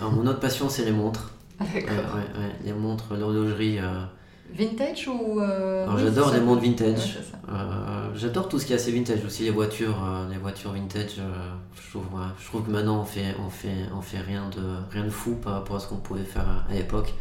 mon 0.00 0.26
autre 0.26 0.40
passion, 0.40 0.68
c'est 0.68 0.84
les 0.84 0.92
montres. 0.92 1.32
d'accord. 1.60 1.72
Ouais, 2.14 2.40
ouais. 2.40 2.52
Les 2.64 2.72
montres, 2.72 3.14
l'horlogerie. 3.18 3.78
Vintage 4.54 5.08
ou. 5.08 5.40
euh, 5.40 5.86
oui, 5.94 6.02
j'adore 6.04 6.32
les 6.32 6.40
Ouais, 6.40 6.60
vintage. 6.60 7.18
Euh, 7.48 8.10
j'adore 8.14 8.48
tout 8.48 8.58
ce 8.58 8.66
qui 8.66 8.72
est 8.72 8.76
assez 8.76 8.92
vintage, 8.92 9.24
aussi 9.24 9.44
les 9.44 9.50
voitures, 9.50 10.02
euh, 10.04 10.28
les 10.30 10.38
voitures 10.38 10.72
vintage. 10.72 11.16
je, 11.74 11.90
trouve, 11.90 12.04
je 12.40 12.46
trouve 12.46 12.64
que 12.64 12.70
maintenant 12.70 13.00
on 13.00 13.04
fait, 13.04 13.34
on 13.44 13.50
fait, 13.50 13.74
on 13.96 14.00
fait 14.00 14.18
rien, 14.20 14.48
de, 14.50 14.62
rien 14.90 15.04
de 15.04 15.10
fou 15.10 15.34
par 15.36 15.54
rapport 15.54 15.76
à 15.76 15.80
ce 15.80 15.86
qu'on 15.88 15.96
pouvait 15.96 16.24
faire 16.24 16.46
à, 16.48 16.70
à 16.70 16.74
l'époque. 16.74 17.14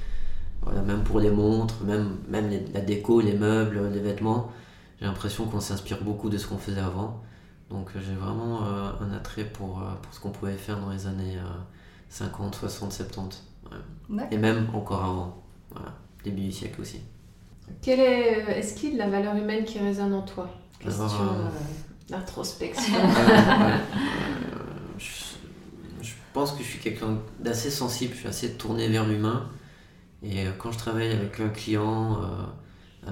Voilà, 0.61 0.81
même 0.81 1.03
pour 1.03 1.19
les 1.19 1.29
montres, 1.29 1.81
même, 1.83 2.17
même 2.27 2.49
les- 2.49 2.65
la 2.73 2.81
déco, 2.81 3.21
les 3.21 3.33
meubles, 3.33 3.89
les 3.93 3.99
vêtements, 3.99 4.51
j'ai 4.99 5.05
l'impression 5.05 5.45
qu'on 5.45 5.59
s'inspire 5.61 6.01
beaucoup 6.03 6.29
de 6.29 6.37
ce 6.37 6.47
qu'on 6.47 6.57
faisait 6.57 6.81
avant. 6.81 7.21
Donc 7.69 7.89
j'ai 7.95 8.15
vraiment 8.15 8.61
un 8.63 9.11
attrait 9.13 9.43
pour, 9.45 9.81
pour 10.01 10.13
ce 10.13 10.19
qu'on 10.21 10.31
pouvait 10.31 10.53
faire 10.53 10.79
dans 10.79 10.89
les 10.89 11.05
années 11.07 11.35
euh, 11.37 11.59
50, 12.09 12.55
60, 12.55 12.91
70. 12.93 13.43
ouais. 13.71 13.77
D'accord. 14.09 14.27
Et 14.33 14.37
même 14.37 14.67
encore 14.73 15.03
avant. 15.03 15.43
Voilà, 15.71 15.93
début 16.23 16.41
du 16.43 16.51
siècle 16.51 16.79
aussi. 16.81 17.01
Quelle 17.81 17.99
est, 17.99 18.49
euh, 18.49 18.55
est-ce 18.55 18.73
qu'il 18.75 18.97
la 18.97 19.07
valeur 19.07 19.35
humaine 19.35 19.63
qui 19.63 19.79
résonne 19.79 20.13
en 20.13 20.21
toi? 20.21 20.49
Question 20.79 21.05
Alors, 21.05 21.21
euh, 21.21 21.45
euh, 21.45 21.49
d'introspection. 22.09 22.93
Euh, 22.95 23.77
je, 24.97 25.05
je 26.01 26.13
pense 26.33 26.51
que 26.51 26.63
je 26.63 26.67
suis 26.69 26.79
quelqu'un 26.79 27.19
d'assez 27.39 27.69
sensible, 27.69 28.13
je 28.13 28.19
suis 28.19 28.27
assez 28.27 28.53
tourné 28.53 28.87
vers 28.87 29.05
l'humain. 29.05 29.49
Et 30.23 30.45
quand 30.57 30.71
je 30.71 30.77
travaille 30.79 31.11
avec 31.11 31.39
un 31.39 31.49
client, 31.49 32.19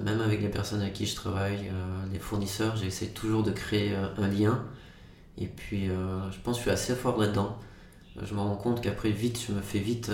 même 0.04 0.22
avec 0.22 0.42
les 0.42 0.50
personnes 0.50 0.82
avec 0.82 0.94
qui 0.94 1.06
je 1.06 1.16
travaille, 1.16 1.72
les 2.12 2.18
fournisseurs, 2.18 2.76
j'essaie 2.76 3.08
toujours 3.08 3.44
de 3.44 3.52
créer 3.52 3.96
un 3.96 4.28
lien. 4.28 4.64
Et 5.38 5.46
puis, 5.46 5.86
je 5.86 6.40
pense 6.44 6.56
que 6.56 6.58
je 6.58 6.62
suis 6.62 6.72
assez 6.72 6.96
fort 6.96 7.20
là-dedans. 7.20 7.60
Je 8.24 8.34
me 8.34 8.40
rends 8.40 8.56
compte 8.56 8.82
qu'après, 8.82 9.12
vite, 9.12 9.40
je 9.48 9.54
me 9.54 9.62
fais 9.62 9.78
vite 9.78 10.10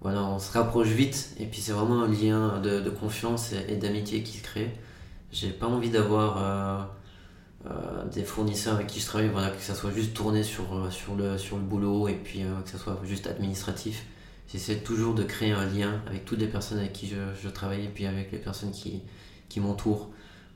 voilà, 0.00 0.22
on 0.24 0.38
se 0.38 0.52
rapproche 0.52 0.88
vite 0.88 1.34
et 1.40 1.46
puis 1.46 1.60
c'est 1.60 1.72
vraiment 1.72 2.02
un 2.02 2.08
lien 2.08 2.60
de, 2.60 2.90
confiance 2.90 3.52
et, 3.52 3.76
d'amitié 3.76 4.22
qui 4.22 4.38
se 4.38 4.42
crée. 4.42 4.72
J'ai 5.32 5.50
pas 5.50 5.66
envie 5.66 5.90
d'avoir 5.90 6.38
euh, 6.38 7.70
euh, 7.70 8.04
des 8.12 8.22
fournisseurs 8.22 8.74
avec 8.74 8.86
qui 8.86 9.00
je 9.00 9.06
travaille, 9.06 9.28
voilà, 9.28 9.50
que 9.50 9.60
ça 9.60 9.74
soit 9.74 9.90
juste 9.90 10.14
tourné 10.14 10.42
sur, 10.42 10.76
euh, 10.76 10.90
sur, 10.90 11.16
le, 11.16 11.38
sur 11.38 11.56
le 11.56 11.62
boulot 11.62 12.08
et 12.08 12.14
puis 12.14 12.40
que 12.64 12.70
ça 12.70 12.78
soit 12.78 13.00
juste 13.04 13.26
administratif. 13.26 14.06
J'essaie 14.48 14.76
toujours 14.76 15.14
de 15.14 15.24
créer 15.24 15.52
un 15.52 15.66
lien 15.66 16.00
avec 16.06 16.24
toutes 16.24 16.38
les 16.38 16.46
personnes 16.46 16.78
avec 16.78 16.92
qui 16.92 17.08
je, 17.08 17.48
travaille 17.48 17.86
et 17.86 17.88
puis 17.88 18.06
avec 18.06 18.30
les 18.30 18.38
personnes 18.38 18.70
qui, 18.70 19.02
qui 19.48 19.60
m'entourent. 19.60 20.10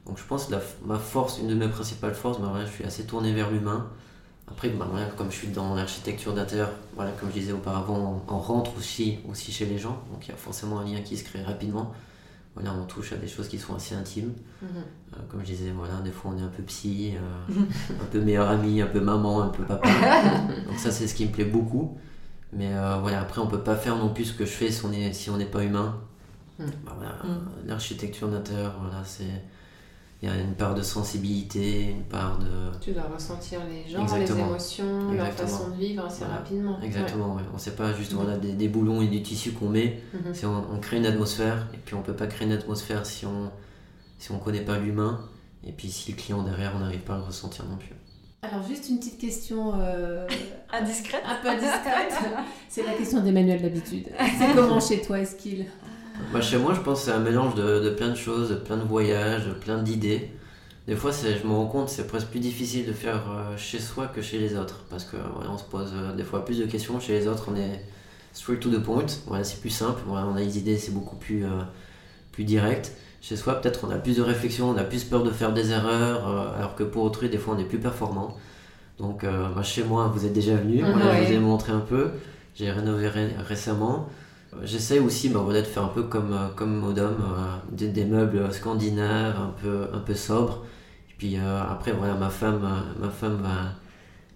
Donc 0.07 0.19
je 0.19 0.25
pense 0.25 0.47
que 0.47 0.55
ma 0.85 0.99
force, 0.99 1.39
une 1.39 1.49
de 1.49 1.55
mes 1.55 1.69
principales 1.69 2.15
forces, 2.15 2.41
bah, 2.41 2.53
je 2.65 2.71
suis 2.71 2.85
assez 2.85 3.05
tourné 3.05 3.33
vers 3.33 3.51
l'humain. 3.51 3.91
Après, 4.51 4.69
bah, 4.69 4.87
comme 5.17 5.31
je 5.31 5.37
suis 5.37 5.49
dans 5.49 5.75
l'architecture 5.75 6.35
d'intérieur, 6.35 6.71
voilà, 6.95 7.13
comme 7.13 7.29
je 7.31 7.35
disais 7.35 7.53
auparavant, 7.53 8.23
on, 8.29 8.39
rentre 8.39 8.77
aussi, 8.77 9.19
aussi 9.31 9.53
chez 9.53 9.67
les 9.67 9.79
gens, 9.79 10.03
donc 10.13 10.27
il 10.27 10.31
y 10.31 10.35
a 10.35 10.37
forcément 10.37 10.81
un 10.81 10.85
lien 10.85 11.01
qui 11.01 11.17
se 11.17 11.25
crée 11.25 11.43
rapidement. 11.43 11.93
Voilà, 12.55 12.75
on 12.75 12.85
touche 12.85 13.13
à 13.13 13.17
des 13.17 13.29
choses 13.29 13.49
qui 13.49 13.59
sont 13.59 13.77
assez 13.77 13.95
intimes. 13.95 14.33
Mhm. 14.61 14.69
Euh, 15.15 15.17
comme 15.29 15.41
je 15.41 15.47
disais, 15.47 15.71
voilà, 15.71 15.95
des 16.05 16.11
fois 16.11 16.33
on 16.35 16.39
est 16.39 16.43
un 16.43 16.49
peu 16.49 16.65
psy, 16.65 17.13
euh, 17.15 17.61
un 17.91 18.05
peu 18.11 18.21
meilleur 18.21 18.49
ami, 18.49 18.83
un 18.83 18.87
peu 18.87 19.01
maman, 19.01 19.43
un 19.43 19.49
peu 19.49 19.63
papa. 19.63 19.89
donc 20.67 20.77
ça 20.77 20.91
c'est 20.91 21.07
ce 21.07 21.15
qui 21.15 21.27
me 21.27 21.31
plaît 21.31 21.45
beaucoup. 21.45 21.97
Mais 22.53 22.75
euh, 22.75 22.97
voilà, 23.01 23.21
après 23.21 23.41
on 23.41 23.47
peut 23.47 23.63
pas 23.63 23.77
faire 23.77 23.97
non 23.97 24.09
plus 24.09 24.25
ce 24.25 24.33
que 24.33 24.45
je 24.45 24.51
fais 24.51 24.71
si 24.73 24.85
on 24.85 24.89
n'est 24.89 25.13
si 25.13 25.31
pas 25.31 25.63
humain. 25.63 26.01
Mhm. 26.59 26.71
Bah, 26.85 26.97
mhm. 27.23 27.41
L'architecture 27.67 28.29
d'intérieur, 28.29 28.75
voilà, 28.81 29.05
c'est 29.05 29.45
il 30.23 30.29
y 30.29 30.33
a 30.33 30.37
une 30.37 30.55
part 30.55 30.75
de 30.75 30.83
sensibilité, 30.83 31.91
une 31.91 32.05
part 32.05 32.39
de... 32.39 32.79
Tu 32.81 32.93
dois 32.93 33.05
ressentir 33.05 33.61
les 33.65 33.91
gens, 33.91 34.05
les 34.17 34.31
émotions, 34.31 35.13
leur 35.13 35.33
façon 35.33 35.71
de 35.71 35.77
vivre 35.77 36.05
assez 36.05 36.25
rapidement. 36.25 36.79
Exactement, 36.83 37.37
ouais. 37.37 37.43
on 37.51 37.55
ne 37.55 37.61
sait 37.61 37.75
pas 37.75 37.95
juste 37.95 38.13
voilà, 38.13 38.37
des, 38.37 38.53
des, 38.53 38.69
boulons 38.69 39.01
et 39.01 39.07
du 39.07 39.23
tissu 39.23 39.53
qu'on 39.53 39.71
met, 39.71 40.03
mhm. 40.13 40.67
on, 40.75 40.79
crée 40.79 40.99
une 40.99 41.07
atmosphère, 41.07 41.69
et 41.73 41.79
puis 41.79 41.95
on 41.95 42.01
ne 42.01 42.05
peut 42.05 42.17
pas 42.17 42.27
créer 42.27 42.47
une 42.47 42.53
atmosphère 42.53 43.07
si 43.07 43.25
on 43.25 43.45
ne 43.45 43.49
si 44.19 44.31
on 44.31 44.39
connaît 44.39 44.61
pas 44.61 44.79
l'humain, 44.79 45.21
et 45.67 45.73
puis 45.73 45.91
si 45.91 46.13
le 46.13 46.19
client 46.19 46.43
derrière, 46.43 46.73
on 46.77 46.81
n'arrive 46.81 47.01
pas 47.01 47.15
à 47.15 47.19
le 47.19 47.25
ressentir 47.25 47.65
non 47.65 47.77
plus. 47.77 47.95
Alors 48.43 48.67
juste 48.67 48.89
une 48.89 48.99
petite 48.99 49.19
question 49.19 49.73
euh, 49.81 50.27
indiscrète. 50.73 51.23
Un 51.27 51.37
peu 51.43 51.49
indiscrète. 51.49 52.13
C'est 52.69 52.83
la 52.83 52.93
question 52.93 53.23
d'Emmanuel 53.23 53.61
d'habitude. 53.61 54.09
C'est 54.39 54.55
comment 54.55 54.81
chez 54.81 55.03
toi, 55.03 55.19
est-ce 55.21 55.37
qu'il 55.37 55.67
bah, 56.33 56.41
chez 56.41 56.59
moi, 56.59 56.75
je 56.75 56.81
pense 56.81 57.01
que 57.01 57.05
c'est 57.07 57.13
un 57.13 57.21
mélange 57.21 57.55
de, 57.55 57.81
de, 57.81 57.91
plein 57.91 58.09
de 58.09 58.15
choses, 58.15 58.51
de 58.51 58.55
plein 58.55 58.77
de 58.77 58.85
voyages, 58.85 59.47
de 59.47 59.53
plein 59.53 59.83
d'idées. 59.83 60.31
Des 60.87 60.97
fois, 60.97 61.13
je 61.13 61.47
me 61.47 61.53
rends 61.53 61.67
compte 61.67 61.89
c'est 61.89 62.07
presque 62.07 62.29
plus 62.29 62.41
difficile 62.41 62.87
de 62.87 62.93
faire 62.93 63.23
euh, 63.31 63.57
chez 63.57 63.79
soi 63.79 64.07
que 64.09 64.23
chez 64.23 64.39
les 64.39 64.57
autres. 64.57 64.85
Parce 64.91 65.05
qu'on 65.05 65.19
on 65.49 65.59
se 65.59 65.65
pose 65.65 65.93
euh, 65.95 66.15
des 66.15 66.25
fois 66.25 66.45
plus 66.45 66.59
de 66.59 66.67
questions. 66.67 66.99
Chez 66.99 67.13
les 67.13 67.29
autres, 67.29 67.49
on 67.53 67.57
est 67.57 67.85
straight 68.33 68.61
to 68.61 68.71
the 68.71 68.83
point. 68.83 69.07
Voilà, 69.27 69.45
c'est 69.45 69.61
plus 69.61 69.71
simple. 69.71 70.01
Voilà, 70.07 70.27
on 70.27 70.35
a 70.35 70.41
des 70.41 70.59
idées, 70.59 70.79
c'est 70.79 70.93
beaucoup 70.93 71.17
plus, 71.17 71.45
euh, 71.45 71.63
plus 72.33 72.45
direct. 72.45 72.93
Chez 73.21 73.37
soi, 73.37 73.61
peut-être 73.61 73.87
on 73.87 73.91
a 73.91 73.99
plus 73.99 74.17
de 74.17 74.23
réflexion, 74.23 74.71
on 74.71 74.77
a 74.79 74.83
plus 74.83 75.05
peur 75.05 75.23
de 75.23 75.31
faire 75.31 75.53
des 75.53 75.73
erreurs, 75.73 76.27
alors 76.57 76.75
que 76.75 76.83
pour 76.83 77.05
autrui, 77.05 77.29
des 77.29 77.37
fois, 77.37 77.55
on 77.55 77.61
est 77.61 77.65
plus 77.65 77.79
performant. 77.79 78.35
Donc, 78.99 79.27
bah, 79.27 79.63
chez 79.63 79.85
moi, 79.85 80.11
vous 80.13 80.25
êtes 80.25 80.33
déjà 80.33 80.57
venu. 80.57 80.83
Mhm. 80.83 80.95
Je 81.19 81.27
vous 81.27 81.33
ai 81.35 81.39
montré 81.39 81.71
un 81.73 81.81
peu. 81.81 82.13
J'ai 82.55 82.71
rénové 82.71 83.09
récemment. 83.47 84.09
J'essaie 84.65 84.99
aussi 84.99 85.29
bah, 85.29 85.45
de 85.49 85.63
faire 85.63 85.85
un 85.85 85.89
peu 85.89 86.03
comme, 86.03 86.33
euh, 86.33 86.49
comme 86.55 86.93
euh, 86.97 87.11
des, 87.71 87.89
des, 87.89 88.05
meubles 88.05 88.53
scandinaves, 88.53 89.37
un 89.37 89.55
peu, 89.63 89.87
un 89.93 90.01
peu 90.01 90.15
sobres. 90.15 90.65
Et 91.11 91.15
puis 91.19 91.37
euh, 91.39 91.63
après, 91.63 91.93
voilà, 91.93 92.15
ma 92.15 92.31
femme, 92.31 92.69
ma 93.01 93.11
femme 93.11 93.41
va, 93.43 93.75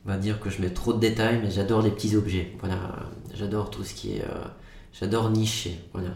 va 0.05 0.17
dire 0.17 0.39
que 0.41 0.51
je 0.51 0.63
mets 0.63 0.71
trop 0.71 0.93
de 0.93 1.01
détails, 1.01 1.41
mais 1.43 1.51
j'adore 1.51 1.83
les 1.83 1.91
petits 1.91 2.15
objets. 2.17 2.53
Voilà, 2.61 2.79
j'adore 3.35 3.71
tout 3.71 3.83
ce 3.83 3.95
qui 3.95 4.13
est. 4.13 4.25
j'adore 4.93 5.31
nicher. 5.31 5.81
Voilà. 5.93 6.11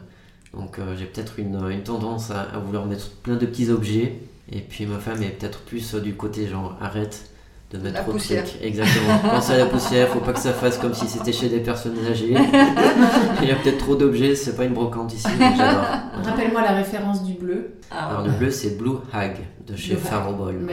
Donc 0.55 0.79
j'ai 0.97 1.05
peut-être 1.07 1.39
une, 1.39 1.57
une, 1.71 1.83
tendance 1.83 2.31
à, 2.31 2.43
à, 2.43 2.59
vouloir 2.59 2.87
mettre 2.87 3.11
plein 3.11 3.37
de 3.37 3.47
petits 3.47 3.71
objets. 3.71 4.21
Et 4.51 4.61
puis 4.61 4.87
ma 4.87 4.99
femme 4.99 5.23
est 5.23 5.31
peut-être 5.31 5.61
plus 5.61 5.95
du 5.97 6.15
côté 6.15 6.47
genre 6.47 6.77
arrête 6.81 7.31
de 7.71 7.79
mettre 7.79 7.95
la 7.95 8.03
trop 8.03 8.13
poussière. 8.13 8.45
Exactement. 8.63 9.19
Pensez 9.31 9.53
à 9.53 9.59
la 9.59 9.67
poussière, 9.67 10.09
faut 10.09 10.21
pas 10.21 10.33
que 10.33 10.41
ça 10.41 10.53
fasse 10.53 10.79
comme 10.79 10.95
si 10.95 11.07
c'était 11.07 11.33
chez 11.33 11.49
des 11.49 11.61
personnes 11.61 11.99
âgées. 12.11 12.35
Il 13.43 13.49
y 13.49 13.51
a 13.51 13.57
peut-être 13.57 13.79
trop 13.79 13.95
d'objets, 13.95 14.35
c'est 14.35 14.57
pas 14.57 14.65
une 14.65 14.73
brocante 14.73 15.13
ici, 15.13 15.29
j'adore. 15.39 15.85
Rappelle-moi 16.25 16.63
la 16.63 16.73
référence 16.73 17.23
du 17.23 17.35
bleu. 17.35 17.75
Ah, 17.91 18.09
Alors 18.09 18.27
le 18.27 18.33
bleu 18.33 18.51
c'est 18.51 18.79
Blue 18.79 18.97
Hag 19.13 19.37
de 19.67 19.77
chez 19.77 19.97
Farobol. 19.97 20.67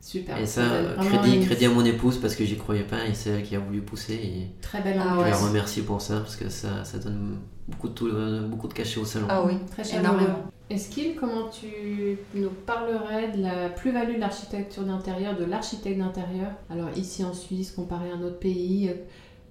Super. 0.00 0.38
Et 0.38 0.46
ça, 0.46 0.62
crédit, 1.00 1.40
crédit 1.40 1.66
à 1.66 1.70
mon 1.70 1.84
épouse 1.84 2.18
parce 2.18 2.34
que 2.34 2.44
j'y 2.44 2.56
croyais 2.56 2.82
pas 2.84 3.04
et 3.04 3.12
c'est 3.12 3.30
elle 3.30 3.42
qui 3.42 3.54
a 3.56 3.58
voulu 3.58 3.82
pousser. 3.82 4.14
Et 4.14 4.50
Très 4.62 4.80
belle 4.80 4.98
ambiance. 4.98 5.26
Je 5.26 5.30
la 5.30 5.36
remercie 5.36 5.82
pour 5.82 6.00
ça 6.00 6.20
parce 6.20 6.36
que 6.36 6.48
ça, 6.48 6.82
ça 6.84 6.96
donne 6.98 7.36
beaucoup 7.68 7.88
de, 7.88 8.40
beaucoup 8.46 8.68
de 8.68 8.72
cachet 8.72 9.00
au 9.00 9.04
salon. 9.04 9.26
Ah 9.28 9.42
oui, 9.44 9.54
très 9.70 9.96
énormément. 9.96 10.50
Est-ce 10.70 11.18
comment 11.18 11.48
tu 11.48 12.18
nous 12.34 12.50
parlerais 12.50 13.28
de 13.28 13.42
la 13.42 13.70
plus-value 13.70 14.16
de 14.16 14.20
l'architecture 14.20 14.82
d'intérieur, 14.82 15.34
de 15.34 15.44
l'architecte 15.44 15.98
d'intérieur? 15.98 16.50
Alors 16.68 16.90
ici 16.94 17.24
en 17.24 17.32
Suisse, 17.32 17.72
comparé 17.72 18.10
à 18.10 18.16
un 18.16 18.22
autre 18.22 18.38
pays, 18.38 18.92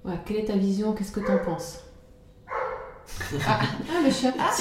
euh, 0.06 0.12
quelle 0.26 0.38
est 0.38 0.46
ta 0.46 0.56
vision? 0.56 0.94
Qu'est-ce 0.94 1.12
que 1.12 1.20
tu 1.20 1.32
en 1.32 1.40
penses? 1.40 1.84
Ah, 3.48 3.60
ah, 3.62 4.06
le 4.06 4.12
chat. 4.12 4.34
Ah, 4.38 4.52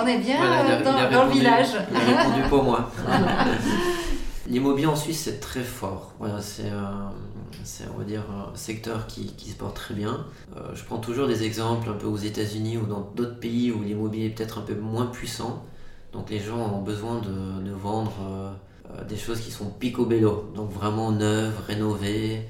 on 0.00 0.06
est 0.06 0.18
bien 0.18 0.36
euh, 0.40 0.82
dans, 0.84 1.24
le 1.26 1.32
village. 1.32 1.66
Il 1.90 2.14
a 2.14 2.22
répondu 2.22 2.48
pour 2.48 2.62
moi. 2.62 2.90
L'immobilier 4.48 4.86
en 4.86 4.96
Suisse, 4.96 5.20
c'est 5.24 5.40
très 5.40 5.62
fort. 5.62 6.14
Voilà, 6.18 6.40
c'est, 6.40 6.70
va 6.70 8.04
dire, 8.04 8.22
un 8.30 8.56
secteur 8.56 9.06
qui, 9.06 9.28
se 9.38 9.54
porte 9.54 9.76
très 9.76 9.92
bien. 9.92 10.24
Euh, 10.56 10.74
je 10.74 10.84
prends 10.84 10.98
toujours 10.98 11.28
des 11.28 11.42
exemples 11.42 11.90
un 11.90 11.92
peu 11.92 12.06
aux 12.06 12.16
États-Unis 12.16 12.78
ou 12.78 12.86
dans 12.86 13.12
d'autres 13.14 13.38
pays 13.38 13.70
où 13.70 13.82
l'immobilier 13.82 14.26
est 14.26 14.30
peut-être 14.30 14.58
un 14.58 14.62
peu 14.62 14.74
moins 14.74 15.06
puissant. 15.06 15.64
Donc 16.14 16.30
les 16.30 16.38
gens 16.38 16.58
ont 16.58 16.80
besoin 16.80 17.20
de, 17.20 17.70
vendre 17.72 18.14
euh, 18.22 18.52
euh, 18.90 19.04
des 19.04 19.18
choses 19.18 19.40
qui 19.40 19.50
sont 19.50 19.66
picobello, 19.66 20.50
donc 20.54 20.72
vraiment 20.72 21.12
neuves, 21.12 21.60
rénovées, 21.66 22.48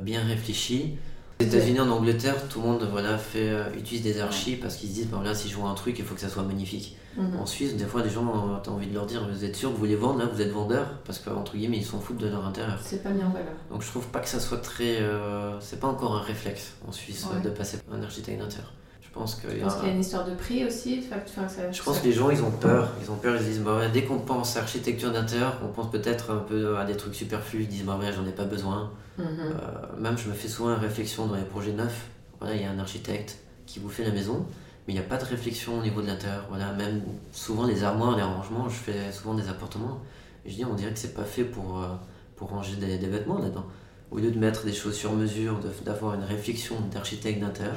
bien 0.00 0.24
réfléchies. 0.24 0.96
Aux 1.38 1.44
États-Unis, 1.44 1.80
en 1.80 1.90
Angleterre, 1.90 2.48
tout 2.48 2.62
le 2.62 2.66
monde 2.66 2.88
voilà, 2.90 3.18
fait, 3.18 3.52
utilise 3.76 4.02
des 4.02 4.20
archives 4.20 4.60
parce 4.60 4.76
qu'ils 4.76 4.88
se 4.88 4.94
disent 4.94 5.08
ben 5.08 5.22
là, 5.22 5.34
si 5.34 5.50
je 5.50 5.56
vois 5.56 5.68
un 5.68 5.74
truc, 5.74 5.98
il 5.98 6.04
faut 6.06 6.14
que 6.14 6.20
ça 6.22 6.30
soit 6.30 6.44
magnifique. 6.44 6.96
Mhm. 7.16 7.38
En 7.40 7.46
Suisse, 7.46 7.76
des 7.76 7.84
fois, 7.84 8.02
des 8.02 8.10
gens, 8.10 8.26
euh, 8.26 8.58
tu 8.62 8.70
as 8.70 8.72
envie 8.72 8.86
de 8.86 8.94
leur 8.94 9.06
dire, 9.06 9.26
vous 9.28 9.44
êtes 9.44 9.56
sûr 9.56 9.70
que 9.70 9.74
vous 9.74 9.80
voulez 9.80 9.96
vendre, 9.96 10.18
là, 10.18 10.26
vous 10.26 10.40
êtes 10.40 10.50
vendeur, 10.50 10.86
parce 11.04 11.18
qu'entre 11.18 11.56
guillemets, 11.56 11.78
ils 11.78 11.84
s'en 11.84 12.00
foutent 12.00 12.18
de 12.18 12.28
leur 12.28 12.44
intérieur. 12.46 12.78
C'est 12.82 13.02
pas 13.02 13.10
mis 13.10 13.22
en 13.22 13.30
valeur. 13.30 13.52
Donc 13.70 13.82
je 13.82 13.88
trouve 13.88 14.06
pas 14.08 14.20
que 14.20 14.28
ça 14.28 14.40
soit 14.40 14.58
très. 14.58 15.00
Euh, 15.00 15.58
c'est 15.60 15.80
pas 15.80 15.88
encore 15.88 16.14
un 16.14 16.20
réflexe 16.20 16.74
en 16.86 16.92
Suisse 16.92 17.26
de 17.42 17.50
passer 17.50 17.78
un 17.92 18.02
architecte 18.02 18.40
d'intérieur. 18.40 18.72
Je 19.00 19.08
pense 19.20 19.36
qu'il 19.36 19.58
y, 19.58 19.62
a... 19.62 19.68
qu'il 19.68 19.86
y 19.86 19.90
a 19.90 19.94
une 19.94 20.00
histoire 20.00 20.26
de 20.26 20.34
prix 20.34 20.66
aussi. 20.66 21.02
je 21.02 21.82
pense 21.82 22.00
que 22.00 22.04
les 22.04 22.12
gens, 22.12 22.28
ils 22.28 22.42
ont 22.42 22.50
peur. 22.50 22.90
Ils 23.02 23.10
ont 23.10 23.16
peur, 23.16 23.34
ils 23.36 23.40
se 23.40 23.44
disent, 23.44 23.60
bah 23.60 23.88
dès 23.90 24.04
qu'on 24.04 24.18
pense 24.18 24.58
à 24.58 24.60
architecture 24.60 25.10
d'intérieur, 25.10 25.58
on 25.64 25.68
pense 25.68 25.90
peut-être 25.90 26.30
un 26.30 26.40
peu 26.40 26.76
à 26.76 26.84
des 26.84 26.98
trucs 26.98 27.14
superflus. 27.14 27.62
Ils 27.62 27.68
disent, 27.68 27.84
bah 27.84 27.98
ouais, 27.98 28.12
j'en 28.12 28.26
ai 28.26 28.32
pas 28.32 28.44
besoin. 28.44 28.90
Mhm. 29.16 29.24
Euh, 29.26 30.00
même, 30.00 30.18
je 30.18 30.28
me 30.28 30.34
fais 30.34 30.48
souvent 30.48 30.74
une 30.74 30.80
réflexion 30.80 31.26
dans 31.26 31.36
les 31.36 31.44
projets 31.44 31.72
neufs. 31.72 32.08
Voilà, 32.40 32.56
il 32.56 32.60
y 32.60 32.66
a 32.66 32.70
un 32.70 32.78
architecte 32.78 33.38
qui 33.64 33.78
vous 33.78 33.88
fait 33.88 34.04
la 34.04 34.10
maison 34.10 34.44
mais 34.86 34.92
il 34.92 34.96
n'y 34.96 35.04
a 35.04 35.08
pas 35.08 35.16
de 35.16 35.24
réflexion 35.24 35.78
au 35.78 35.82
niveau 35.82 36.00
de 36.00 36.06
l'intérieur. 36.06 36.44
Voilà, 36.48 36.72
même 36.72 37.02
souvent 37.32 37.66
les 37.66 37.82
armoires, 37.82 38.16
les 38.16 38.22
rangements, 38.22 38.68
je 38.68 38.76
fais 38.76 39.10
souvent 39.10 39.34
des 39.34 39.48
appartements. 39.48 40.00
Et 40.44 40.50
je 40.50 40.56
dis, 40.56 40.64
on 40.64 40.74
dirait 40.74 40.92
que 40.92 40.98
c'est 40.98 41.14
pas 41.14 41.24
fait 41.24 41.44
pour, 41.44 41.80
euh, 41.80 41.88
pour 42.36 42.50
ranger 42.50 42.76
des, 42.76 42.96
vêtements 42.98 43.38
là-dedans. 43.38 43.66
Au 44.12 44.18
lieu 44.18 44.30
de 44.30 44.38
mettre 44.38 44.64
des 44.64 44.72
choses 44.72 44.94
sur 44.94 45.12
mesure, 45.12 45.58
d'avoir 45.84 46.14
une 46.14 46.22
réflexion 46.22 46.76
d'architecte 46.92 47.40
d'intérieur, 47.40 47.74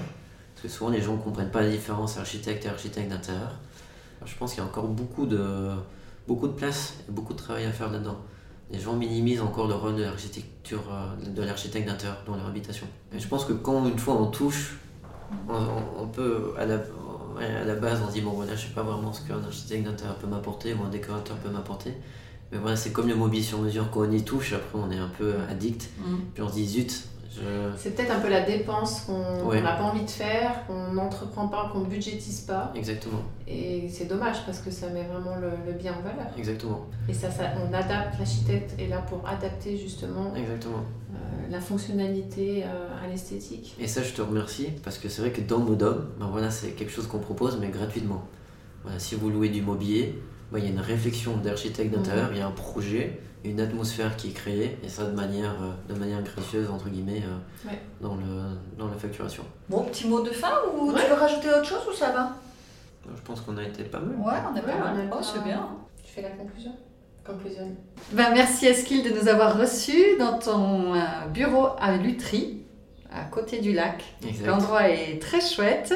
parce 0.54 0.62
que 0.62 0.68
souvent 0.68 0.92
les 0.92 1.02
gens 1.02 1.14
ne 1.14 1.22
comprennent 1.22 1.50
pas 1.50 1.64
la 1.64 1.70
différence 1.70 2.18
architecte 2.18 2.66
et 2.66 2.70
architecte 2.70 3.10
d'intérieur. 3.10 3.58
Je 4.24 4.36
pense 4.36 4.54
qu'il 4.54 4.62
y 4.62 4.66
a 4.66 4.70
encore 4.70 4.88
beaucoup 4.88 5.26
de, 5.26 5.72
beaucoup 6.28 6.48
de 6.48 6.54
place 6.54 6.94
et 7.08 7.12
beaucoup 7.12 7.34
de 7.34 7.40
travail 7.40 7.66
à 7.66 7.72
faire 7.72 7.92
là-dedans. 7.92 8.18
Les 8.72 8.80
gens 8.80 8.96
minimisent 8.96 9.42
encore 9.42 9.68
le 9.68 9.74
rôle 9.74 9.96
de 9.96 10.04
l'architecture, 10.04 10.84
euh, 10.92 11.30
de 11.32 11.42
l'architecte 11.42 11.88
d'intérieur 11.88 12.22
dans 12.28 12.36
leur 12.36 12.46
habitation. 12.46 12.86
Et 13.12 13.20
je 13.20 13.28
pense 13.28 13.46
que 13.46 13.54
quand 13.54 13.88
une 13.88 13.98
fois 13.98 14.14
on 14.14 14.28
touche 14.28 14.78
on, 15.48 16.08
peut, 16.08 16.54
à 16.58 16.66
la, 16.66 16.76
à 17.40 17.66
la 17.66 17.76
base, 17.76 18.02
on 18.04 18.08
se 18.08 18.14
dit, 18.14 18.22
bon 18.22 18.32
voilà, 18.32 18.56
je 18.56 18.68
sais 18.68 18.74
pas 18.74 18.84
vraiment 18.84 19.14
ce 19.14 19.28
qu'un 19.28 19.44
architecte 19.44 19.86
d'intérieur 19.86 20.16
peut 20.16 20.28
m'apporter 20.28 20.74
ou 20.74 20.84
un 20.84 20.90
décorateur 20.90 21.38
peut 21.38 21.50
m'apporter. 21.50 21.94
Mais 22.52 22.58
voilà, 22.58 22.76
c'est 22.76 22.92
comme 22.92 23.08
le 23.08 23.16
mobilier 23.16 23.44
sur 23.44 23.60
mesure, 23.60 23.90
quand 23.92 24.02
on 24.02 24.12
y 24.12 24.24
touche, 24.24 24.54
après 24.54 24.80
on 24.80 24.90
est 24.92 24.98
un 24.98 25.10
peu 25.18 25.34
addict. 25.50 25.90
Mm. 26.00 26.16
Puis 26.34 26.44
on 26.44 26.50
se 26.50 26.54
dit, 26.54 26.68
zut. 26.68 27.04
C'est 27.78 27.96
peut-être 27.96 28.12
un 28.12 28.20
peu 28.20 28.30
la 28.30 28.42
dépense 28.42 29.02
qu'on 29.02 29.54
n'a 29.54 29.74
pas 29.74 29.84
envie 29.84 30.04
de 30.04 30.10
faire, 30.10 30.66
qu'on 30.66 30.94
n'entreprend 30.94 31.48
pas, 31.48 31.70
qu'on 31.72 31.82
ne 31.82 31.86
budgétise 31.86 32.42
pas. 32.42 32.72
Exactement. 32.76 33.22
Et 33.48 33.88
c'est 33.90 34.06
dommage 34.06 34.46
parce 34.46 34.60
que 34.60 34.72
ça 34.72 34.90
met 34.90 35.04
vraiment 35.04 35.36
le, 35.36 35.74
bien 35.74 35.94
en 35.94 36.02
valeur. 36.02 36.28
Exactement. 36.38 36.86
Et 37.08 37.14
ça, 37.14 37.30
ça 37.30 37.44
on 37.64 37.74
adapte, 37.74 38.18
l'architecte 38.18 38.80
est 38.80 38.88
là 38.88 38.98
pour 38.98 39.28
adapter 39.28 39.78
justement. 39.78 40.34
Exactement. 40.36 40.84
Euh, 41.12 41.16
la 41.50 41.60
fonctionnalité 41.60 42.64
euh, 42.64 43.04
à 43.04 43.08
l'esthétique. 43.08 43.76
Et 43.80 43.88
ça, 43.88 44.04
je 44.04 44.14
te 44.14 44.22
remercie 44.22 44.70
parce 44.84 44.98
que 44.98 45.10
c'est 45.10 45.22
vrai 45.22 45.32
que 45.32 45.42
dans 45.42 45.60
Modom, 45.60 46.06
ben 46.20 46.28
voilà, 46.32 46.52
c'est 46.52 46.72
quelque 46.72 46.92
chose 46.92 47.08
qu'on 47.08 47.20
propose, 47.20 47.58
mais 47.60 47.70
gratuitement. 47.70 48.24
Voilà, 48.84 49.00
si 49.00 49.16
vous 49.16 49.30
louez 49.30 49.50
du 49.50 49.62
mobilier, 49.62 50.16
il 50.58 50.64
y 50.66 50.68
a 50.68 50.72
une 50.72 50.80
réflexion 50.80 51.38
d'architecte 51.38 51.94
d'intérieur, 51.94 52.28
Mhm. 52.30 52.34
il 52.36 52.40
y 52.40 52.42
a 52.42 52.48
un 52.48 52.52
projet, 52.52 53.20
une 53.44 53.60
atmosphère 53.62 54.16
qui 54.18 54.30
est 54.30 54.34
créée, 54.34 54.78
et 54.84 54.90
ça 54.90 55.06
de 55.06 55.12
manière, 55.16 55.56
euh, 55.62 55.94
de 55.94 55.98
manière 56.00 56.22
gracieuse, 56.24 56.70
entre 56.70 56.90
guillemets, 56.90 57.22
euh, 57.24 57.70
Ouais. 57.70 57.80
dans, 58.02 58.16
le, 58.16 58.24
dans 58.78 58.88
la 58.88 58.96
facturation. 58.98 59.44
Bon, 59.70 59.84
petit 59.84 60.08
mot 60.08 60.22
de 60.22 60.32
fin 60.32 60.52
ou 60.76 60.92
Ouais. 60.92 61.02
tu 61.04 61.08
veux 61.10 61.14
rajouter 61.16 61.50
autre 61.50 61.66
chose 61.66 61.82
ou 61.90 61.94
ça 61.94 62.12
va? 62.12 62.32
Je 63.16 63.22
pense 63.22 63.42
qu'on 63.42 63.58
a 63.58 63.64
été 63.64 63.84
pas 63.84 64.00
mal. 64.00 64.16
Ouais, 64.18 64.40
on 64.52 64.56
est 64.56 64.62
pas 64.62 64.68
Ouais, 64.68 64.80
mal. 64.80 65.10
Oh, 65.12 65.18
c'est 65.22 65.44
bien. 65.44 65.68
Tu 66.04 66.12
fais 66.12 66.22
la 66.22 66.30
conclusion? 66.30 66.72
Conclusion. 67.26 67.76
Ben, 68.12 68.32
merci 68.34 68.66
Eskil 68.66 69.04
de 69.04 69.10
nous 69.20 69.28
avoir 69.28 69.58
reçus 69.60 70.18
dans 70.20 70.38
ton 70.40 70.96
euh, 70.96 71.00
bureau 71.32 71.68
à 71.80 71.96
Lutry, 71.98 72.64
à 73.12 73.24
côté 73.26 73.60
du 73.60 73.72
lac. 73.74 74.04
Exact. 74.28 74.48
L'endroit 74.48 74.90
est 74.90 75.20
très 75.22 75.40
chouette. 75.42 75.94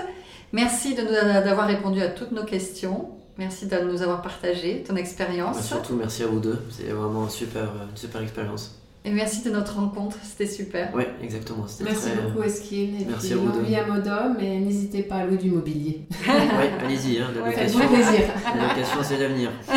Merci 0.54 0.94
de 0.96 1.02
nous 1.02 1.10
d'avoir 1.12 1.68
répondu 1.68 2.02
à 2.02 2.08
toutes 2.10 2.32
nos 2.32 2.44
questions. 2.46 3.10
Merci 3.38 3.66
de 3.68 3.80
nous 3.80 4.02
avoir 4.02 4.22
partagé 4.22 4.84
ton 4.88 4.96
expérience. 4.96 5.60
surtout, 5.66 5.96
merci 5.96 6.24
à 6.24 6.28
vous 6.28 6.40
deux. 6.40 6.60
C'est 6.70 6.84
vraiment 6.92 7.28
super, 7.30 7.64
euh, 7.64 7.90
une 7.90 7.98
super 7.98 8.22
expérience. 8.22 8.80
Et 9.06 9.12
merci 9.12 9.42
de 9.44 9.50
notre 9.50 9.76
rencontre, 9.76 10.16
c'était 10.24 10.48
super. 10.50 10.94
Ouais, 10.96 11.10
exactement. 11.22 11.66
Merci 11.84 12.12
très... 12.12 12.22
beaucoup 12.22 12.44
Esquine 12.44 12.96
et 13.02 13.06
Merci 13.06 13.28
puis 13.28 13.34
à 13.34 13.38
vous 13.38 13.48
longue 13.48 13.56
deux. 13.58 13.64
vie 13.64 13.76
à 13.76 13.86
Modom 13.86 14.36
et 14.40 14.60
n'hésitez 14.60 15.04
pas 15.04 15.16
à 15.16 15.26
louer 15.26 15.38
du 15.38 15.50
mobilier. 15.52 16.06
Ouais, 16.28 16.72
allez-y, 16.86 17.18
hein, 17.20 17.28
la 17.36 17.42
Ouais, 17.42 17.50
location, 17.50 17.80
plaisir. 17.80 18.22
la 18.56 18.68
location, 18.70 19.00
c'est 19.04 19.18
l'avenir. 19.18 19.52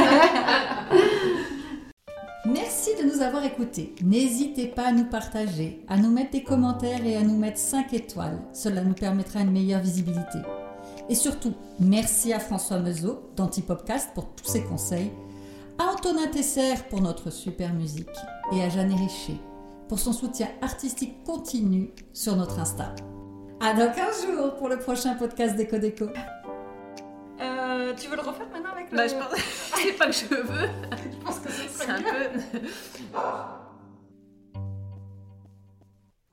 Merci 2.44 2.90
de 3.00 3.04
nous 3.12 3.20
avoir 3.22 3.44
écoutés. 3.44 3.94
N'hésitez 4.02 4.66
pas 4.66 4.88
à 4.88 4.92
nous 4.92 5.06
partager, 5.06 5.80
à 5.88 5.96
nous 5.96 6.10
mettre 6.10 6.30
des 6.30 6.44
commentaires 6.44 7.04
et 7.04 7.16
à 7.16 7.22
nous 7.22 7.36
mettre 7.36 7.58
5 7.58 7.92
étoiles. 7.94 8.38
Cela 8.52 8.82
nous 8.84 8.94
permettra 8.94 9.40
une 9.40 9.50
meilleure 9.50 9.80
visibilité. 9.80 10.38
Et 11.08 11.14
surtout, 11.14 11.54
merci 11.78 12.32
à 12.32 12.40
François 12.40 12.78
Meuseau 12.78 13.30
d'Antipopcast 13.36 14.12
pour 14.14 14.34
tous 14.34 14.46
ses 14.46 14.64
conseils, 14.64 15.12
à 15.78 15.92
Antonin 15.92 16.26
Tesser 16.26 16.74
pour 16.90 17.00
notre 17.00 17.30
super 17.30 17.72
musique 17.74 18.08
et 18.52 18.62
à 18.62 18.68
Jeanne 18.68 18.92
Richer 18.92 19.38
pour 19.88 19.98
son 20.00 20.12
soutien 20.12 20.48
artistique 20.62 21.22
continu 21.24 21.90
sur 22.12 22.34
notre 22.34 22.58
Insta. 22.58 22.94
À 23.60 23.72
dans 23.72 23.92
15 23.92 24.26
jours 24.26 24.56
pour 24.56 24.68
le 24.68 24.78
prochain 24.78 25.14
podcast 25.14 25.54
Déco 25.54 25.78
Déco. 25.78 26.06
Euh, 27.40 27.94
tu 27.96 28.08
veux 28.08 28.16
le 28.16 28.22
refaire 28.22 28.48
maintenant 28.52 28.72
avec 28.72 28.90
le... 28.90 28.96
Bah, 28.96 29.06
je 29.06 29.14
pense... 29.14 29.40
c'est 29.76 29.92
pas 29.92 30.06
que 30.06 30.12
je 30.12 30.26
veux, 30.26 30.68
je 31.12 31.24
pense 31.24 31.38
que 31.38 31.50
ce 31.50 31.62
c'est 31.68 31.90
un 31.90 32.02
peu... 32.02 32.68